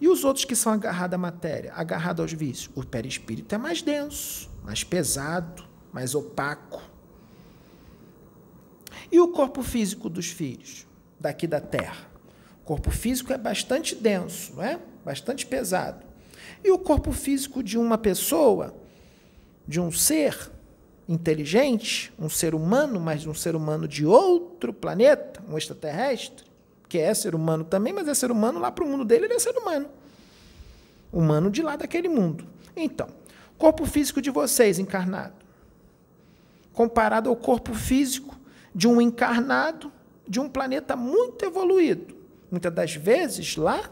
E 0.00 0.06
os 0.06 0.22
outros 0.22 0.44
que 0.44 0.54
são 0.54 0.74
agarrados 0.74 1.16
à 1.16 1.18
matéria, 1.18 1.72
agarrados 1.74 2.22
aos 2.22 2.32
vícios? 2.32 2.70
O 2.72 2.86
perispírito 2.86 3.52
é 3.52 3.58
mais 3.58 3.82
denso, 3.82 4.48
mais 4.62 4.84
pesado, 4.84 5.64
mais 5.92 6.14
opaco. 6.14 6.80
E 9.10 9.18
o 9.18 9.26
corpo 9.32 9.60
físico 9.60 10.08
dos 10.08 10.26
filhos 10.26 10.86
daqui 11.18 11.48
da 11.48 11.60
Terra? 11.60 12.08
O 12.62 12.64
corpo 12.64 12.92
físico 12.92 13.32
é 13.32 13.38
bastante 13.38 13.96
denso, 13.96 14.54
não 14.54 14.62
é? 14.62 14.78
Bastante 15.04 15.44
pesado. 15.44 16.06
E 16.62 16.70
o 16.70 16.78
corpo 16.78 17.10
físico 17.10 17.60
de 17.60 17.76
uma 17.76 17.98
pessoa, 17.98 18.72
de 19.66 19.80
um 19.80 19.90
ser 19.90 20.52
inteligente, 21.10 22.12
um 22.16 22.28
ser 22.28 22.54
humano, 22.54 23.00
mas 23.00 23.26
um 23.26 23.34
ser 23.34 23.56
humano 23.56 23.88
de 23.88 24.06
outro 24.06 24.72
planeta, 24.72 25.42
um 25.50 25.58
extraterrestre, 25.58 26.44
que 26.88 26.98
é 26.98 27.12
ser 27.12 27.34
humano 27.34 27.64
também, 27.64 27.92
mas 27.92 28.06
é 28.06 28.14
ser 28.14 28.30
humano 28.30 28.60
lá 28.60 28.70
para 28.70 28.84
o 28.84 28.86
mundo 28.86 29.04
dele, 29.04 29.24
ele 29.24 29.34
é 29.34 29.38
ser 29.40 29.56
humano. 29.58 29.88
Humano 31.12 31.50
de 31.50 31.62
lá 31.62 31.74
daquele 31.74 32.08
mundo. 32.08 32.46
Então, 32.76 33.08
corpo 33.58 33.84
físico 33.86 34.22
de 34.22 34.30
vocês 34.30 34.78
encarnado, 34.78 35.34
comparado 36.72 37.28
ao 37.28 37.34
corpo 37.34 37.74
físico 37.74 38.38
de 38.72 38.86
um 38.86 39.00
encarnado 39.00 39.92
de 40.28 40.38
um 40.38 40.48
planeta 40.48 40.94
muito 40.94 41.44
evoluído. 41.44 42.14
Muitas 42.48 42.72
das 42.72 42.94
vezes, 42.94 43.56
lá, 43.56 43.90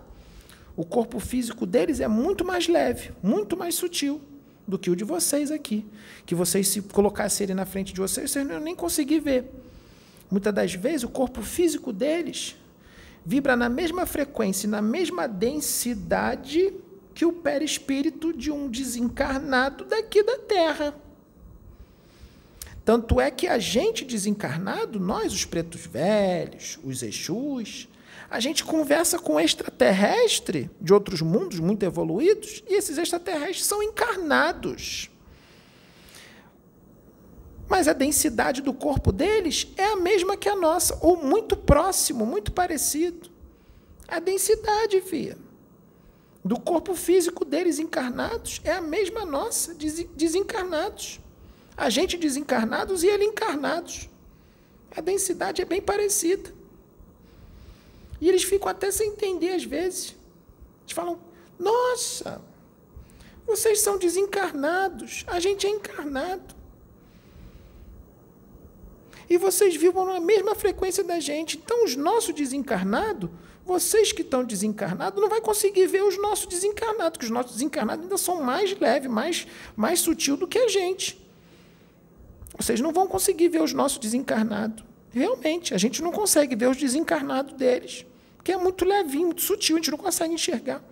o 0.76 0.84
corpo 0.84 1.18
físico 1.18 1.66
deles 1.66 1.98
é 1.98 2.06
muito 2.06 2.44
mais 2.44 2.68
leve, 2.68 3.10
muito 3.20 3.56
mais 3.56 3.74
sutil 3.74 4.22
do 4.68 4.78
que 4.78 4.90
o 4.90 4.94
de 4.94 5.02
vocês 5.02 5.50
aqui. 5.50 5.84
Que 6.26 6.34
vocês, 6.34 6.68
se 6.68 6.82
colocassem 6.82 7.46
ele 7.46 7.54
na 7.54 7.64
frente 7.64 7.92
de 7.92 8.00
vocês, 8.00 8.30
vocês 8.30 8.46
não 8.46 8.54
iam 8.54 8.60
nem 8.60 8.76
conseguir 8.76 9.20
ver. 9.20 9.50
Muitas 10.30 10.52
das 10.54 10.74
vezes, 10.74 11.04
o 11.04 11.08
corpo 11.08 11.42
físico 11.42 11.92
deles 11.92 12.54
vibra 13.24 13.56
na 13.56 13.68
mesma 13.68 14.06
frequência, 14.06 14.68
na 14.68 14.82
mesma 14.82 15.26
densidade 15.26 16.72
que 17.14 17.24
o 17.24 17.32
perispírito 17.32 18.32
de 18.32 18.50
um 18.50 18.68
desencarnado 18.68 19.84
daqui 19.84 20.22
da 20.22 20.38
Terra. 20.38 20.94
Tanto 22.84 23.20
é 23.20 23.30
que 23.30 23.46
a 23.46 23.58
gente 23.58 24.04
desencarnado, 24.04 25.00
nós, 25.00 25.32
os 25.32 25.44
pretos 25.44 25.84
velhos, 25.84 26.78
os 26.82 27.02
Exus, 27.02 27.88
a 28.30 28.40
gente 28.40 28.62
conversa 28.62 29.18
com 29.18 29.40
extraterrestre 29.40 30.70
de 30.80 30.92
outros 30.92 31.22
mundos 31.22 31.60
muito 31.60 31.82
evoluídos 31.82 32.62
e 32.68 32.74
esses 32.74 32.98
extraterrestres 32.98 33.64
são 33.64 33.82
encarnados. 33.82 35.10
Mas 37.66 37.88
a 37.88 37.92
densidade 37.92 38.60
do 38.60 38.72
corpo 38.72 39.12
deles 39.12 39.68
é 39.76 39.84
a 39.84 39.96
mesma 39.96 40.36
que 40.36 40.48
a 40.48 40.56
nossa, 40.56 40.98
ou 41.00 41.16
muito 41.16 41.56
próximo, 41.56 42.26
muito 42.26 42.52
parecido. 42.52 43.30
A 44.06 44.18
densidade, 44.18 45.00
via, 45.00 45.36
do 46.44 46.58
corpo 46.58 46.94
físico 46.94 47.44
deles 47.44 47.78
encarnados 47.78 48.60
é 48.64 48.72
a 48.72 48.80
mesma 48.80 49.24
nossa, 49.24 49.74
desencarnados. 50.14 51.20
A 51.76 51.90
gente 51.90 52.16
desencarnados 52.16 53.02
e 53.02 53.06
ele 53.06 53.24
encarnados. 53.24 54.08
A 54.94 55.00
densidade 55.00 55.62
é 55.62 55.64
bem 55.64 55.80
parecida. 55.80 56.57
E 58.20 58.28
eles 58.28 58.42
ficam 58.42 58.68
até 58.68 58.90
sem 58.90 59.10
entender 59.10 59.50
às 59.50 59.64
vezes. 59.64 60.16
Eles 60.82 60.92
falam: 60.92 61.18
Nossa, 61.58 62.40
vocês 63.46 63.80
são 63.80 63.96
desencarnados, 63.96 65.24
a 65.26 65.40
gente 65.40 65.66
é 65.66 65.70
encarnado. 65.70 66.58
E 69.30 69.36
vocês 69.36 69.76
vibram 69.76 70.06
na 70.06 70.20
mesma 70.20 70.54
frequência 70.54 71.04
da 71.04 71.20
gente. 71.20 71.58
Então, 71.58 71.84
os 71.84 71.94
nossos 71.94 72.34
desencarnados, 72.34 73.28
vocês 73.64 74.10
que 74.10 74.22
estão 74.22 74.42
desencarnados, 74.42 75.20
não 75.20 75.28
vai 75.28 75.40
conseguir 75.40 75.86
ver 75.86 76.02
os 76.02 76.16
nossos 76.16 76.46
desencarnados, 76.46 77.12
porque 77.12 77.26
os 77.26 77.30
nossos 77.30 77.52
desencarnados 77.52 78.04
ainda 78.04 78.16
são 78.16 78.42
mais 78.42 78.78
leves, 78.78 79.10
mais, 79.10 79.46
mais 79.76 80.00
sutil 80.00 80.36
do 80.36 80.46
que 80.46 80.58
a 80.58 80.68
gente. 80.68 81.22
Vocês 82.56 82.80
não 82.80 82.92
vão 82.92 83.06
conseguir 83.06 83.48
ver 83.48 83.62
os 83.62 83.74
nossos 83.74 83.98
desencarnados. 83.98 84.87
Realmente, 85.10 85.74
a 85.74 85.78
gente 85.78 86.02
não 86.02 86.12
consegue 86.12 86.54
ver 86.54 86.68
os 86.68 86.76
desencarnados 86.76 87.54
deles. 87.54 88.04
Porque 88.36 88.52
é 88.52 88.56
muito 88.56 88.84
levinho, 88.84 89.26
muito 89.26 89.42
sutil, 89.42 89.76
a 89.76 89.78
gente 89.78 89.90
não 89.90 89.98
consegue 89.98 90.34
enxergar. 90.34 90.82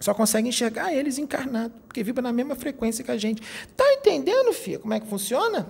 Só 0.00 0.12
consegue 0.12 0.48
enxergar 0.48 0.92
eles 0.92 1.18
encarnados, 1.18 1.80
porque 1.86 2.02
vibra 2.02 2.22
na 2.22 2.32
mesma 2.32 2.54
frequência 2.54 3.04
que 3.04 3.10
a 3.10 3.16
gente. 3.16 3.42
Tá 3.76 3.84
entendendo, 3.92 4.52
Fia, 4.52 4.78
como 4.78 4.92
é 4.92 5.00
que 5.00 5.06
funciona? 5.06 5.66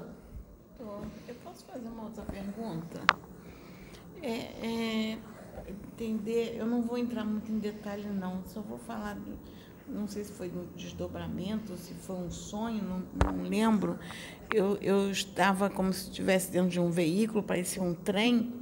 Eu 0.81 1.35
posso 1.45 1.65
fazer 1.67 1.87
uma 1.87 2.05
outra 2.05 2.23
pergunta? 2.25 3.01
É, 4.23 4.29
é, 4.29 5.19
entender, 5.69 6.57
eu 6.59 6.67
não 6.67 6.83
vou 6.83 6.97
entrar 6.97 7.25
muito 7.25 7.53
em 7.53 7.59
detalhe, 7.59 8.05
não, 8.09 8.43
só 8.47 8.61
vou 8.61 8.79
falar. 8.79 9.15
Do, 9.15 9.39
não 9.89 10.09
sei 10.09 10.25
se 10.25 10.33
foi 10.33 10.49
um 10.49 10.67
desdobramento, 10.77 11.77
se 11.77 11.95
foi 11.95 12.17
um 12.17 12.31
sonho, 12.31 12.83
não, 12.83 13.03
não 13.33 13.43
lembro. 13.43 13.99
Eu, 14.53 14.77
eu 14.81 15.11
estava 15.11 15.69
como 15.69 15.93
se 15.93 16.09
estivesse 16.09 16.51
dentro 16.51 16.71
de 16.71 16.81
um 16.81 16.91
veículo, 16.91 17.43
parecia 17.43 17.83
um 17.83 17.95
trem, 17.95 18.53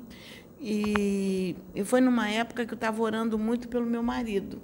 e, 0.61 1.57
e 1.75 1.85
foi 1.85 2.01
numa 2.01 2.29
época 2.29 2.65
que 2.65 2.73
eu 2.73 2.77
estava 2.77 3.03
orando 3.03 3.39
muito 3.39 3.69
pelo 3.69 3.87
meu 3.87 4.03
marido, 4.03 4.61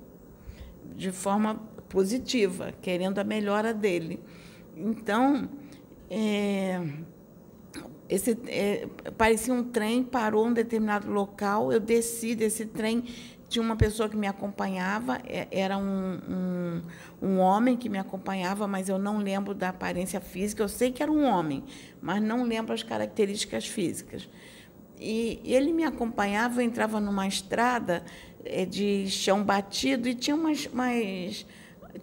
de 0.97 1.11
forma 1.11 1.57
positiva, 1.89 2.73
querendo 2.81 3.19
a 3.19 3.25
melhora 3.25 3.75
dele. 3.75 4.21
Então, 4.77 5.49
é, 6.09 6.81
esse, 8.09 8.39
é, 8.47 8.89
parecia 9.17 9.53
um 9.53 9.65
trem, 9.65 10.05
parou 10.05 10.47
em 10.47 10.51
um 10.51 10.53
determinado 10.53 11.11
local, 11.11 11.73
eu 11.73 11.81
desci 11.81 12.35
desse 12.35 12.65
trem 12.67 13.05
tinha 13.49 13.63
uma 13.63 13.77
pessoa 13.77 14.09
que 14.09 14.17
me 14.17 14.27
acompanhava, 14.27 15.21
é, 15.27 15.49
era 15.51 15.79
um, 15.79 16.21
um, 16.29 16.83
um, 17.23 17.39
homem 17.39 17.77
que 17.77 17.89
me 17.89 17.99
acompanhava, 17.99 18.67
mas 18.67 18.89
eu 18.89 18.99
não 18.99 19.19
lembro 19.19 19.55
da 19.55 19.71
aparência 19.71 20.21
física. 20.21 20.63
Eu 20.63 20.69
sei 20.69 20.93
que 20.93 21.03
era 21.03 21.11
um 21.11 21.25
homem, 21.25 21.65
mas 22.01 22.23
não 22.23 22.45
lembro 22.45 22.75
as 22.75 22.83
características 22.83 23.67
físicas. 23.67 24.29
E 25.01 25.41
ele 25.45 25.73
me 25.73 25.85
acompanhava, 25.85 26.61
eu 26.61 26.67
entrava 26.67 27.01
numa 27.01 27.27
estrada 27.27 28.05
é, 28.45 28.65
de 28.65 29.09
chão 29.09 29.43
batido 29.43 30.09
e 30.09 30.15
tinha 30.15 30.37
umas, 30.37 30.67
umas 30.67 31.47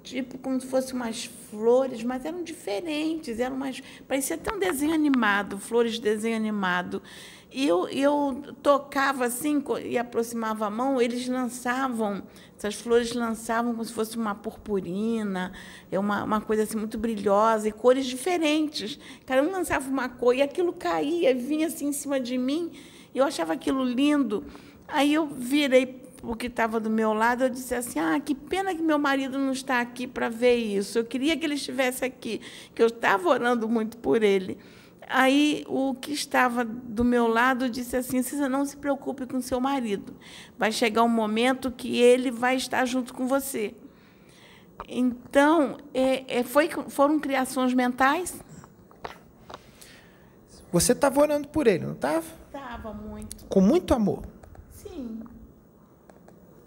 tipo 0.04 0.38
como 0.38 0.60
se 0.60 0.68
fossem 0.68 0.96
umas 0.96 1.26
flores, 1.26 2.04
mas 2.04 2.26
eram 2.26 2.44
diferentes, 2.44 3.40
eram 3.40 3.56
umas, 3.56 3.82
parecia 4.08 4.36
até 4.36 4.54
um 4.54 4.60
desenho 4.60 4.94
animado, 4.94 5.58
flores 5.58 5.94
de 5.94 6.02
desenho 6.02 6.36
animado. 6.36 7.02
E 7.58 7.66
eu, 7.66 7.88
eu 7.88 8.54
tocava 8.62 9.24
assim 9.24 9.64
e 9.86 9.98
aproximava 9.98 10.66
a 10.66 10.70
mão, 10.70 11.02
eles 11.02 11.26
lançavam, 11.26 12.22
essas 12.58 12.76
flores 12.76 13.14
lançavam 13.14 13.72
como 13.72 13.86
se 13.86 13.94
fosse 13.94 14.18
uma 14.18 14.36
purpurina, 14.36 15.54
é 15.90 15.98
uma, 15.98 16.26
uma 16.26 16.42
coisa 16.42 16.64
assim 16.64 16.76
muito 16.76 16.98
brilhosa, 16.98 17.70
e 17.70 17.72
cores 17.72 18.08
diferentes. 18.08 19.00
Cada 19.26 19.42
um 19.42 19.50
lançava 19.50 19.90
uma 19.90 20.10
cor, 20.10 20.36
e 20.36 20.42
aquilo 20.42 20.74
caía, 20.74 21.34
vinha 21.34 21.68
assim 21.68 21.88
em 21.88 21.94
cima 21.94 22.20
de 22.20 22.38
mim, 22.38 22.74
e 23.14 23.20
eu 23.20 23.24
achava 23.24 23.54
aquilo 23.54 23.86
lindo. 23.86 24.44
Aí 24.86 25.14
eu 25.14 25.26
virei 25.26 26.04
o 26.22 26.36
que 26.36 26.48
estava 26.48 26.78
do 26.78 26.90
meu 26.90 27.14
lado, 27.14 27.46
eu 27.46 27.50
disse 27.50 27.74
assim: 27.74 28.00
Ah, 28.00 28.20
que 28.20 28.36
pena 28.36 28.76
que 28.76 28.82
meu 28.82 29.00
marido 29.00 29.40
não 29.40 29.54
está 29.54 29.80
aqui 29.80 30.06
para 30.08 30.28
ver 30.28 30.56
isso. 30.58 30.98
Eu 30.98 31.06
queria 31.06 31.38
que 31.38 31.46
ele 31.46 31.56
estivesse 31.56 32.04
aqui, 32.04 32.42
que 32.76 32.82
eu 32.82 32.88
estava 32.88 33.30
orando 33.30 33.70
muito 33.70 33.98
por 33.98 34.24
ele. 34.24 34.58
Aí 35.08 35.64
o 35.68 35.94
que 35.94 36.12
estava 36.12 36.64
do 36.64 37.04
meu 37.04 37.28
lado 37.28 37.70
disse 37.70 37.96
assim: 37.96 38.22
Cisa, 38.22 38.50
não 38.50 38.66
se 38.66 38.76
preocupe 38.78 39.26
com 39.26 39.42
seu 39.42 39.60
marido. 39.60 40.16
Vai 40.58 40.72
chegar 40.72 41.04
um 41.04 41.10
momento 41.10 41.72
que 41.72 42.00
ele 42.00 42.32
vai 42.32 42.56
estar 42.56 42.86
junto 42.86 43.14
com 43.14 43.28
você. 43.28 43.74
Então, 44.88 45.78
é, 45.94 46.40
é, 46.40 46.44
foi, 46.44 46.70
foram 46.90 47.20
criações 47.20 47.74
mentais? 47.74 48.44
Você 50.72 50.92
estava 50.92 51.22
orando 51.22 51.48
por 51.48 51.68
ele, 51.68 51.86
não 51.86 51.94
estava? 51.94 52.26
Estava 52.48 52.94
muito. 52.94 53.46
Com 53.46 53.62
muito 53.62 53.94
amor. 53.94 54.24
Sim. 54.72 55.22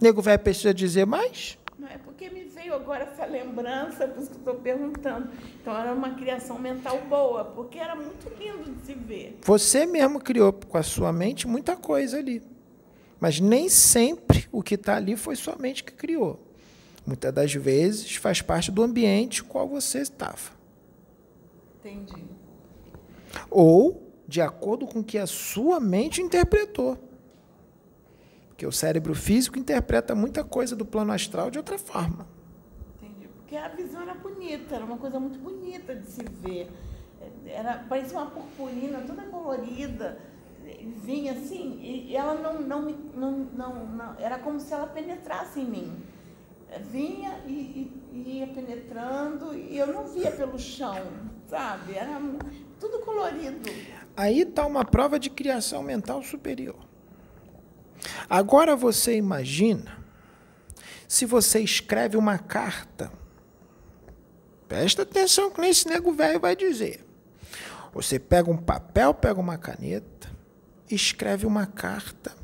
Nego 0.01 0.22
velho 0.22 0.39
precisa 0.39 0.72
dizer 0.72 1.05
mais? 1.05 1.59
Não 1.78 1.89
é 1.89 1.99
porque 1.99 2.30
me 2.30 2.49
veio 2.69 2.75
agora 2.75 3.05
essa 3.05 3.25
lembrança, 3.25 4.07
por 4.07 4.23
isso 4.23 4.31
que 4.31 4.37
estou 4.37 4.55
perguntando. 4.57 5.31
Então 5.61 5.75
era 5.75 5.93
uma 5.93 6.14
criação 6.14 6.59
mental 6.59 7.01
boa, 7.09 7.45
porque 7.45 7.79
era 7.79 7.97
muito 7.97 8.29
lindo 8.39 8.71
de 8.75 8.87
se 8.87 8.95
ver. 8.95 9.39
Você 9.43 9.87
mesmo 9.87 10.21
criou 10.21 10.53
com 10.53 10.77
a 10.77 10.83
sua 10.83 11.12
mente 11.12 11.49
muita 11.49 11.77
coisa 11.77 12.19
ali. 12.19 12.43
Mas 13.19 13.41
nem 13.41 13.69
sempre 13.69 14.47
o 14.53 14.62
que 14.62 14.75
está 14.75 14.97
ali 14.97 15.16
foi 15.16 15.35
sua 15.35 15.57
mente 15.57 15.83
que 15.83 15.93
criou. 15.93 16.39
Muitas 17.07 17.33
das 17.33 17.53
vezes 17.55 18.16
faz 18.16 18.43
parte 18.43 18.71
do 18.71 18.83
ambiente 18.83 19.43
qual 19.43 19.66
você 19.66 20.01
estava. 20.01 20.53
Entendi. 21.79 22.25
Ou 23.51 24.12
de 24.27 24.43
acordo 24.43 24.87
com 24.87 25.01
o 25.01 25.05
que 25.05 25.16
a 25.16 25.27
sua 25.27 25.81
mente 25.81 26.21
interpretou. 26.21 26.99
Porque 28.49 28.66
o 28.66 28.73
cérebro 28.73 29.14
físico 29.14 29.59
interpreta 29.59 30.14
muita 30.14 30.45
coisa 30.45 30.77
do 30.77 30.85
plano 30.85 31.12
astral 31.12 31.51
de 31.51 31.59
outra 31.59 31.79
forma. 31.79 32.38
Porque 33.49 33.57
a 33.57 33.69
visão 33.69 34.03
era 34.03 34.13
bonita, 34.13 34.75
era 34.75 34.85
uma 34.85 34.99
coisa 34.99 35.19
muito 35.19 35.39
bonita 35.39 35.95
de 35.95 36.07
se 36.07 36.23
ver. 36.23 36.71
Era, 37.47 37.79
parecia 37.89 38.19
uma 38.19 38.31
purpurina 38.31 39.01
toda 39.07 39.23
colorida. 39.23 40.21
Vinha 41.03 41.33
assim, 41.33 41.81
e 41.81 42.15
ela 42.15 42.35
não, 42.35 42.61
não, 42.61 42.83
não, 42.83 43.33
não, 43.57 43.87
não 43.87 44.15
era 44.19 44.39
como 44.39 44.61
se 44.61 44.71
ela 44.75 44.87
penetrasse 44.87 45.61
em 45.61 45.65
mim. 45.65 46.03
Vinha 46.91 47.41
e, 47.47 47.91
e 48.13 48.39
ia 48.39 48.49
penetrando, 48.49 49.55
e 49.55 49.79
eu 49.79 49.87
não 49.87 50.07
via 50.09 50.31
pelo 50.31 50.59
chão, 50.59 51.07
sabe? 51.49 51.95
Era 51.95 52.21
tudo 52.79 52.99
colorido. 52.99 53.71
Aí 54.15 54.43
está 54.43 54.67
uma 54.67 54.85
prova 54.85 55.19
de 55.19 55.31
criação 55.31 55.83
mental 55.83 56.23
superior. 56.23 56.87
Agora 58.29 58.77
você 58.77 59.17
imagina 59.17 60.05
se 61.09 61.25
você 61.25 61.61
escreve 61.61 62.19
uma 62.19 62.37
carta. 62.37 63.11
Presta 64.69 65.03
atenção 65.03 65.51
que 65.51 65.61
nesse 65.61 65.89
nego 65.89 66.12
velho 66.12 66.39
vai 66.39 66.55
dizer. 66.55 67.05
Você 67.95 68.19
pega 68.19 68.51
um 68.51 68.57
papel, 68.57 69.14
pega 69.14 69.41
uma 69.41 69.57
caneta, 69.57 70.31
escreve 70.91 71.47
uma 71.47 71.66
carta 71.66 72.37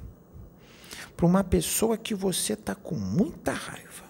para 1.15 1.27
uma 1.27 1.45
pessoa 1.45 1.99
que 1.99 2.15
você 2.15 2.55
está 2.55 2.75
com 2.75 2.95
muita 2.95 3.53
raiva. 3.53 4.05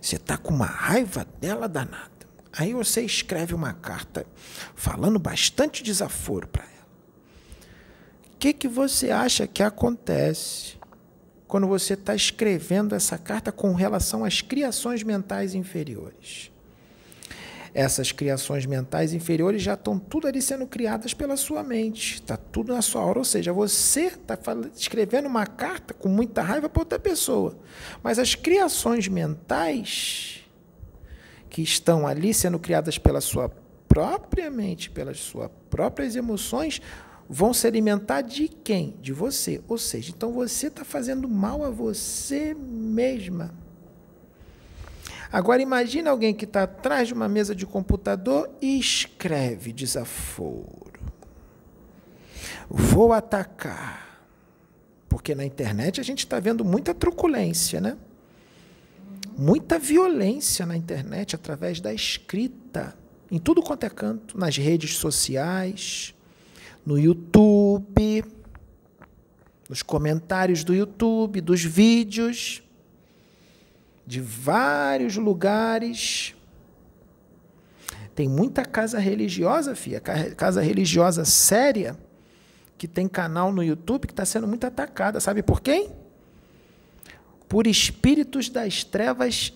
Você 0.00 0.16
está 0.16 0.38
com 0.38 0.54
uma 0.54 0.66
raiva 0.66 1.26
dela 1.38 1.68
danada. 1.68 2.08
Aí 2.52 2.72
você 2.72 3.02
escreve 3.02 3.54
uma 3.54 3.72
carta 3.72 4.26
falando 4.74 5.18
bastante 5.18 5.82
desaforo 5.82 6.48
para 6.48 6.64
ela. 6.64 6.70
O 8.32 8.36
que, 8.38 8.52
que 8.52 8.66
você 8.66 9.10
acha 9.10 9.46
que 9.46 9.62
acontece 9.62 10.79
quando 11.50 11.66
você 11.66 11.94
está 11.94 12.14
escrevendo 12.14 12.94
essa 12.94 13.18
carta 13.18 13.50
com 13.50 13.74
relação 13.74 14.24
às 14.24 14.40
criações 14.40 15.02
mentais 15.02 15.52
inferiores? 15.52 16.50
Essas 17.74 18.12
criações 18.12 18.66
mentais 18.66 19.12
inferiores 19.12 19.60
já 19.60 19.74
estão 19.74 19.98
tudo 19.98 20.28
ali 20.28 20.40
sendo 20.40 20.66
criadas 20.66 21.12
pela 21.12 21.36
sua 21.36 21.62
mente. 21.64 22.14
Está 22.14 22.36
tudo 22.36 22.72
na 22.72 22.80
sua 22.80 23.02
hora. 23.02 23.18
Ou 23.18 23.24
seja, 23.24 23.52
você 23.52 24.06
está 24.06 24.38
escrevendo 24.74 25.26
uma 25.26 25.46
carta 25.46 25.92
com 25.92 26.08
muita 26.08 26.40
raiva 26.40 26.68
para 26.68 26.82
outra 26.82 26.98
pessoa. 26.98 27.56
Mas 28.02 28.18
as 28.18 28.34
criações 28.34 29.08
mentais 29.08 30.44
que 31.48 31.62
estão 31.62 32.06
ali 32.06 32.32
sendo 32.32 32.58
criadas 32.58 32.96
pela 32.96 33.20
sua 33.20 33.48
própria 33.88 34.50
mente, 34.50 34.88
pelas 34.88 35.18
suas 35.18 35.50
próprias 35.68 36.14
emoções, 36.14 36.80
vão 37.32 37.54
se 37.54 37.64
alimentar 37.64 38.22
de 38.22 38.48
quem? 38.48 38.96
De 39.00 39.12
você. 39.12 39.62
Ou 39.68 39.78
seja, 39.78 40.10
então 40.10 40.32
você 40.32 40.66
está 40.66 40.84
fazendo 40.84 41.28
mal 41.28 41.64
a 41.64 41.70
você 41.70 42.52
mesma. 42.54 43.54
Agora 45.32 45.62
imagine 45.62 46.08
alguém 46.08 46.34
que 46.34 46.44
está 46.44 46.64
atrás 46.64 47.06
de 47.06 47.14
uma 47.14 47.28
mesa 47.28 47.54
de 47.54 47.64
computador 47.64 48.50
e 48.60 48.76
escreve 48.80 49.72
desaforo. 49.72 51.00
Vou 52.68 53.12
atacar. 53.12 54.26
Porque 55.08 55.32
na 55.32 55.44
internet 55.44 56.00
a 56.00 56.04
gente 56.04 56.20
está 56.20 56.40
vendo 56.40 56.64
muita 56.64 56.92
truculência, 56.92 57.80
né? 57.80 57.96
muita 59.38 59.78
violência 59.78 60.66
na 60.66 60.76
internet 60.76 61.34
através 61.34 61.80
da 61.80 61.94
escrita, 61.94 62.94
em 63.30 63.38
tudo 63.38 63.62
quanto 63.62 63.84
é 63.84 63.88
canto, 63.88 64.36
nas 64.36 64.56
redes 64.56 64.96
sociais, 64.96 66.14
no 66.90 66.98
YouTube, 66.98 68.24
nos 69.68 69.82
comentários 69.82 70.64
do 70.64 70.74
YouTube, 70.74 71.40
dos 71.40 71.62
vídeos, 71.62 72.62
de 74.04 74.20
vários 74.20 75.16
lugares. 75.16 76.34
Tem 78.14 78.28
muita 78.28 78.64
casa 78.64 78.98
religiosa, 78.98 79.76
filha, 79.76 80.00
casa 80.00 80.60
religiosa 80.60 81.24
séria, 81.24 81.96
que 82.76 82.88
tem 82.88 83.06
canal 83.06 83.52
no 83.52 83.62
YouTube 83.62 84.06
que 84.06 84.12
está 84.12 84.24
sendo 84.24 84.48
muito 84.48 84.66
atacada. 84.66 85.20
Sabe 85.20 85.42
por 85.42 85.60
quem? 85.60 86.00
por 87.50 87.66
espíritos 87.66 88.48
das 88.48 88.84
trevas 88.84 89.52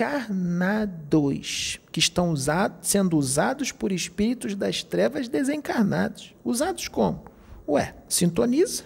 encarnados, 0.00 1.78
que 1.92 1.98
estão 1.98 2.34
sendo 2.80 3.18
usados 3.18 3.70
por 3.70 3.92
espíritos 3.92 4.54
das 4.54 4.82
trevas 4.82 5.28
desencarnados. 5.28 6.34
Usados 6.42 6.88
como? 6.88 7.24
Ué, 7.68 7.94
sintoniza. 8.08 8.84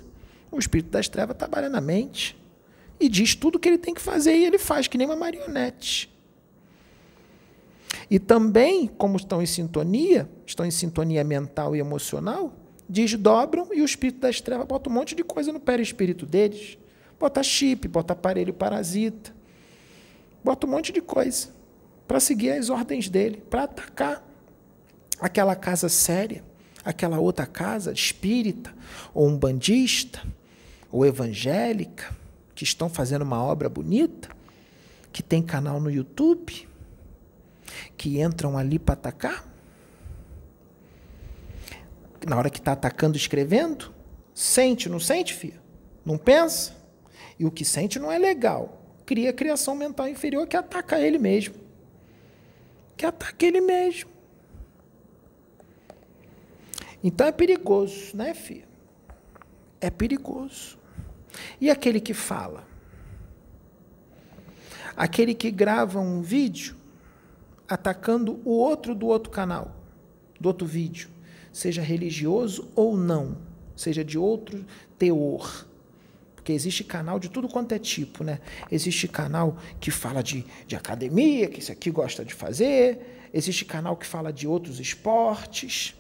O 0.51 0.59
espírito 0.59 0.91
das 0.91 1.09
trevas 1.09 1.37
trabalha 1.37 1.69
na 1.69 1.81
mente 1.81 2.37
e 2.99 3.09
diz 3.09 3.35
tudo 3.35 3.59
que 3.59 3.69
ele 3.69 3.79
tem 3.79 3.95
que 3.95 4.01
fazer 4.01 4.37
e 4.37 4.45
ele 4.45 4.59
faz, 4.59 4.89
que 4.89 4.99
nem 4.99 5.07
uma 5.07 5.17
marionete. 5.17 6.13
E 8.11 8.19
também, 8.19 8.87
como 8.87 9.17
estão 9.17 9.41
em 9.41 9.47
sintonia, 9.47 10.29
estão 10.45 10.67
em 10.67 10.71
sintonia 10.71 11.25
mental 11.25 11.75
e 11.75 11.79
emocional, 11.79 12.53
desdobram 12.89 13.69
e 13.73 13.81
o 13.81 13.85
espírito 13.85 14.21
das 14.21 14.41
trevas 14.41 14.67
bota 14.67 14.91
um 14.91 14.93
monte 14.93 15.15
de 15.15 15.25
coisa 15.25 15.53
no 15.53 15.61
perispírito 15.61 16.27
deles. 16.27 16.77
Bota 17.19 17.43
chip, 17.43 17.89
bota 17.89 18.13
aparelho 18.13 18.53
parasita, 18.53 19.34
bota 20.45 20.67
um 20.67 20.71
monte 20.71 20.93
de 20.93 21.01
coisa 21.01 21.49
para 22.07 22.21
seguir 22.21 22.51
as 22.51 22.69
ordens 22.69 23.09
dele, 23.09 23.43
para 23.49 23.65
atacar 23.65 24.23
aquela 25.19 25.57
casa 25.57 25.89
séria, 25.89 26.45
aquela 26.85 27.19
outra 27.19 27.47
casa 27.47 27.93
espírita, 27.93 28.75
ou 29.15 29.27
um 29.27 29.39
bandista, 29.39 30.23
ou 30.93 31.07
evangélica, 31.07 32.15
que 32.55 32.63
estão 32.63 32.91
fazendo 32.91 33.23
uma 33.23 33.43
obra 33.43 33.69
bonita, 33.69 34.29
que 35.11 35.23
tem 35.23 35.43
canal 35.43 35.81
no 35.81 35.91
YouTube, 35.91 36.69
que 37.97 38.21
entram 38.21 38.59
ali 38.59 38.79
para 38.79 38.95
atacar. 38.95 39.49
Na 42.27 42.37
hora 42.37 42.51
que 42.51 42.59
está 42.59 42.73
atacando, 42.73 43.17
escrevendo, 43.17 43.93
sente, 44.35 44.89
não 44.89 45.01
sente, 45.01 45.33
filho? 45.33 45.61
Não 46.05 46.19
pensa? 46.19 46.75
E 47.39 47.47
o 47.47 47.51
que 47.51 47.65
sente 47.65 47.99
não 47.99 48.13
é 48.13 48.19
legal. 48.19 48.84
Cria 49.07 49.33
criação 49.33 49.75
mental 49.75 50.09
inferior 50.09 50.47
que 50.47 50.57
ataca 50.57 50.99
ele 50.99 51.19
mesmo. 51.19 51.55
Que 52.97 53.05
ataca 53.05 53.45
ele 53.45 53.61
mesmo. 53.61 54.11
Então 57.03 57.27
é 57.27 57.33
perigoso, 57.33 58.17
né, 58.17 58.33
filho? 58.33 58.67
É 59.79 59.91
perigoso. 59.91 60.79
E 61.61 61.71
aquele 61.71 62.01
que 62.01 62.15
fala? 62.15 62.67
Aquele 64.97 65.35
que 65.35 65.51
grava 65.51 66.01
um 66.01 66.23
vídeo 66.23 66.77
atacando 67.69 68.41
o 68.45 68.53
outro 68.53 68.95
do 68.95 69.07
outro 69.07 69.31
canal, 69.31 69.75
do 70.41 70.47
outro 70.47 70.67
vídeo, 70.67 71.11
seja 71.53 71.83
religioso 71.83 72.71
ou 72.75 72.97
não, 72.97 73.37
seja 73.77 74.05
de 74.05 74.17
outro 74.17 74.65
teor 74.99 75.67
porque 76.45 76.53
existe 76.53 76.85
canal 76.85 77.19
de 77.19 77.31
tudo 77.31 77.49
quanto 77.49 77.73
é 77.73 77.79
tipo, 77.79 78.23
né? 78.23 78.39
Existe 78.71 79.09
canal 79.09 79.57
que 79.81 79.91
fala 79.91 80.23
de, 80.23 80.45
de 80.67 80.77
academia, 80.77 81.49
que 81.49 81.59
isso 81.59 81.73
aqui 81.73 81.91
gosta 81.91 82.23
de 82.23 82.35
fazer. 82.35 83.31
Existe 83.33 83.65
canal 83.65 83.97
que 83.97 84.07
fala 84.07 84.31
de 84.31 84.47
outros 84.47 84.79
esportes. 84.79 85.95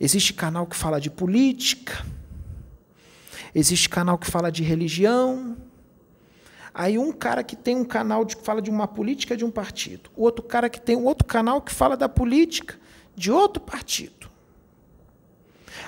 Existe 0.00 0.32
canal 0.32 0.66
que 0.66 0.74
fala 0.74 0.98
de 0.98 1.10
política. 1.10 2.06
Existe 3.54 3.86
canal 3.86 4.16
que 4.16 4.26
fala 4.26 4.50
de 4.50 4.62
religião. 4.62 5.58
Aí 6.72 6.96
um 6.96 7.12
cara 7.12 7.44
que 7.44 7.54
tem 7.54 7.76
um 7.76 7.84
canal 7.84 8.24
que 8.24 8.42
fala 8.42 8.62
de 8.62 8.70
uma 8.70 8.88
política 8.88 9.36
de 9.36 9.44
um 9.44 9.50
partido. 9.50 10.08
O 10.16 10.22
outro 10.22 10.42
cara 10.42 10.70
que 10.70 10.80
tem 10.80 10.96
um 10.96 11.04
outro 11.04 11.26
canal 11.26 11.60
que 11.60 11.70
fala 11.70 11.98
da 11.98 12.08
política 12.08 12.80
de 13.14 13.30
outro 13.30 13.62
partido. 13.62 14.30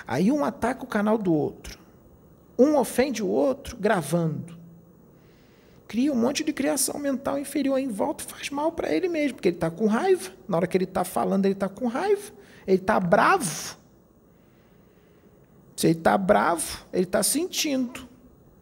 Aí 0.06 0.30
um 0.30 0.44
ataca 0.44 0.84
o 0.84 0.86
canal 0.86 1.16
do 1.16 1.32
outro. 1.32 1.85
Um 2.58 2.76
ofende 2.76 3.22
o 3.22 3.28
outro 3.28 3.76
gravando. 3.76 4.56
Cria 5.86 6.12
um 6.12 6.16
monte 6.16 6.42
de 6.42 6.52
criação 6.52 6.98
mental 6.98 7.38
inferior 7.38 7.78
em 7.78 7.88
volta 7.88 8.24
e 8.24 8.26
faz 8.26 8.50
mal 8.50 8.72
para 8.72 8.92
ele 8.92 9.08
mesmo, 9.08 9.36
porque 9.36 9.48
ele 9.48 9.56
está 9.56 9.70
com 9.70 9.86
raiva. 9.86 10.30
Na 10.48 10.56
hora 10.56 10.66
que 10.66 10.76
ele 10.76 10.84
está 10.84 11.04
falando, 11.04 11.44
ele 11.46 11.54
está 11.54 11.68
com 11.68 11.86
raiva. 11.86 12.32
Ele 12.66 12.78
está 12.78 12.98
bravo. 12.98 13.76
Se 15.76 15.86
ele 15.88 15.98
está 15.98 16.18
bravo, 16.18 16.84
ele 16.92 17.04
está 17.04 17.22
sentindo 17.22 18.08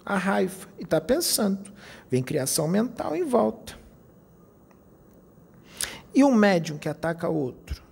a 0.04 0.16
raiva 0.16 0.68
e 0.78 0.82
está 0.82 1.00
pensando. 1.00 1.72
Vem 2.10 2.22
criação 2.22 2.68
mental 2.68 3.16
em 3.16 3.24
volta. 3.24 3.78
E 6.14 6.22
um 6.22 6.32
médium 6.32 6.76
que 6.76 6.88
ataca 6.88 7.28
outro? 7.28 7.82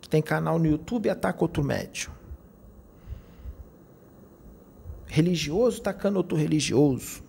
Que 0.00 0.08
tem 0.08 0.20
canal 0.20 0.58
no 0.58 0.66
YouTube 0.66 1.06
e 1.06 1.10
ataca 1.10 1.42
outro 1.42 1.64
médium. 1.64 2.12
Religioso 5.10 5.80
atacando 5.80 6.18
outro 6.18 6.38
religioso. 6.38 7.20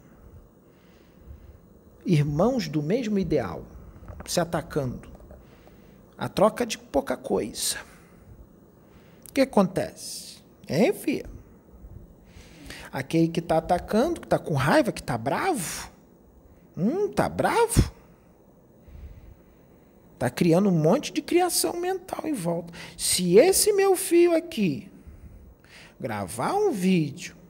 Irmãos 2.05 2.67
do 2.67 2.81
mesmo 2.81 3.17
ideal 3.17 3.65
se 4.29 4.39
atacando. 4.39 5.09
A 6.15 6.29
troca 6.29 6.63
de 6.63 6.77
pouca 6.77 7.17
coisa. 7.17 7.77
O 9.27 9.33
que 9.33 9.41
acontece? 9.41 10.43
Hein, 10.69 10.93
filha? 10.93 11.27
Aquele 12.91 13.27
que 13.27 13.39
está 13.39 13.57
atacando, 13.57 14.21
que 14.21 14.27
está 14.27 14.37
com 14.37 14.53
raiva, 14.53 14.91
que 14.91 15.01
está 15.01 15.17
bravo. 15.17 15.89
Hum, 16.77 17.07
está 17.07 17.27
bravo. 17.27 17.91
Está 20.13 20.29
criando 20.29 20.69
um 20.69 20.79
monte 20.79 21.11
de 21.11 21.23
criação 21.23 21.79
mental 21.79 22.21
em 22.25 22.33
volta. 22.33 22.71
Se 22.95 23.39
esse 23.39 23.73
meu 23.73 23.95
filho 23.95 24.35
aqui 24.35 24.87
gravar 25.99 26.53
um 26.53 26.71
vídeo 26.71 27.40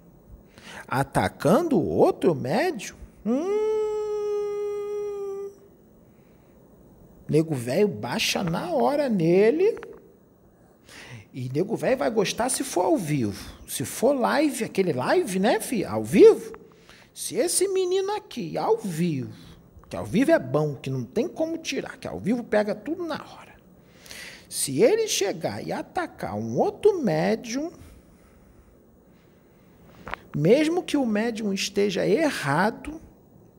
atacando 0.91 1.81
outro 1.81 2.35
médio, 2.35 2.97
hum, 3.25 3.49
nego 7.29 7.55
velho 7.55 7.87
baixa 7.87 8.43
na 8.43 8.73
hora 8.73 9.07
nele 9.07 9.79
e 11.33 11.49
nego 11.53 11.77
velho 11.77 11.95
vai 11.95 12.11
gostar 12.11 12.49
se 12.49 12.61
for 12.61 12.81
ao 12.81 12.97
vivo. 12.97 13.57
Se 13.65 13.85
for 13.85 14.11
live, 14.11 14.65
aquele 14.65 14.91
live, 14.91 15.39
né, 15.39 15.61
filho? 15.61 15.87
Ao 15.87 16.03
vivo. 16.03 16.53
Se 17.13 17.35
esse 17.35 17.69
menino 17.69 18.13
aqui, 18.17 18.57
ao 18.57 18.77
vivo, 18.77 19.31
que 19.89 19.95
ao 19.95 20.05
vivo 20.05 20.31
é 20.31 20.39
bom, 20.39 20.75
que 20.75 20.89
não 20.89 21.05
tem 21.05 21.25
como 21.25 21.57
tirar, 21.57 21.97
que 21.97 22.07
ao 22.07 22.19
vivo 22.19 22.43
pega 22.43 22.75
tudo 22.75 23.05
na 23.05 23.15
hora. 23.15 23.55
Se 24.49 24.81
ele 24.81 25.07
chegar 25.07 25.65
e 25.65 25.71
atacar 25.71 26.35
um 26.35 26.57
outro 26.57 27.01
médium, 27.01 27.71
mesmo 30.35 30.83
que 30.83 30.95
o 30.95 31.05
médium 31.05 31.53
esteja 31.53 32.07
errado, 32.07 33.01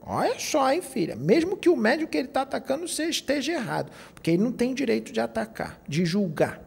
olha 0.00 0.38
só, 0.38 0.72
hein, 0.72 0.82
filha, 0.82 1.14
mesmo 1.16 1.56
que 1.56 1.68
o 1.68 1.76
médium 1.76 2.06
que 2.06 2.16
ele 2.16 2.28
está 2.28 2.42
atacando 2.42 2.84
esteja 2.84 3.52
errado, 3.52 3.92
porque 4.14 4.30
ele 4.30 4.42
não 4.42 4.52
tem 4.52 4.74
direito 4.74 5.12
de 5.12 5.20
atacar, 5.20 5.80
de 5.86 6.04
julgar. 6.04 6.62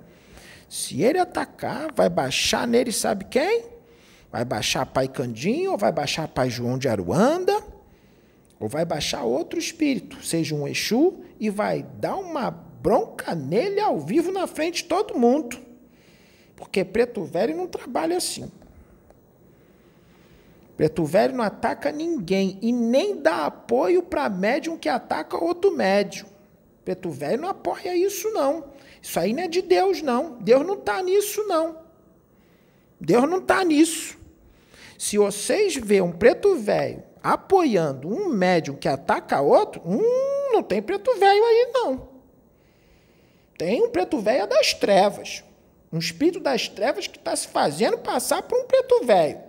Se 0.70 1.02
ele 1.02 1.20
atacar, 1.20 1.92
vai 1.94 2.10
baixar 2.10 2.68
nele, 2.68 2.92
sabe 2.92 3.26
quem? 3.26 3.66
Vai 4.32 4.44
baixar 4.44 4.86
Pai 4.86 5.08
Candinho, 5.08 5.72
ou 5.72 5.78
vai 5.78 5.92
baixar 5.92 6.28
Pai 6.28 6.50
João 6.50 6.78
de 6.78 6.88
Aruanda, 6.88 7.56
ou 8.60 8.68
vai 8.68 8.86
baixar 8.86 9.24
outro 9.24 9.58
espírito, 9.58 10.24
seja 10.26 10.56
um 10.56 10.68
Exu, 10.68 11.24
e 11.40 11.50
vai 11.50 11.84
dar 12.00 12.16
uma 12.16 12.50
bronca 12.52 13.34
nele 13.34 13.80
ao 13.80 14.00
vivo 14.00 14.32
na 14.32 14.46
frente 14.48 14.84
de 14.84 14.90
todo 14.90 15.18
mundo. 15.18 15.58
Porque 16.56 16.84
preto 16.84 17.24
velho 17.24 17.56
não 17.56 17.68
trabalha 17.68 18.18
assim. 18.18 18.52
Preto 20.76 21.06
velho 21.06 21.36
não 21.36 21.44
ataca 21.44 21.92
ninguém 21.92 22.60
e 22.62 22.72
nem 22.72 23.22
dá 23.22 23.46
apoio 23.46 24.04
para 24.04 24.30
médium 24.30 24.78
que 24.78 24.90
ataca 24.90 25.42
outro 25.42 25.72
médium. 25.72 26.28
Preto 26.84 27.10
velho 27.10 27.42
não 27.42 27.50
apoia 27.50 27.96
isso, 27.96 28.30
não. 28.32 28.66
Isso 29.02 29.20
aí 29.20 29.34
não 29.34 29.44
é 29.44 29.48
de 29.48 29.62
Deus, 29.62 30.02
não. 30.02 30.38
Deus 30.42 30.66
não 30.66 30.76
está 30.76 31.02
nisso, 31.02 31.44
não. 31.48 31.78
Deus 33.00 33.30
não 33.30 33.38
está 33.38 33.64
nisso. 33.64 34.18
Se 34.98 35.18
vocês 35.18 35.76
verem 35.76 36.02
um 36.02 36.12
preto 36.12 36.56
velho 36.56 37.04
apoiando 37.24 38.08
um 38.08 38.30
médium 38.30 38.76
que 38.76 38.88
ataca 38.88 39.42
outro, 39.42 39.82
hum, 39.86 40.52
não 40.52 40.62
tem 40.62 40.82
preto 40.82 41.14
velho 41.18 41.44
aí, 41.44 41.72
não. 41.74 42.10
Tem 43.58 43.82
um 43.82 43.90
preto 43.90 44.20
velho 44.20 44.48
das 44.48 44.74
trevas. 44.74 45.44
Um 45.92 45.98
espírito 45.98 46.40
das 46.40 46.68
trevas 46.68 47.08
que 47.08 47.18
está 47.18 47.36
se 47.36 47.48
fazendo 47.48 47.98
passar 47.98 48.44
por 48.44 48.60
um 48.60 48.66
preto 48.66 49.06
velho. 49.06 49.45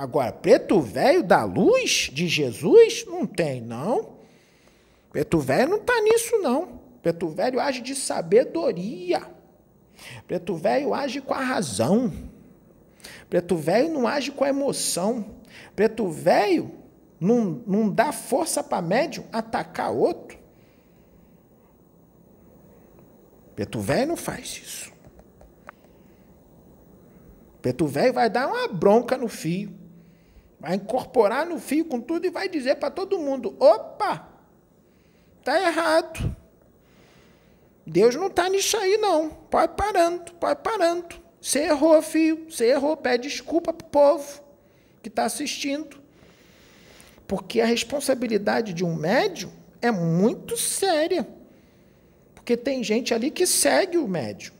Agora, 0.00 0.32
preto 0.32 0.80
velho 0.80 1.22
da 1.22 1.44
luz 1.44 2.08
de 2.10 2.26
Jesus? 2.26 3.04
Não 3.06 3.26
tem, 3.26 3.60
não. 3.60 4.14
Preto 5.12 5.38
velho 5.38 5.68
não 5.68 5.76
está 5.76 6.00
nisso, 6.00 6.38
não. 6.38 6.80
Preto 7.02 7.28
velho 7.28 7.60
age 7.60 7.82
de 7.82 7.94
sabedoria. 7.94 9.20
Preto 10.26 10.56
velho 10.56 10.94
age 10.94 11.20
com 11.20 11.34
a 11.34 11.42
razão. 11.42 12.10
Preto 13.28 13.56
velho 13.56 13.90
não 13.90 14.08
age 14.08 14.30
com 14.30 14.42
a 14.42 14.48
emoção. 14.48 15.34
Preto 15.76 16.08
velho 16.08 16.72
não, 17.20 17.62
não 17.66 17.90
dá 17.90 18.10
força 18.10 18.64
para 18.64 18.80
médium 18.80 19.26
atacar 19.30 19.92
outro. 19.92 20.38
Preto 23.54 23.78
velho 23.80 24.08
não 24.08 24.16
faz 24.16 24.62
isso. 24.64 24.92
Preto 27.60 27.86
velho 27.86 28.14
vai 28.14 28.30
dar 28.30 28.48
uma 28.48 28.66
bronca 28.66 29.18
no 29.18 29.28
fio. 29.28 29.78
Vai 30.60 30.74
incorporar 30.74 31.46
no 31.46 31.58
fio 31.58 31.86
com 31.86 32.00
tudo 32.00 32.26
e 32.26 32.30
vai 32.30 32.48
dizer 32.48 32.76
para 32.76 32.90
todo 32.90 33.18
mundo: 33.18 33.56
opa, 33.58 34.28
tá 35.42 35.60
errado. 35.60 36.36
Deus 37.86 38.14
não 38.14 38.26
está 38.26 38.48
nisso 38.48 38.76
aí, 38.76 38.98
não. 38.98 39.30
Pode 39.30 39.74
parando, 39.74 40.32
pode 40.34 40.62
parando. 40.62 41.16
Você 41.40 41.60
errou, 41.60 42.00
filho. 42.02 42.46
Você 42.50 42.66
errou. 42.66 42.96
Pede 42.96 43.28
desculpa 43.28 43.72
para 43.72 43.86
o 43.86 43.90
povo 43.90 44.42
que 45.02 45.08
está 45.08 45.24
assistindo. 45.24 45.98
Porque 47.26 47.60
a 47.60 47.66
responsabilidade 47.66 48.74
de 48.74 48.84
um 48.84 48.94
médium 48.94 49.50
é 49.80 49.90
muito 49.90 50.56
séria. 50.56 51.26
Porque 52.34 52.56
tem 52.56 52.84
gente 52.84 53.14
ali 53.14 53.30
que 53.30 53.46
segue 53.46 53.96
o 53.96 54.08
médium, 54.08 54.52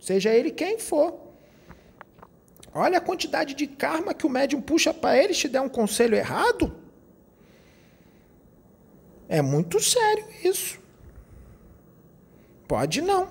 seja 0.00 0.30
ele 0.32 0.50
quem 0.50 0.78
for. 0.78 1.23
Olha 2.74 2.98
a 2.98 3.00
quantidade 3.00 3.54
de 3.54 3.68
karma 3.68 4.12
que 4.12 4.26
o 4.26 4.28
médium 4.28 4.60
puxa 4.60 4.92
para 4.92 5.16
ele 5.16 5.32
se 5.32 5.46
der 5.46 5.60
um 5.60 5.68
conselho 5.68 6.16
errado. 6.16 6.74
É 9.28 9.40
muito 9.40 9.78
sério 9.78 10.26
isso. 10.42 10.80
Pode 12.66 13.00
não. 13.00 13.28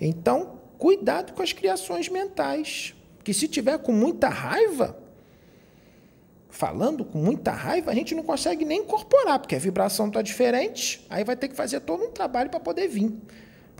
Então, 0.00 0.58
cuidado 0.78 1.34
com 1.34 1.42
as 1.42 1.52
criações 1.52 2.08
mentais. 2.08 2.94
Que 3.22 3.34
se 3.34 3.46
tiver 3.46 3.76
com 3.78 3.92
muita 3.92 4.28
raiva, 4.28 4.96
falando 6.48 7.04
com 7.04 7.18
muita 7.18 7.50
raiva, 7.50 7.90
a 7.90 7.94
gente 7.94 8.14
não 8.14 8.22
consegue 8.22 8.64
nem 8.64 8.80
incorporar, 8.80 9.38
porque 9.38 9.56
a 9.56 9.58
vibração 9.58 10.06
está 10.06 10.22
diferente, 10.22 11.04
aí 11.10 11.24
vai 11.24 11.36
ter 11.36 11.48
que 11.48 11.56
fazer 11.56 11.80
todo 11.80 12.04
um 12.04 12.10
trabalho 12.10 12.48
para 12.48 12.60
poder 12.60 12.88
vir. 12.88 13.12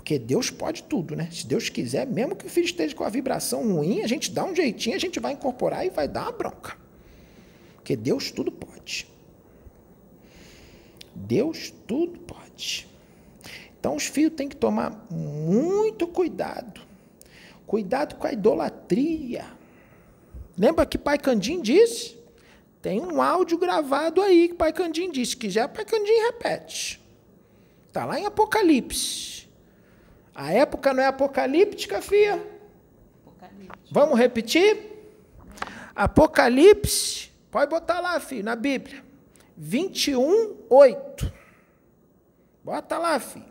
Porque 0.07 0.21
Deus 0.21 0.51
pode 0.51 0.85
tudo, 0.85 1.17
né? 1.17 1.29
Se 1.33 1.45
Deus 1.49 1.69
quiser, 1.69 2.07
mesmo 2.07 2.37
que 2.37 2.47
o 2.47 2.49
filho 2.49 2.67
esteja 2.67 2.95
com 2.95 3.03
a 3.03 3.09
vibração 3.09 3.73
ruim, 3.73 4.03
a 4.03 4.07
gente 4.07 4.31
dá 4.31 4.45
um 4.45 4.55
jeitinho, 4.55 4.95
a 4.95 5.01
gente 5.01 5.19
vai 5.19 5.33
incorporar 5.33 5.85
e 5.85 5.91
vai 5.91 6.07
dar 6.07 6.23
uma 6.23 6.31
bronca. 6.31 6.77
Porque 7.75 7.97
Deus 7.97 8.31
tudo 8.31 8.53
pode. 8.53 9.09
Deus 11.13 11.75
tudo 11.89 12.21
pode. 12.21 12.87
Então 13.81 13.97
os 13.97 14.07
filhos 14.07 14.35
têm 14.37 14.49
que 14.49 14.55
tomar 14.55 15.09
muito 15.11 16.07
cuidado. 16.07 16.81
Cuidado 17.67 18.15
com 18.15 18.29
a 18.29 18.33
idolatria. 18.33 19.45
Lembra 20.57 20.87
que 20.87 20.99
Pai 20.99 21.19
Candim 21.19 21.61
disse? 21.61 22.17
Tem 22.81 23.01
um 23.01 23.21
áudio 23.21 23.59
gravado 23.59 24.23
aí 24.23 24.51
que 24.51 24.55
Pai 24.55 24.73
Candim 24.73 25.11
disse. 25.11 25.33
Se 25.33 25.37
quiser, 25.37 25.67
Pai 25.67 25.85
Candim 25.85 26.15
repete. 26.27 27.03
Está 27.89 28.05
lá 28.05 28.21
em 28.21 28.25
Apocalipse. 28.25 29.46
A 30.39 30.53
época 30.53 30.93
não 30.93 31.03
é 31.03 31.07
apocalíptica, 31.07 32.03
filha? 32.03 32.47
Apocalipse. 33.25 33.91
Vamos 33.91 34.19
repetir? 34.19 34.93
Apocalipse, 35.95 37.31
pode 37.51 37.71
botar 37.71 38.01
lá, 38.01 38.21
filho, 38.21 38.45
na 38.45 38.55
Bíblia. 38.55 39.03
21, 39.57 40.59
8. 40.69 41.33
Bota 42.63 42.99
lá, 42.99 43.19
filho. 43.19 43.47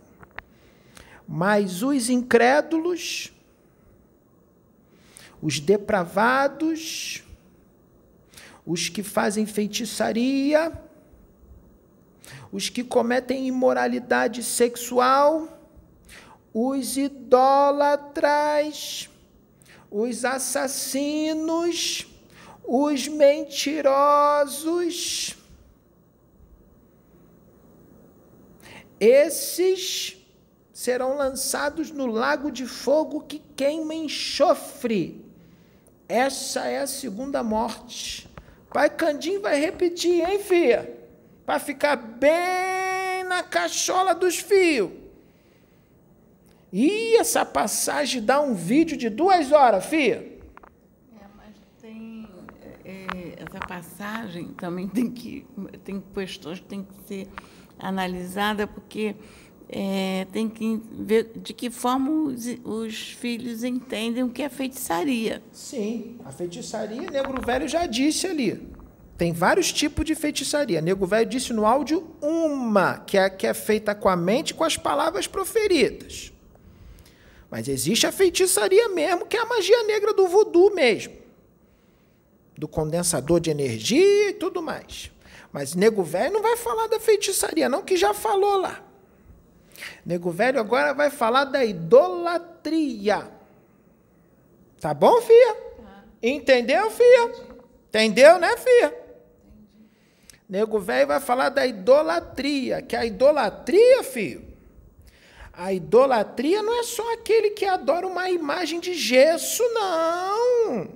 Mas 1.27 1.81
os 1.81 2.07
incrédulos, 2.07 3.33
os 5.41 5.59
depravados, 5.59 7.23
os 8.63 8.89
que 8.89 9.01
fazem 9.01 9.47
feitiçaria, 9.47 10.71
os 12.51 12.69
que 12.69 12.83
cometem 12.83 13.47
imoralidade 13.47 14.43
sexual, 14.43 15.54
os 16.57 16.95
idólatras, 16.95 19.09
os 19.91 20.23
assassinos, 20.23 22.07
os 22.63 23.09
mentirosos, 23.09 25.35
esses 28.97 30.15
serão 30.71 31.17
lançados 31.17 31.91
no 31.91 32.05
lago 32.05 32.49
de 32.49 32.65
fogo 32.65 33.19
que 33.19 33.39
queima 33.57 33.93
enxofre. 33.93 35.25
Essa 36.07 36.67
é 36.67 36.79
a 36.79 36.87
segunda 36.87 37.43
morte. 37.43 38.33
Pai 38.71 38.89
Candim 38.89 39.39
vai 39.39 39.59
repetir, 39.59 40.25
hein, 40.25 40.39
filha? 40.39 40.97
Para 41.45 41.59
ficar 41.59 41.97
bem 41.97 43.25
na 43.25 43.43
cachola 43.43 44.15
dos 44.15 44.37
fios. 44.37 45.04
E 46.78 47.15
essa 47.15 47.45
passagem 47.45 48.21
dá 48.21 48.41
um 48.41 48.53
vídeo 48.53 48.97
de 48.97 49.09
duas 49.09 49.49
horas, 49.53 49.86
filha. 49.86 50.26
É, 51.17 51.23
mas 51.38 51.55
tem 51.82 52.28
é, 52.84 53.41
essa 53.41 53.65
passagem 53.65 54.49
também 54.49 54.86
tem 54.86 55.09
que 55.09 55.45
tem 55.86 56.03
questões 56.13 56.59
que 56.59 56.65
tem 56.65 56.84
que 56.84 56.93
ser 57.07 57.30
analisada 57.80 58.67
porque 58.67 59.15
é, 59.69 60.28
tem 60.34 60.49
que 60.49 60.82
ver 60.91 61.32
de 61.38 61.53
que 61.53 61.69
forma 61.69 62.11
os, 62.11 62.45
os, 62.65 63.11
filhos 63.13 63.63
entendem 63.63 64.23
o 64.23 64.30
que 64.30 64.43
é 64.43 64.49
feitiçaria. 64.49 65.41
Sim, 65.53 66.19
a 66.26 66.32
feitiçaria, 66.34 67.09
Negro 67.09 67.41
Velho 67.41 67.69
já 67.69 67.86
disse 67.86 68.28
ali. 68.28 68.67
Tem 69.17 69.32
vários 69.32 69.71
tipos 69.71 70.03
de 70.03 70.13
feitiçaria. 70.13 70.82
Nego 70.82 71.07
Velho 71.07 71.30
disse 71.30 71.53
no 71.53 71.65
áudio 71.65 72.05
uma, 72.21 72.97
que 72.97 73.17
é, 73.17 73.30
que 73.30 73.47
é 73.47 73.53
feita 73.53 73.95
com 73.95 74.09
a 74.09 74.15
mente 74.17 74.53
com 74.53 74.65
as 74.65 74.76
palavras 74.76 75.26
proferidas. 75.26 76.34
Mas 77.55 77.69
existe 77.69 78.05
a 78.05 78.11
feitiçaria 78.11 78.89
mesmo, 78.89 79.25
que 79.25 79.37
é 79.37 79.39
a 79.39 79.45
magia 79.45 79.81
negra 79.83 80.13
do 80.13 80.27
voodoo 80.27 80.75
mesmo. 80.75 81.13
Do 82.57 82.67
condensador 82.67 83.39
de 83.39 83.49
energia 83.49 84.31
e 84.31 84.33
tudo 84.33 84.61
mais. 84.61 85.09
Mas 85.53 85.73
Nego 85.73 86.03
Velho 86.03 86.33
não 86.33 86.41
vai 86.41 86.57
falar 86.57 86.87
da 86.87 86.99
feitiçaria, 86.99 87.69
não, 87.69 87.81
que 87.81 87.95
já 87.95 88.13
falou 88.13 88.57
lá. 88.57 88.83
Nego 90.05 90.31
velho 90.31 90.59
agora 90.59 90.93
vai 90.93 91.09
falar 91.09 91.45
da 91.45 91.63
idolatria. 91.63 93.25
Tá 94.81 94.93
bom, 94.93 95.21
filha? 95.21 95.53
Tá. 95.77 96.03
Entendeu, 96.21 96.91
filha? 96.91 97.35
Entendeu, 97.87 98.37
né, 98.37 98.57
filha? 98.57 98.93
Nego 100.49 100.77
velho 100.77 101.07
vai 101.07 101.21
falar 101.21 101.47
da 101.47 101.65
idolatria, 101.65 102.81
que 102.81 102.97
a 102.97 103.05
idolatria, 103.05 104.03
filho, 104.03 104.54
a 105.57 105.71
idolatria 105.71 106.61
não 106.61 106.79
é 106.79 106.83
só 106.83 107.13
aquele 107.13 107.51
que 107.51 107.65
adora 107.65 108.05
uma 108.05 108.29
imagem 108.29 108.79
de 108.79 108.93
gesso, 108.93 109.63
não. 109.73 110.89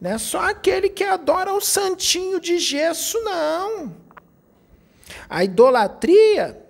Não 0.00 0.10
é 0.10 0.18
só 0.18 0.48
aquele 0.48 0.88
que 0.88 1.02
adora 1.02 1.52
um 1.52 1.60
santinho 1.60 2.40
de 2.40 2.58
gesso, 2.58 3.20
não. 3.22 3.96
A 5.28 5.42
idolatria 5.42 6.62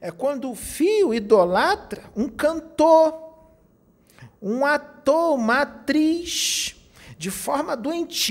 é 0.00 0.10
quando 0.12 0.50
o 0.50 0.54
fio 0.54 1.12
idolatra 1.12 2.04
um 2.14 2.28
cantor, 2.28 3.34
um 4.40 4.64
ator, 4.64 5.34
uma 5.34 5.62
atriz, 5.62 6.76
de 7.18 7.30
forma 7.30 7.76
doentia. 7.76 8.30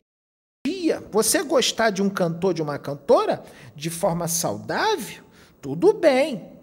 Você 1.11 1.43
gostar 1.43 1.89
de 1.89 2.01
um 2.01 2.09
cantor, 2.09 2.53
de 2.53 2.61
uma 2.61 2.79
cantora, 2.79 3.43
de 3.75 3.89
forma 3.89 4.27
saudável, 4.27 5.23
tudo 5.61 5.91
bem. 5.91 6.54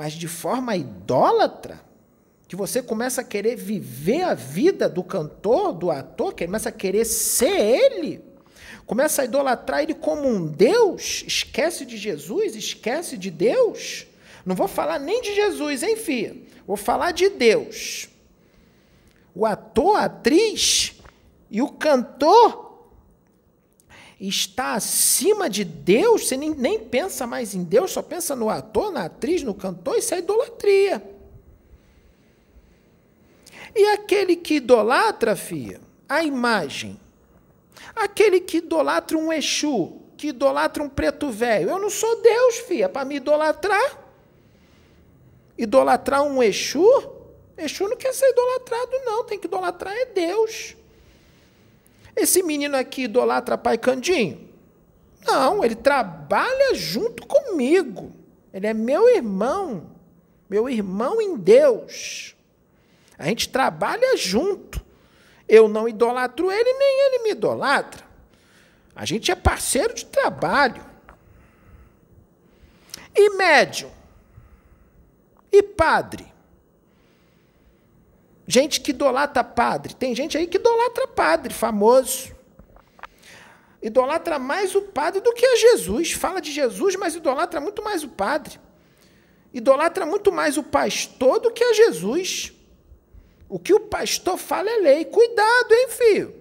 Mas 0.00 0.14
de 0.14 0.28
forma 0.28 0.74
idólatra, 0.74 1.78
que 2.48 2.56
você 2.56 2.80
começa 2.80 3.20
a 3.20 3.24
querer 3.24 3.54
viver 3.54 4.22
a 4.22 4.32
vida 4.32 4.88
do 4.88 5.04
cantor, 5.04 5.74
do 5.74 5.90
ator, 5.90 6.32
que 6.32 6.46
começa 6.46 6.70
a 6.70 6.72
querer 6.72 7.04
ser 7.04 7.60
ele, 7.60 8.24
começa 8.86 9.20
a 9.20 9.26
idolatrar 9.26 9.82
ele 9.82 9.92
como 9.92 10.26
um 10.26 10.46
Deus, 10.46 11.22
esquece 11.26 11.84
de 11.84 11.98
Jesus, 11.98 12.56
esquece 12.56 13.18
de 13.18 13.30
Deus. 13.30 14.06
Não 14.46 14.56
vou 14.56 14.66
falar 14.66 14.98
nem 14.98 15.20
de 15.20 15.34
Jesus, 15.34 15.82
hein, 15.82 15.96
filha? 15.96 16.34
Vou 16.66 16.78
falar 16.78 17.12
de 17.12 17.28
Deus. 17.28 18.08
O 19.34 19.44
ator, 19.44 19.96
a 19.96 20.04
atriz 20.04 20.94
e 21.50 21.60
o 21.60 21.68
cantor 21.68 22.69
está 24.28 24.74
acima 24.74 25.48
de 25.48 25.64
Deus, 25.64 26.28
você 26.28 26.36
nem, 26.36 26.50
nem 26.50 26.78
pensa 26.78 27.26
mais 27.26 27.54
em 27.54 27.64
Deus, 27.64 27.92
só 27.92 28.02
pensa 28.02 28.36
no 28.36 28.50
ator, 28.50 28.92
na 28.92 29.04
atriz, 29.06 29.42
no 29.42 29.54
cantor, 29.54 29.96
isso 29.96 30.14
é 30.14 30.18
idolatria. 30.18 31.02
E 33.74 33.86
aquele 33.88 34.36
que 34.36 34.54
idolatra, 34.54 35.34
filha, 35.34 35.80
a 36.08 36.22
imagem, 36.22 37.00
Aquele 37.94 38.40
que 38.40 38.58
idolatra 38.58 39.16
um 39.16 39.32
Exu, 39.32 40.00
que 40.16 40.28
idolatra 40.28 40.82
um 40.82 40.88
preto 40.88 41.30
velho. 41.30 41.70
Eu 41.70 41.78
não 41.78 41.90
sou 41.90 42.20
Deus, 42.20 42.58
filha, 42.58 42.88
para 42.88 43.04
me 43.04 43.16
idolatrar. 43.16 43.98
Idolatrar 45.56 46.22
um 46.22 46.42
Exu? 46.42 46.86
Exu 47.56 47.88
não 47.88 47.96
quer 47.96 48.14
ser 48.14 48.30
idolatrado, 48.30 48.92
não. 49.04 49.24
Tem 49.24 49.38
que 49.38 49.46
idolatrar 49.46 49.94
é 49.94 50.06
Deus. 50.06 50.76
Esse 52.20 52.42
menino 52.42 52.76
aqui 52.76 53.04
idolatra 53.04 53.56
Pai 53.56 53.78
Candinho? 53.78 54.46
Não, 55.26 55.64
ele 55.64 55.74
trabalha 55.74 56.74
junto 56.74 57.26
comigo. 57.26 58.12
Ele 58.52 58.66
é 58.66 58.74
meu 58.74 59.08
irmão. 59.08 59.90
Meu 60.48 60.68
irmão 60.68 61.20
em 61.20 61.36
Deus. 61.36 62.36
A 63.16 63.24
gente 63.24 63.48
trabalha 63.48 64.16
junto. 64.18 64.84
Eu 65.48 65.66
não 65.66 65.88
idolatro 65.88 66.50
ele, 66.52 66.72
nem 66.74 67.06
ele 67.06 67.22
me 67.24 67.30
idolatra. 67.30 68.04
A 68.94 69.06
gente 69.06 69.30
é 69.30 69.34
parceiro 69.34 69.94
de 69.94 70.04
trabalho. 70.04 70.84
E 73.14 73.30
médium? 73.30 73.90
E 75.50 75.62
padre? 75.62 76.29
Gente 78.50 78.80
que 78.80 78.90
idolatra 78.90 79.44
padre. 79.44 79.94
Tem 79.94 80.12
gente 80.12 80.36
aí 80.36 80.44
que 80.44 80.56
idolatra 80.56 81.06
padre, 81.06 81.54
famoso. 81.54 82.34
Idolatra 83.80 84.40
mais 84.40 84.74
o 84.74 84.82
padre 84.82 85.20
do 85.20 85.32
que 85.32 85.46
a 85.46 85.54
Jesus. 85.54 86.10
Fala 86.10 86.40
de 86.40 86.50
Jesus, 86.50 86.96
mas 86.96 87.14
idolatra 87.14 87.60
muito 87.60 87.80
mais 87.80 88.02
o 88.02 88.08
padre. 88.08 88.58
Idolatra 89.54 90.04
muito 90.04 90.32
mais 90.32 90.58
o 90.58 90.64
pastor 90.64 91.38
do 91.38 91.52
que 91.52 91.62
a 91.62 91.72
Jesus. 91.74 92.52
O 93.48 93.56
que 93.56 93.72
o 93.72 93.78
pastor 93.78 94.36
fala 94.36 94.68
é 94.68 94.78
lei. 94.78 95.04
Cuidado, 95.04 95.72
hein, 95.72 95.88
filho? 95.88 96.34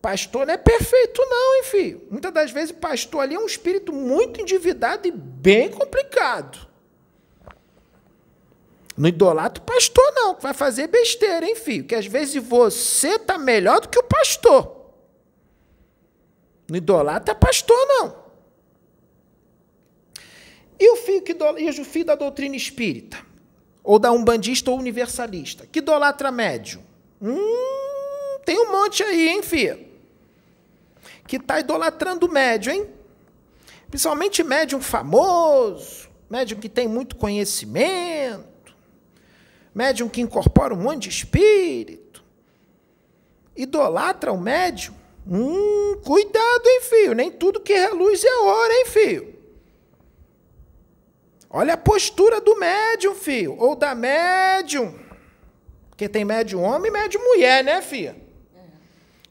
Pastor 0.00 0.46
não 0.46 0.54
é 0.54 0.56
perfeito, 0.56 1.20
não, 1.28 1.56
hein, 1.56 1.62
filho? 1.64 2.06
Muitas 2.12 2.32
das 2.32 2.52
vezes, 2.52 2.70
pastor 2.70 3.22
ali 3.22 3.34
é 3.34 3.40
um 3.40 3.46
espírito 3.46 3.92
muito 3.92 4.40
endividado 4.40 5.08
e 5.08 5.10
bem 5.10 5.68
complicado. 5.68 6.70
Não 9.02 9.08
idolatra 9.08 9.60
o 9.60 9.66
pastor, 9.66 10.12
não, 10.14 10.36
que 10.36 10.44
vai 10.44 10.54
fazer 10.54 10.86
besteira, 10.86 11.44
hein, 11.44 11.56
filho? 11.56 11.82
Que 11.82 11.96
às 11.96 12.06
vezes 12.06 12.40
você 12.40 13.16
está 13.16 13.36
melhor 13.36 13.80
do 13.80 13.88
que 13.88 13.98
o 13.98 14.02
pastor. 14.04 14.92
Não 16.70 16.76
idolatra 16.76 17.34
pastor, 17.34 17.76
não. 17.88 18.14
E 20.78 20.88
o 20.92 20.94
filho, 20.94 21.20
que, 21.20 21.36
e 21.58 21.68
o 21.68 21.84
filho 21.84 22.04
da 22.04 22.14
doutrina 22.14 22.54
espírita? 22.54 23.18
Ou 23.82 23.98
da 23.98 24.12
umbandista 24.12 24.70
ou 24.70 24.78
universalista. 24.78 25.66
Que 25.66 25.80
idolatra 25.80 26.30
médium? 26.30 26.84
Hum, 27.20 28.38
tem 28.44 28.56
um 28.60 28.70
monte 28.70 29.02
aí, 29.02 29.30
hein, 29.30 29.42
filho? 29.42 29.84
Que 31.26 31.38
está 31.38 31.58
idolatrando 31.58 32.28
médium, 32.28 32.72
hein? 32.72 32.90
Principalmente 33.90 34.44
médium 34.44 34.80
famoso, 34.80 36.08
médium 36.30 36.60
que 36.60 36.68
tem 36.68 36.86
muito 36.86 37.16
conhecimento, 37.16 38.51
médium 39.74 40.08
que 40.08 40.20
incorpora 40.20 40.74
um 40.74 40.78
monte 40.82 41.02
de 41.02 41.08
espírito. 41.10 42.22
Idolatra 43.56 44.32
o 44.32 44.38
médium? 44.38 44.94
Hum, 45.26 46.00
cuidado, 46.04 46.66
hein, 46.66 46.80
filho? 46.82 47.14
Nem 47.14 47.30
tudo 47.30 47.60
que 47.60 47.72
reluz 47.72 48.24
é 48.24 48.36
ouro, 48.36 48.72
hein, 48.72 48.86
filho? 48.86 49.34
Olha 51.48 51.74
a 51.74 51.76
postura 51.76 52.40
do 52.40 52.58
médium, 52.58 53.14
filho, 53.14 53.56
ou 53.58 53.76
da 53.76 53.94
médium. 53.94 54.98
Porque 55.90 56.08
tem 56.08 56.24
médium 56.24 56.62
homem 56.62 56.90
e 56.90 56.92
médium 56.92 57.22
mulher, 57.22 57.62
né, 57.62 57.82
filha? 57.82 58.16
É. 58.56 58.60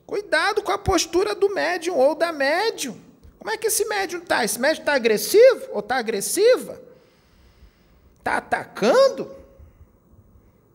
Cuidado 0.05 0.61
com 0.61 0.71
a 0.71 0.77
postura 0.77 1.33
do 1.33 1.49
médium 1.49 1.97
ou 1.97 2.13
da 2.13 2.31
médium. 2.31 2.95
Como 3.39 3.49
é 3.49 3.57
que 3.57 3.67
esse 3.67 3.85
médium 3.85 4.21
está? 4.21 4.45
Esse 4.45 4.59
médium 4.59 4.81
está 4.81 4.93
agressivo 4.93 5.67
ou 5.71 5.79
está 5.79 5.97
agressiva? 5.97 6.79
Está 8.19 8.37
atacando 8.37 9.40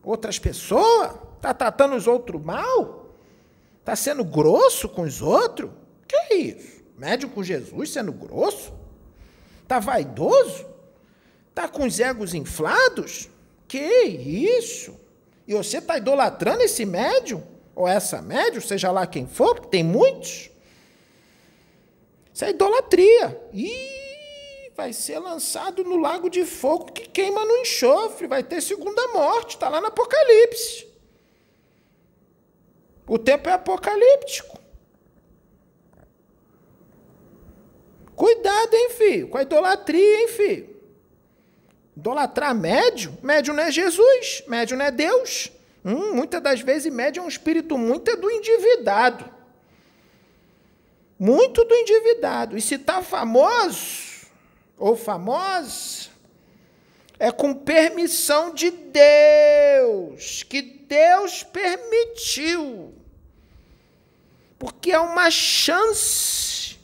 outras 0.09 0.39
pessoas? 0.39 1.11
Está 1.35 1.53
tratando 1.53 1.95
os 1.95 2.07
outros 2.07 2.41
mal? 2.43 3.13
Está 3.79 3.95
sendo 3.95 4.23
grosso 4.23 4.89
com 4.89 5.03
os 5.03 5.21
outros? 5.21 5.71
Que 6.07 6.15
é 6.15 6.35
isso? 6.35 6.83
Médium 6.97 7.29
com 7.29 7.43
Jesus 7.43 7.91
sendo 7.91 8.11
grosso? 8.11 8.73
Está 9.63 9.79
vaidoso? 9.79 10.65
Está 11.49 11.67
com 11.67 11.85
os 11.85 11.99
egos 11.99 12.33
inflados? 12.33 13.29
Que 13.67 13.79
isso? 13.79 14.95
E 15.47 15.53
você 15.53 15.77
está 15.77 15.97
idolatrando 15.97 16.63
esse 16.63 16.85
médium? 16.85 17.43
Ou 17.75 17.87
essa 17.87 18.21
médium, 18.21 18.61
seja 18.61 18.91
lá 18.91 19.05
quem 19.05 19.27
for, 19.27 19.55
porque 19.55 19.69
tem 19.69 19.83
muitos? 19.83 20.49
Isso 22.33 22.45
é 22.45 22.49
idolatria. 22.49 23.41
Ih, 23.53 24.06
vai 24.77 24.93
ser 24.93 25.17
lançado 25.17 25.83
no 25.83 25.97
lago 25.97 26.29
de 26.29 26.45
fogo 26.45 26.91
que 26.91 27.09
queima 27.09 27.43
no 27.43 27.57
enxofre, 27.57 28.27
vai 28.27 28.43
ter 28.43 28.61
segunda 28.61 29.07
morte, 29.07 29.55
está 29.55 29.67
lá 29.67 29.81
no 29.81 29.87
Apocalipse. 29.87 30.85
O 33.07 33.17
tempo 33.17 33.49
é 33.49 33.53
apocalíptico. 33.53 34.59
Cuidado, 38.15 38.73
hein, 38.73 38.89
filho, 38.91 39.29
com 39.29 39.37
a 39.37 39.41
idolatria, 39.41 40.21
hein, 40.21 40.27
filho. 40.27 40.75
Idolatrar 41.95 42.53
médio? 42.53 43.17
Médio 43.23 43.53
não 43.53 43.63
é 43.63 43.71
Jesus, 43.71 44.43
médio 44.47 44.77
não 44.77 44.85
é 44.85 44.91
Deus. 44.91 45.51
Hum, 45.83 46.13
muitas 46.13 46.41
das 46.41 46.61
vezes 46.61 46.91
médio 46.93 47.21
é 47.21 47.23
um 47.23 47.29
espírito 47.29 47.77
muito 47.77 48.11
é 48.11 48.15
do 48.15 48.29
endividado. 48.29 49.25
Muito 51.17 51.63
do 51.63 51.73
endividado. 51.73 52.57
E 52.57 52.61
se 52.61 52.75
está 52.75 53.01
famoso 53.01 54.06
ou 54.77 54.95
famosa, 54.95 56.09
é 57.19 57.31
com 57.31 57.53
permissão 57.53 58.53
de 58.53 58.69
Deus, 58.69 60.43
que 60.43 60.61
Deus 60.61 61.43
permitiu. 61.43 62.93
Porque 64.59 64.91
é 64.91 64.99
uma 64.99 65.31
chance 65.31 66.77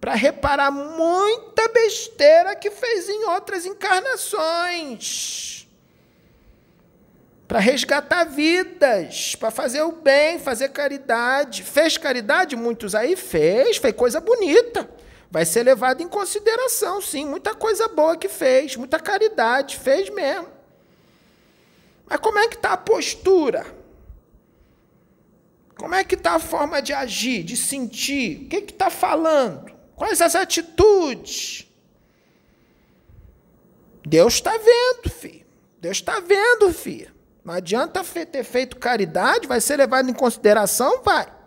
para 0.00 0.14
reparar 0.14 0.70
muita 0.70 1.68
besteira 1.68 2.54
que 2.54 2.70
fez 2.70 3.08
em 3.08 3.24
outras 3.24 3.66
encarnações 3.66 5.58
para 7.48 7.58
resgatar 7.60 8.24
vidas, 8.24 9.34
para 9.34 9.50
fazer 9.50 9.80
o 9.80 9.90
bem, 9.90 10.38
fazer 10.38 10.68
caridade. 10.68 11.62
Fez 11.62 11.96
caridade? 11.96 12.54
Muitos 12.54 12.94
aí 12.94 13.16
fez, 13.16 13.78
fez 13.78 13.96
coisa 13.96 14.20
bonita. 14.20 14.86
Vai 15.30 15.44
ser 15.44 15.62
levado 15.62 16.02
em 16.02 16.08
consideração, 16.08 17.00
sim. 17.00 17.26
Muita 17.26 17.54
coisa 17.54 17.86
boa 17.88 18.16
que 18.16 18.28
fez, 18.28 18.76
muita 18.76 18.98
caridade, 18.98 19.76
fez 19.76 20.08
mesmo. 20.08 20.48
Mas 22.06 22.18
como 22.20 22.38
é 22.38 22.48
que 22.48 22.56
está 22.56 22.72
a 22.72 22.76
postura? 22.76 23.66
Como 25.76 25.94
é 25.94 26.02
que 26.02 26.14
está 26.14 26.32
a 26.32 26.38
forma 26.38 26.80
de 26.80 26.92
agir, 26.92 27.44
de 27.44 27.56
sentir? 27.56 28.46
O 28.46 28.48
que 28.48 28.56
está 28.56 28.90
falando? 28.90 29.70
Quais 29.94 30.20
as 30.20 30.34
atitudes? 30.34 31.66
Deus 34.06 34.34
está 34.34 34.56
vendo, 34.56 35.10
filho. 35.10 35.46
Deus 35.78 35.98
está 35.98 36.18
vendo, 36.20 36.72
filho. 36.72 37.12
Não 37.44 37.54
adianta 37.54 38.02
ter 38.02 38.44
feito 38.44 38.76
caridade, 38.76 39.46
vai 39.46 39.60
ser 39.60 39.76
levado 39.76 40.10
em 40.10 40.14
consideração? 40.14 41.02
Vai. 41.02 41.37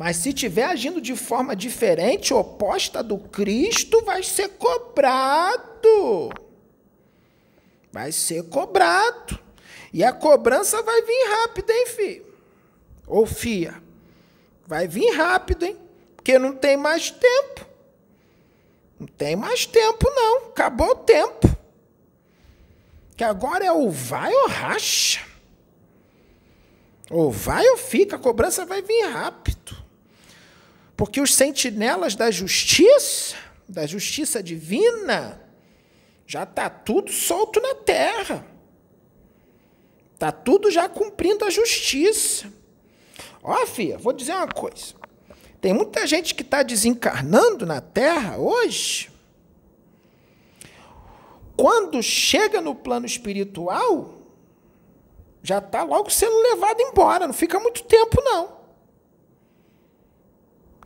Mas 0.00 0.16
se 0.16 0.30
estiver 0.30 0.64
agindo 0.64 0.98
de 0.98 1.14
forma 1.14 1.54
diferente, 1.54 2.32
oposta 2.32 3.02
do 3.02 3.18
Cristo, 3.18 4.02
vai 4.02 4.22
ser 4.22 4.48
cobrado. 4.48 6.30
Vai 7.92 8.10
ser 8.10 8.44
cobrado. 8.44 9.38
E 9.92 10.02
a 10.02 10.10
cobrança 10.10 10.82
vai 10.82 11.02
vir 11.02 11.28
rápido, 11.28 11.68
hein, 11.68 11.86
filho? 11.86 12.34
Ou 13.06 13.26
fia. 13.26 13.74
Vai 14.66 14.88
vir 14.88 15.10
rápido, 15.10 15.66
hein? 15.66 15.76
Porque 16.16 16.38
não 16.38 16.56
tem 16.56 16.78
mais 16.78 17.10
tempo. 17.10 17.66
Não 18.98 19.06
tem 19.06 19.36
mais 19.36 19.66
tempo, 19.66 20.08
não. 20.08 20.46
Acabou 20.46 20.92
o 20.92 20.96
tempo 20.96 21.46
que 23.18 23.24
agora 23.24 23.66
é 23.66 23.70
ou 23.70 23.90
vai 23.90 24.32
ou 24.32 24.48
racha. 24.48 25.20
Ou 27.10 27.30
vai 27.30 27.68
ou 27.68 27.76
fica, 27.76 28.16
a 28.16 28.18
cobrança 28.18 28.64
vai 28.64 28.80
vir 28.80 29.02
rápido. 29.02 29.59
Porque 31.00 31.18
os 31.18 31.34
sentinelas 31.34 32.14
da 32.14 32.30
justiça, 32.30 33.34
da 33.66 33.86
justiça 33.86 34.42
divina, 34.42 35.40
já 36.26 36.42
está 36.42 36.68
tudo 36.68 37.10
solto 37.10 37.58
na 37.58 37.74
terra. 37.74 38.46
Está 40.12 40.30
tudo 40.30 40.70
já 40.70 40.90
cumprindo 40.90 41.46
a 41.46 41.48
justiça. 41.48 42.52
Ó, 43.42 43.64
filha, 43.64 43.96
vou 43.96 44.12
dizer 44.12 44.34
uma 44.34 44.48
coisa. 44.48 44.92
Tem 45.58 45.72
muita 45.72 46.06
gente 46.06 46.34
que 46.34 46.42
está 46.42 46.62
desencarnando 46.62 47.64
na 47.64 47.80
terra 47.80 48.36
hoje 48.36 49.10
quando 51.56 52.02
chega 52.02 52.60
no 52.60 52.74
plano 52.74 53.06
espiritual, 53.06 54.18
já 55.42 55.56
está 55.60 55.82
logo 55.82 56.10
sendo 56.10 56.38
levado 56.42 56.78
embora, 56.82 57.26
não 57.26 57.32
fica 57.32 57.58
muito 57.58 57.84
tempo, 57.84 58.20
não. 58.22 58.59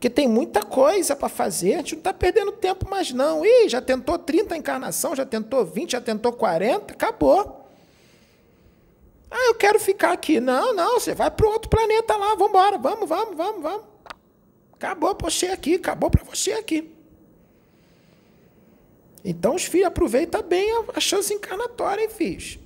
Porque 0.05 0.15
tem 0.15 0.29
muita 0.29 0.63
coisa 0.63 1.17
para 1.17 1.31
fazer, 1.31 1.73
a 1.73 1.77
gente 1.79 1.93
não 1.93 2.01
está 2.01 2.13
perdendo 2.13 2.53
tempo 2.53 2.87
mais, 2.91 3.11
não. 3.11 3.43
Ih, 3.43 3.71
já 3.71 3.81
tentou 3.81 4.19
30 4.19 4.55
encarnação, 4.55 5.17
já 5.17 5.25
tentou 5.25 5.65
20, 5.65 5.93
já 5.93 6.01
tentou 6.03 6.31
40, 6.31 6.93
acabou. 6.93 7.71
Ah, 9.31 9.47
eu 9.47 9.55
quero 9.55 9.81
ficar 9.81 10.13
aqui. 10.13 10.41
Não, 10.41 10.75
não, 10.75 11.01
você 11.01 11.15
vai 11.15 11.31
para 11.31 11.49
outro 11.49 11.71
planeta 11.71 12.15
lá, 12.19 12.35
vamos 12.35 12.51
embora, 12.51 12.77
vamos, 12.77 13.09
vamos, 13.09 13.35
vamos, 13.35 13.63
vamos. 13.63 13.85
Acabou 14.75 15.15
para 15.15 15.31
você 15.31 15.47
aqui, 15.47 15.77
acabou 15.77 16.11
para 16.11 16.23
você 16.23 16.53
aqui. 16.53 16.95
Então, 19.25 19.55
os 19.55 19.65
filhos 19.65 19.87
aproveitam 19.87 20.43
bem 20.43 20.69
a, 20.95 21.01
chance 21.01 21.33
encarnatória, 21.33 22.03
hein, 22.03 22.11
filhos? 22.11 22.59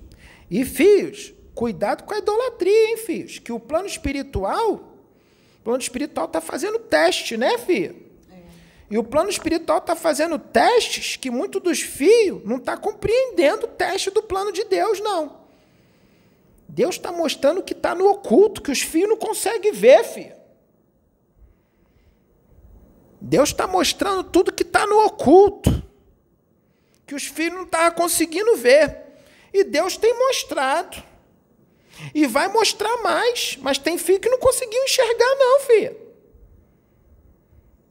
E, 0.50 0.64
filhos, 0.64 1.32
cuidado 1.54 2.02
com 2.02 2.14
a 2.14 2.18
idolatria, 2.18 2.90
hein, 2.90 2.96
filhos? 2.96 3.38
Que 3.38 3.52
o 3.52 3.60
plano 3.60 3.86
espiritual, 3.86 4.87
plano 5.68 5.82
espiritual 5.82 6.24
está 6.24 6.40
fazendo 6.40 6.78
teste, 6.78 7.36
né, 7.36 7.58
filho? 7.58 7.94
É. 8.32 8.36
E 8.90 8.96
o 8.96 9.04
plano 9.04 9.28
espiritual 9.28 9.76
está 9.76 9.94
fazendo 9.94 10.38
testes 10.38 11.16
que 11.16 11.30
muitos 11.30 11.60
dos 11.60 11.82
filhos 11.82 12.42
não 12.42 12.56
estão 12.56 12.74
tá 12.74 12.80
compreendendo 12.80 13.66
o 13.66 13.68
teste 13.68 14.10
do 14.10 14.22
plano 14.22 14.50
de 14.50 14.64
Deus, 14.64 14.98
não. 14.98 15.40
Deus 16.66 16.94
está 16.94 17.12
mostrando 17.12 17.62
que 17.62 17.74
está 17.74 17.94
no 17.94 18.08
oculto, 18.08 18.62
que 18.62 18.70
os 18.70 18.80
filhos 18.80 19.10
não 19.10 19.18
conseguem 19.18 19.70
ver, 19.70 20.04
filho. 20.04 20.34
Deus 23.20 23.50
está 23.50 23.66
mostrando 23.66 24.24
tudo 24.24 24.50
que 24.50 24.62
está 24.62 24.86
no 24.86 25.04
oculto 25.04 25.82
que 27.06 27.14
os 27.14 27.24
filhos 27.24 27.56
não 27.56 27.64
estavam 27.64 27.90
conseguindo 27.92 28.56
ver. 28.56 29.02
E 29.52 29.64
Deus 29.64 29.98
tem 29.98 30.18
mostrado. 30.18 31.02
E 32.14 32.26
vai 32.26 32.48
mostrar 32.48 32.96
mais. 33.02 33.58
Mas 33.60 33.78
tem 33.78 33.98
filho 33.98 34.20
que 34.20 34.28
não 34.28 34.38
conseguiu 34.38 34.82
enxergar, 34.84 35.36
não, 35.36 35.60
filha. 35.60 35.96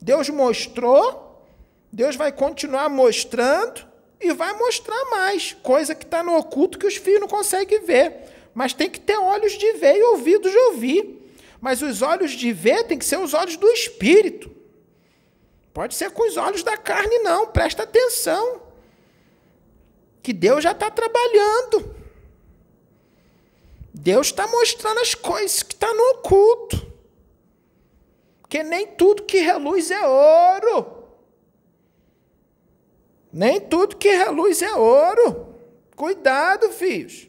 Deus 0.00 0.28
mostrou, 0.28 1.46
Deus 1.92 2.16
vai 2.16 2.32
continuar 2.32 2.88
mostrando 2.88 3.86
e 4.20 4.32
vai 4.32 4.52
mostrar 4.54 5.04
mais. 5.10 5.56
Coisa 5.62 5.94
que 5.94 6.04
está 6.04 6.22
no 6.22 6.36
oculto 6.36 6.78
que 6.78 6.86
os 6.86 6.96
filhos 6.96 7.20
não 7.20 7.28
conseguem 7.28 7.84
ver. 7.84 8.14
Mas 8.54 8.72
tem 8.72 8.88
que 8.88 9.00
ter 9.00 9.18
olhos 9.18 9.52
de 9.52 9.72
ver 9.74 9.96
e 9.96 10.02
ouvidos 10.02 10.50
de 10.50 10.58
ouvir. 10.58 11.18
Mas 11.60 11.82
os 11.82 12.02
olhos 12.02 12.32
de 12.32 12.52
ver 12.52 12.84
tem 12.84 12.98
que 12.98 13.04
ser 13.04 13.18
os 13.18 13.34
olhos 13.34 13.56
do 13.56 13.68
espírito. 13.68 14.50
Pode 15.72 15.94
ser 15.94 16.10
com 16.10 16.26
os 16.26 16.36
olhos 16.36 16.62
da 16.62 16.76
carne, 16.76 17.18
não. 17.18 17.46
Presta 17.46 17.82
atenção 17.82 18.62
que 20.22 20.32
Deus 20.32 20.64
já 20.64 20.72
está 20.72 20.90
trabalhando. 20.90 21.94
Deus 23.92 24.28
está 24.28 24.46
mostrando 24.46 25.00
as 25.00 25.14
coisas 25.14 25.62
que 25.62 25.74
estão 25.74 25.90
tá 25.90 25.94
no 25.94 26.10
oculto. 26.18 26.92
Porque 28.40 28.62
nem 28.62 28.86
tudo 28.86 29.24
que 29.24 29.38
reluz 29.38 29.90
é 29.90 30.06
ouro. 30.06 31.04
Nem 33.32 33.60
tudo 33.60 33.96
que 33.96 34.08
reluz 34.08 34.62
é 34.62 34.74
ouro. 34.74 35.54
Cuidado, 35.94 36.70
filhos. 36.70 37.28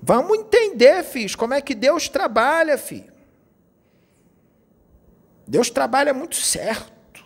Vamos 0.00 0.38
entender, 0.38 1.02
filhos, 1.02 1.34
como 1.34 1.52
é 1.52 1.60
que 1.60 1.74
Deus 1.74 2.08
trabalha, 2.08 2.78
filho. 2.78 3.12
Deus 5.46 5.68
trabalha 5.68 6.14
muito 6.14 6.36
certo. 6.36 7.24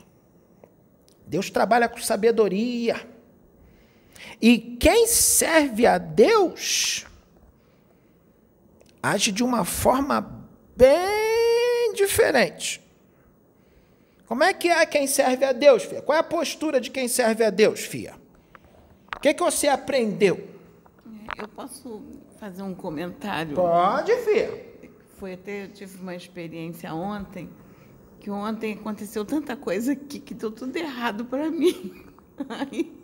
Deus 1.26 1.50
trabalha 1.50 1.88
com 1.88 1.98
sabedoria. 1.98 3.09
E 4.40 4.58
quem 4.58 5.06
serve 5.06 5.86
a 5.86 5.98
Deus 5.98 7.06
age 9.02 9.32
de 9.32 9.42
uma 9.42 9.64
forma 9.64 10.46
bem 10.76 11.92
diferente. 11.94 12.80
Como 14.26 14.44
é 14.44 14.52
que 14.52 14.68
é 14.68 14.86
quem 14.86 15.06
serve 15.06 15.44
a 15.44 15.52
Deus, 15.52 15.84
filha? 15.84 16.02
Qual 16.02 16.14
é 16.14 16.20
a 16.20 16.24
postura 16.24 16.80
de 16.80 16.90
quem 16.90 17.08
serve 17.08 17.44
a 17.44 17.50
Deus, 17.50 17.80
filha? 17.80 18.14
O 19.16 19.20
que, 19.20 19.34
que 19.34 19.42
você 19.42 19.66
aprendeu? 19.66 20.48
Eu 21.36 21.48
posso 21.48 22.02
fazer 22.38 22.62
um 22.62 22.74
comentário? 22.74 23.54
Pode, 23.54 24.14
filha. 24.18 24.70
Foi 25.18 25.34
até, 25.34 25.64
eu 25.64 25.68
tive 25.72 26.00
uma 26.00 26.14
experiência 26.14 26.94
ontem 26.94 27.50
que 28.20 28.30
ontem 28.30 28.74
aconteceu 28.74 29.24
tanta 29.24 29.56
coisa 29.56 29.92
aqui 29.92 30.20
que 30.20 30.34
deu 30.34 30.50
tudo 30.50 30.76
errado 30.76 31.24
para 31.24 31.50
mim. 31.50 32.04
Aí, 32.48 32.99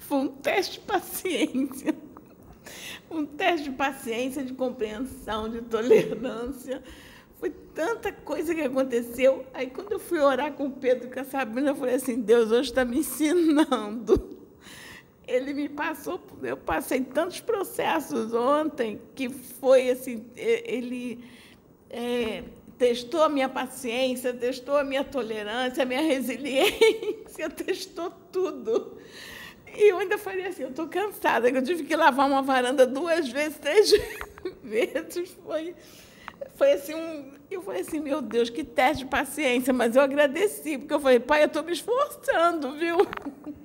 foi 0.00 0.18
um 0.18 0.28
teste 0.28 0.80
de 0.80 0.86
paciência. 0.86 1.94
Um 3.10 3.26
teste 3.26 3.70
de 3.70 3.76
paciência, 3.76 4.42
de 4.42 4.54
compreensão, 4.54 5.48
de 5.48 5.60
tolerância. 5.62 6.82
Foi 7.38 7.50
tanta 7.50 8.12
coisa 8.12 8.54
que 8.54 8.62
aconteceu. 8.62 9.44
Aí, 9.52 9.68
quando 9.68 9.92
eu 9.92 9.98
fui 9.98 10.20
orar 10.20 10.52
com 10.52 10.66
o 10.66 10.70
Pedro 10.70 11.10
com 11.10 11.20
a 11.20 11.24
Sabrina, 11.24 11.70
eu 11.70 11.74
falei 11.74 11.96
assim: 11.96 12.20
Deus 12.20 12.50
hoje 12.50 12.70
está 12.70 12.84
me 12.84 12.98
ensinando. 12.98 14.38
Ele 15.26 15.52
me 15.52 15.68
passou, 15.68 16.20
eu 16.42 16.56
passei 16.56 17.00
tantos 17.00 17.40
processos 17.40 18.34
ontem 18.34 19.00
que 19.14 19.28
foi 19.28 19.88
assim, 19.90 20.26
ele 20.36 21.24
é, 21.88 22.42
testou 22.76 23.22
a 23.22 23.28
minha 23.28 23.48
paciência, 23.48 24.34
testou 24.34 24.76
a 24.76 24.82
minha 24.82 25.04
tolerância, 25.04 25.84
a 25.84 25.86
minha 25.86 26.00
resiliência, 26.00 27.48
testou 27.54 28.10
tudo. 28.32 28.98
E 29.74 29.90
eu 29.90 29.98
ainda 29.98 30.18
falei 30.18 30.46
assim, 30.46 30.62
eu 30.62 30.68
estou 30.68 30.86
cansada, 30.86 31.48
eu 31.48 31.62
tive 31.62 31.84
que 31.84 31.96
lavar 31.96 32.26
uma 32.26 32.42
varanda 32.42 32.86
duas 32.86 33.28
vezes, 33.28 33.58
três 33.58 33.90
vezes. 34.62 35.36
Foi, 35.44 35.74
foi 36.56 36.72
assim, 36.72 36.94
um, 36.94 37.32
eu 37.50 37.62
falei 37.62 37.80
assim, 37.80 38.00
meu 38.00 38.20
Deus, 38.20 38.50
que 38.50 38.64
teste 38.64 39.04
de 39.04 39.10
paciência, 39.10 39.72
mas 39.72 39.96
eu 39.96 40.02
agradeci, 40.02 40.78
porque 40.78 40.92
eu 40.92 41.00
falei, 41.00 41.20
pai, 41.20 41.42
eu 41.42 41.46
estou 41.46 41.62
me 41.62 41.72
esforçando, 41.72 42.72
viu? 42.78 42.98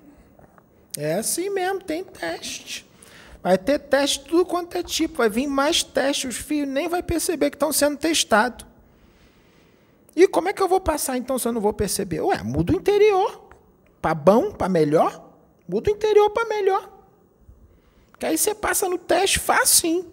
É 1.00 1.14
assim 1.14 1.52
mesmo, 1.52 1.80
tem 1.80 2.04
teste. 2.04 2.84
Vai 3.44 3.56
ter 3.56 3.78
teste 3.78 4.26
tudo 4.26 4.44
quanto 4.44 4.76
é 4.76 4.82
tipo, 4.82 5.18
vai 5.18 5.30
vir 5.30 5.46
mais 5.46 5.84
testes, 5.84 6.36
os 6.36 6.38
filhos 6.38 6.68
nem 6.68 6.88
vai 6.88 7.04
perceber 7.04 7.52
que 7.52 7.56
estão 7.56 7.72
sendo 7.72 7.98
testados. 7.98 8.66
E 10.16 10.28
como 10.28 10.50
é 10.50 10.54
que 10.54 10.64
eu 10.64 10.68
vou 10.68 10.82
passar 10.82 11.16
então 11.16 11.38
se 11.38 11.48
eu 11.48 11.52
não 11.52 11.62
vou 11.62 11.72
perceber? 11.72 12.22
Ué, 12.22 12.42
muda 12.42 12.74
o 12.74 12.76
interior. 12.76 13.48
Para 14.02 14.16
bom, 14.16 14.52
para 14.52 14.68
melhor. 14.68 15.27
Muda 15.68 15.92
o 15.92 15.94
interior 15.94 16.30
para 16.30 16.48
melhor. 16.48 16.90
Que 18.18 18.26
aí 18.26 18.38
você 18.38 18.56
passa 18.56 18.88
no 18.88 18.98
teste 18.98 19.40
fácil. 19.40 20.12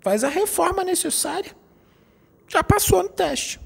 Faz 0.00 0.24
a 0.24 0.28
reforma 0.28 0.82
necessária. 0.82 1.54
Já 2.48 2.64
passou 2.64 3.02
no 3.02 3.08
teste. 3.08 3.60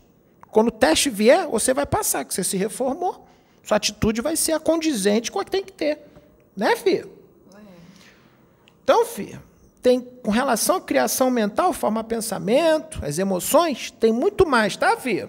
Quando 0.50 0.68
o 0.68 0.72
teste 0.72 1.10
vier, 1.10 1.46
você 1.48 1.72
vai 1.72 1.86
passar, 1.86 2.24
que 2.24 2.34
você 2.34 2.44
se 2.44 2.56
reformou. 2.56 3.26
Sua 3.62 3.78
atitude 3.78 4.20
vai 4.20 4.36
ser 4.36 4.52
a 4.52 4.60
condizente 4.60 5.30
com 5.30 5.40
a 5.40 5.44
que 5.44 5.50
tem 5.50 5.64
que 5.64 5.72
ter. 5.72 5.98
Né, 6.56 6.76
filho? 6.76 7.10
Então, 8.82 9.04
filho, 9.04 9.42
tem 9.82 10.00
com 10.00 10.30
relação 10.30 10.76
à 10.76 10.80
criação 10.80 11.30
mental, 11.30 11.72
forma 11.72 12.04
pensamento, 12.04 13.04
as 13.04 13.18
emoções, 13.18 13.90
tem 13.90 14.12
muito 14.12 14.46
mais, 14.46 14.76
tá, 14.76 14.96
Fia? 14.96 15.28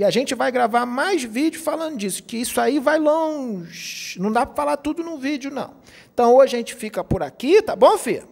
E 0.00 0.04
a 0.04 0.08
gente 0.08 0.34
vai 0.34 0.50
gravar 0.50 0.86
mais 0.86 1.22
vídeo 1.24 1.60
falando 1.60 1.98
disso, 1.98 2.22
que 2.22 2.38
isso 2.38 2.58
aí 2.58 2.78
vai 2.78 2.98
longe. 2.98 4.18
Não 4.18 4.32
dá 4.32 4.46
para 4.46 4.56
falar 4.56 4.76
tudo 4.78 5.04
num 5.04 5.18
vídeo, 5.18 5.50
não. 5.50 5.74
Então 6.14 6.34
hoje 6.34 6.56
a 6.56 6.58
gente 6.58 6.74
fica 6.74 7.04
por 7.04 7.22
aqui, 7.22 7.60
tá 7.60 7.76
bom, 7.76 7.98
Fia? 7.98 8.24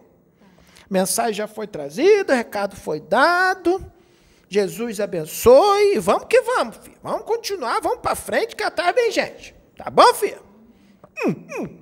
Mensagem 0.89 1.35
já 1.35 1.45
foi 1.45 1.67
trazida, 1.67 2.33
recado 2.33 2.75
foi 2.75 2.99
dado. 2.99 3.85
Jesus 4.47 4.99
abençoe. 4.99 5.93
E 5.93 5.99
vamos 5.99 6.25
que 6.27 6.41
vamos, 6.41 6.77
filho. 6.77 6.97
Vamos 7.03 7.21
continuar, 7.21 7.79
vamos 7.81 7.99
para 7.99 8.15
frente, 8.15 8.55
que 8.55 8.63
atrás 8.63 8.95
vem 8.95 9.11
gente. 9.11 9.53
Tá 9.77 9.91
bom, 9.91 10.11
filho? 10.15 10.41
Hum. 11.23 11.77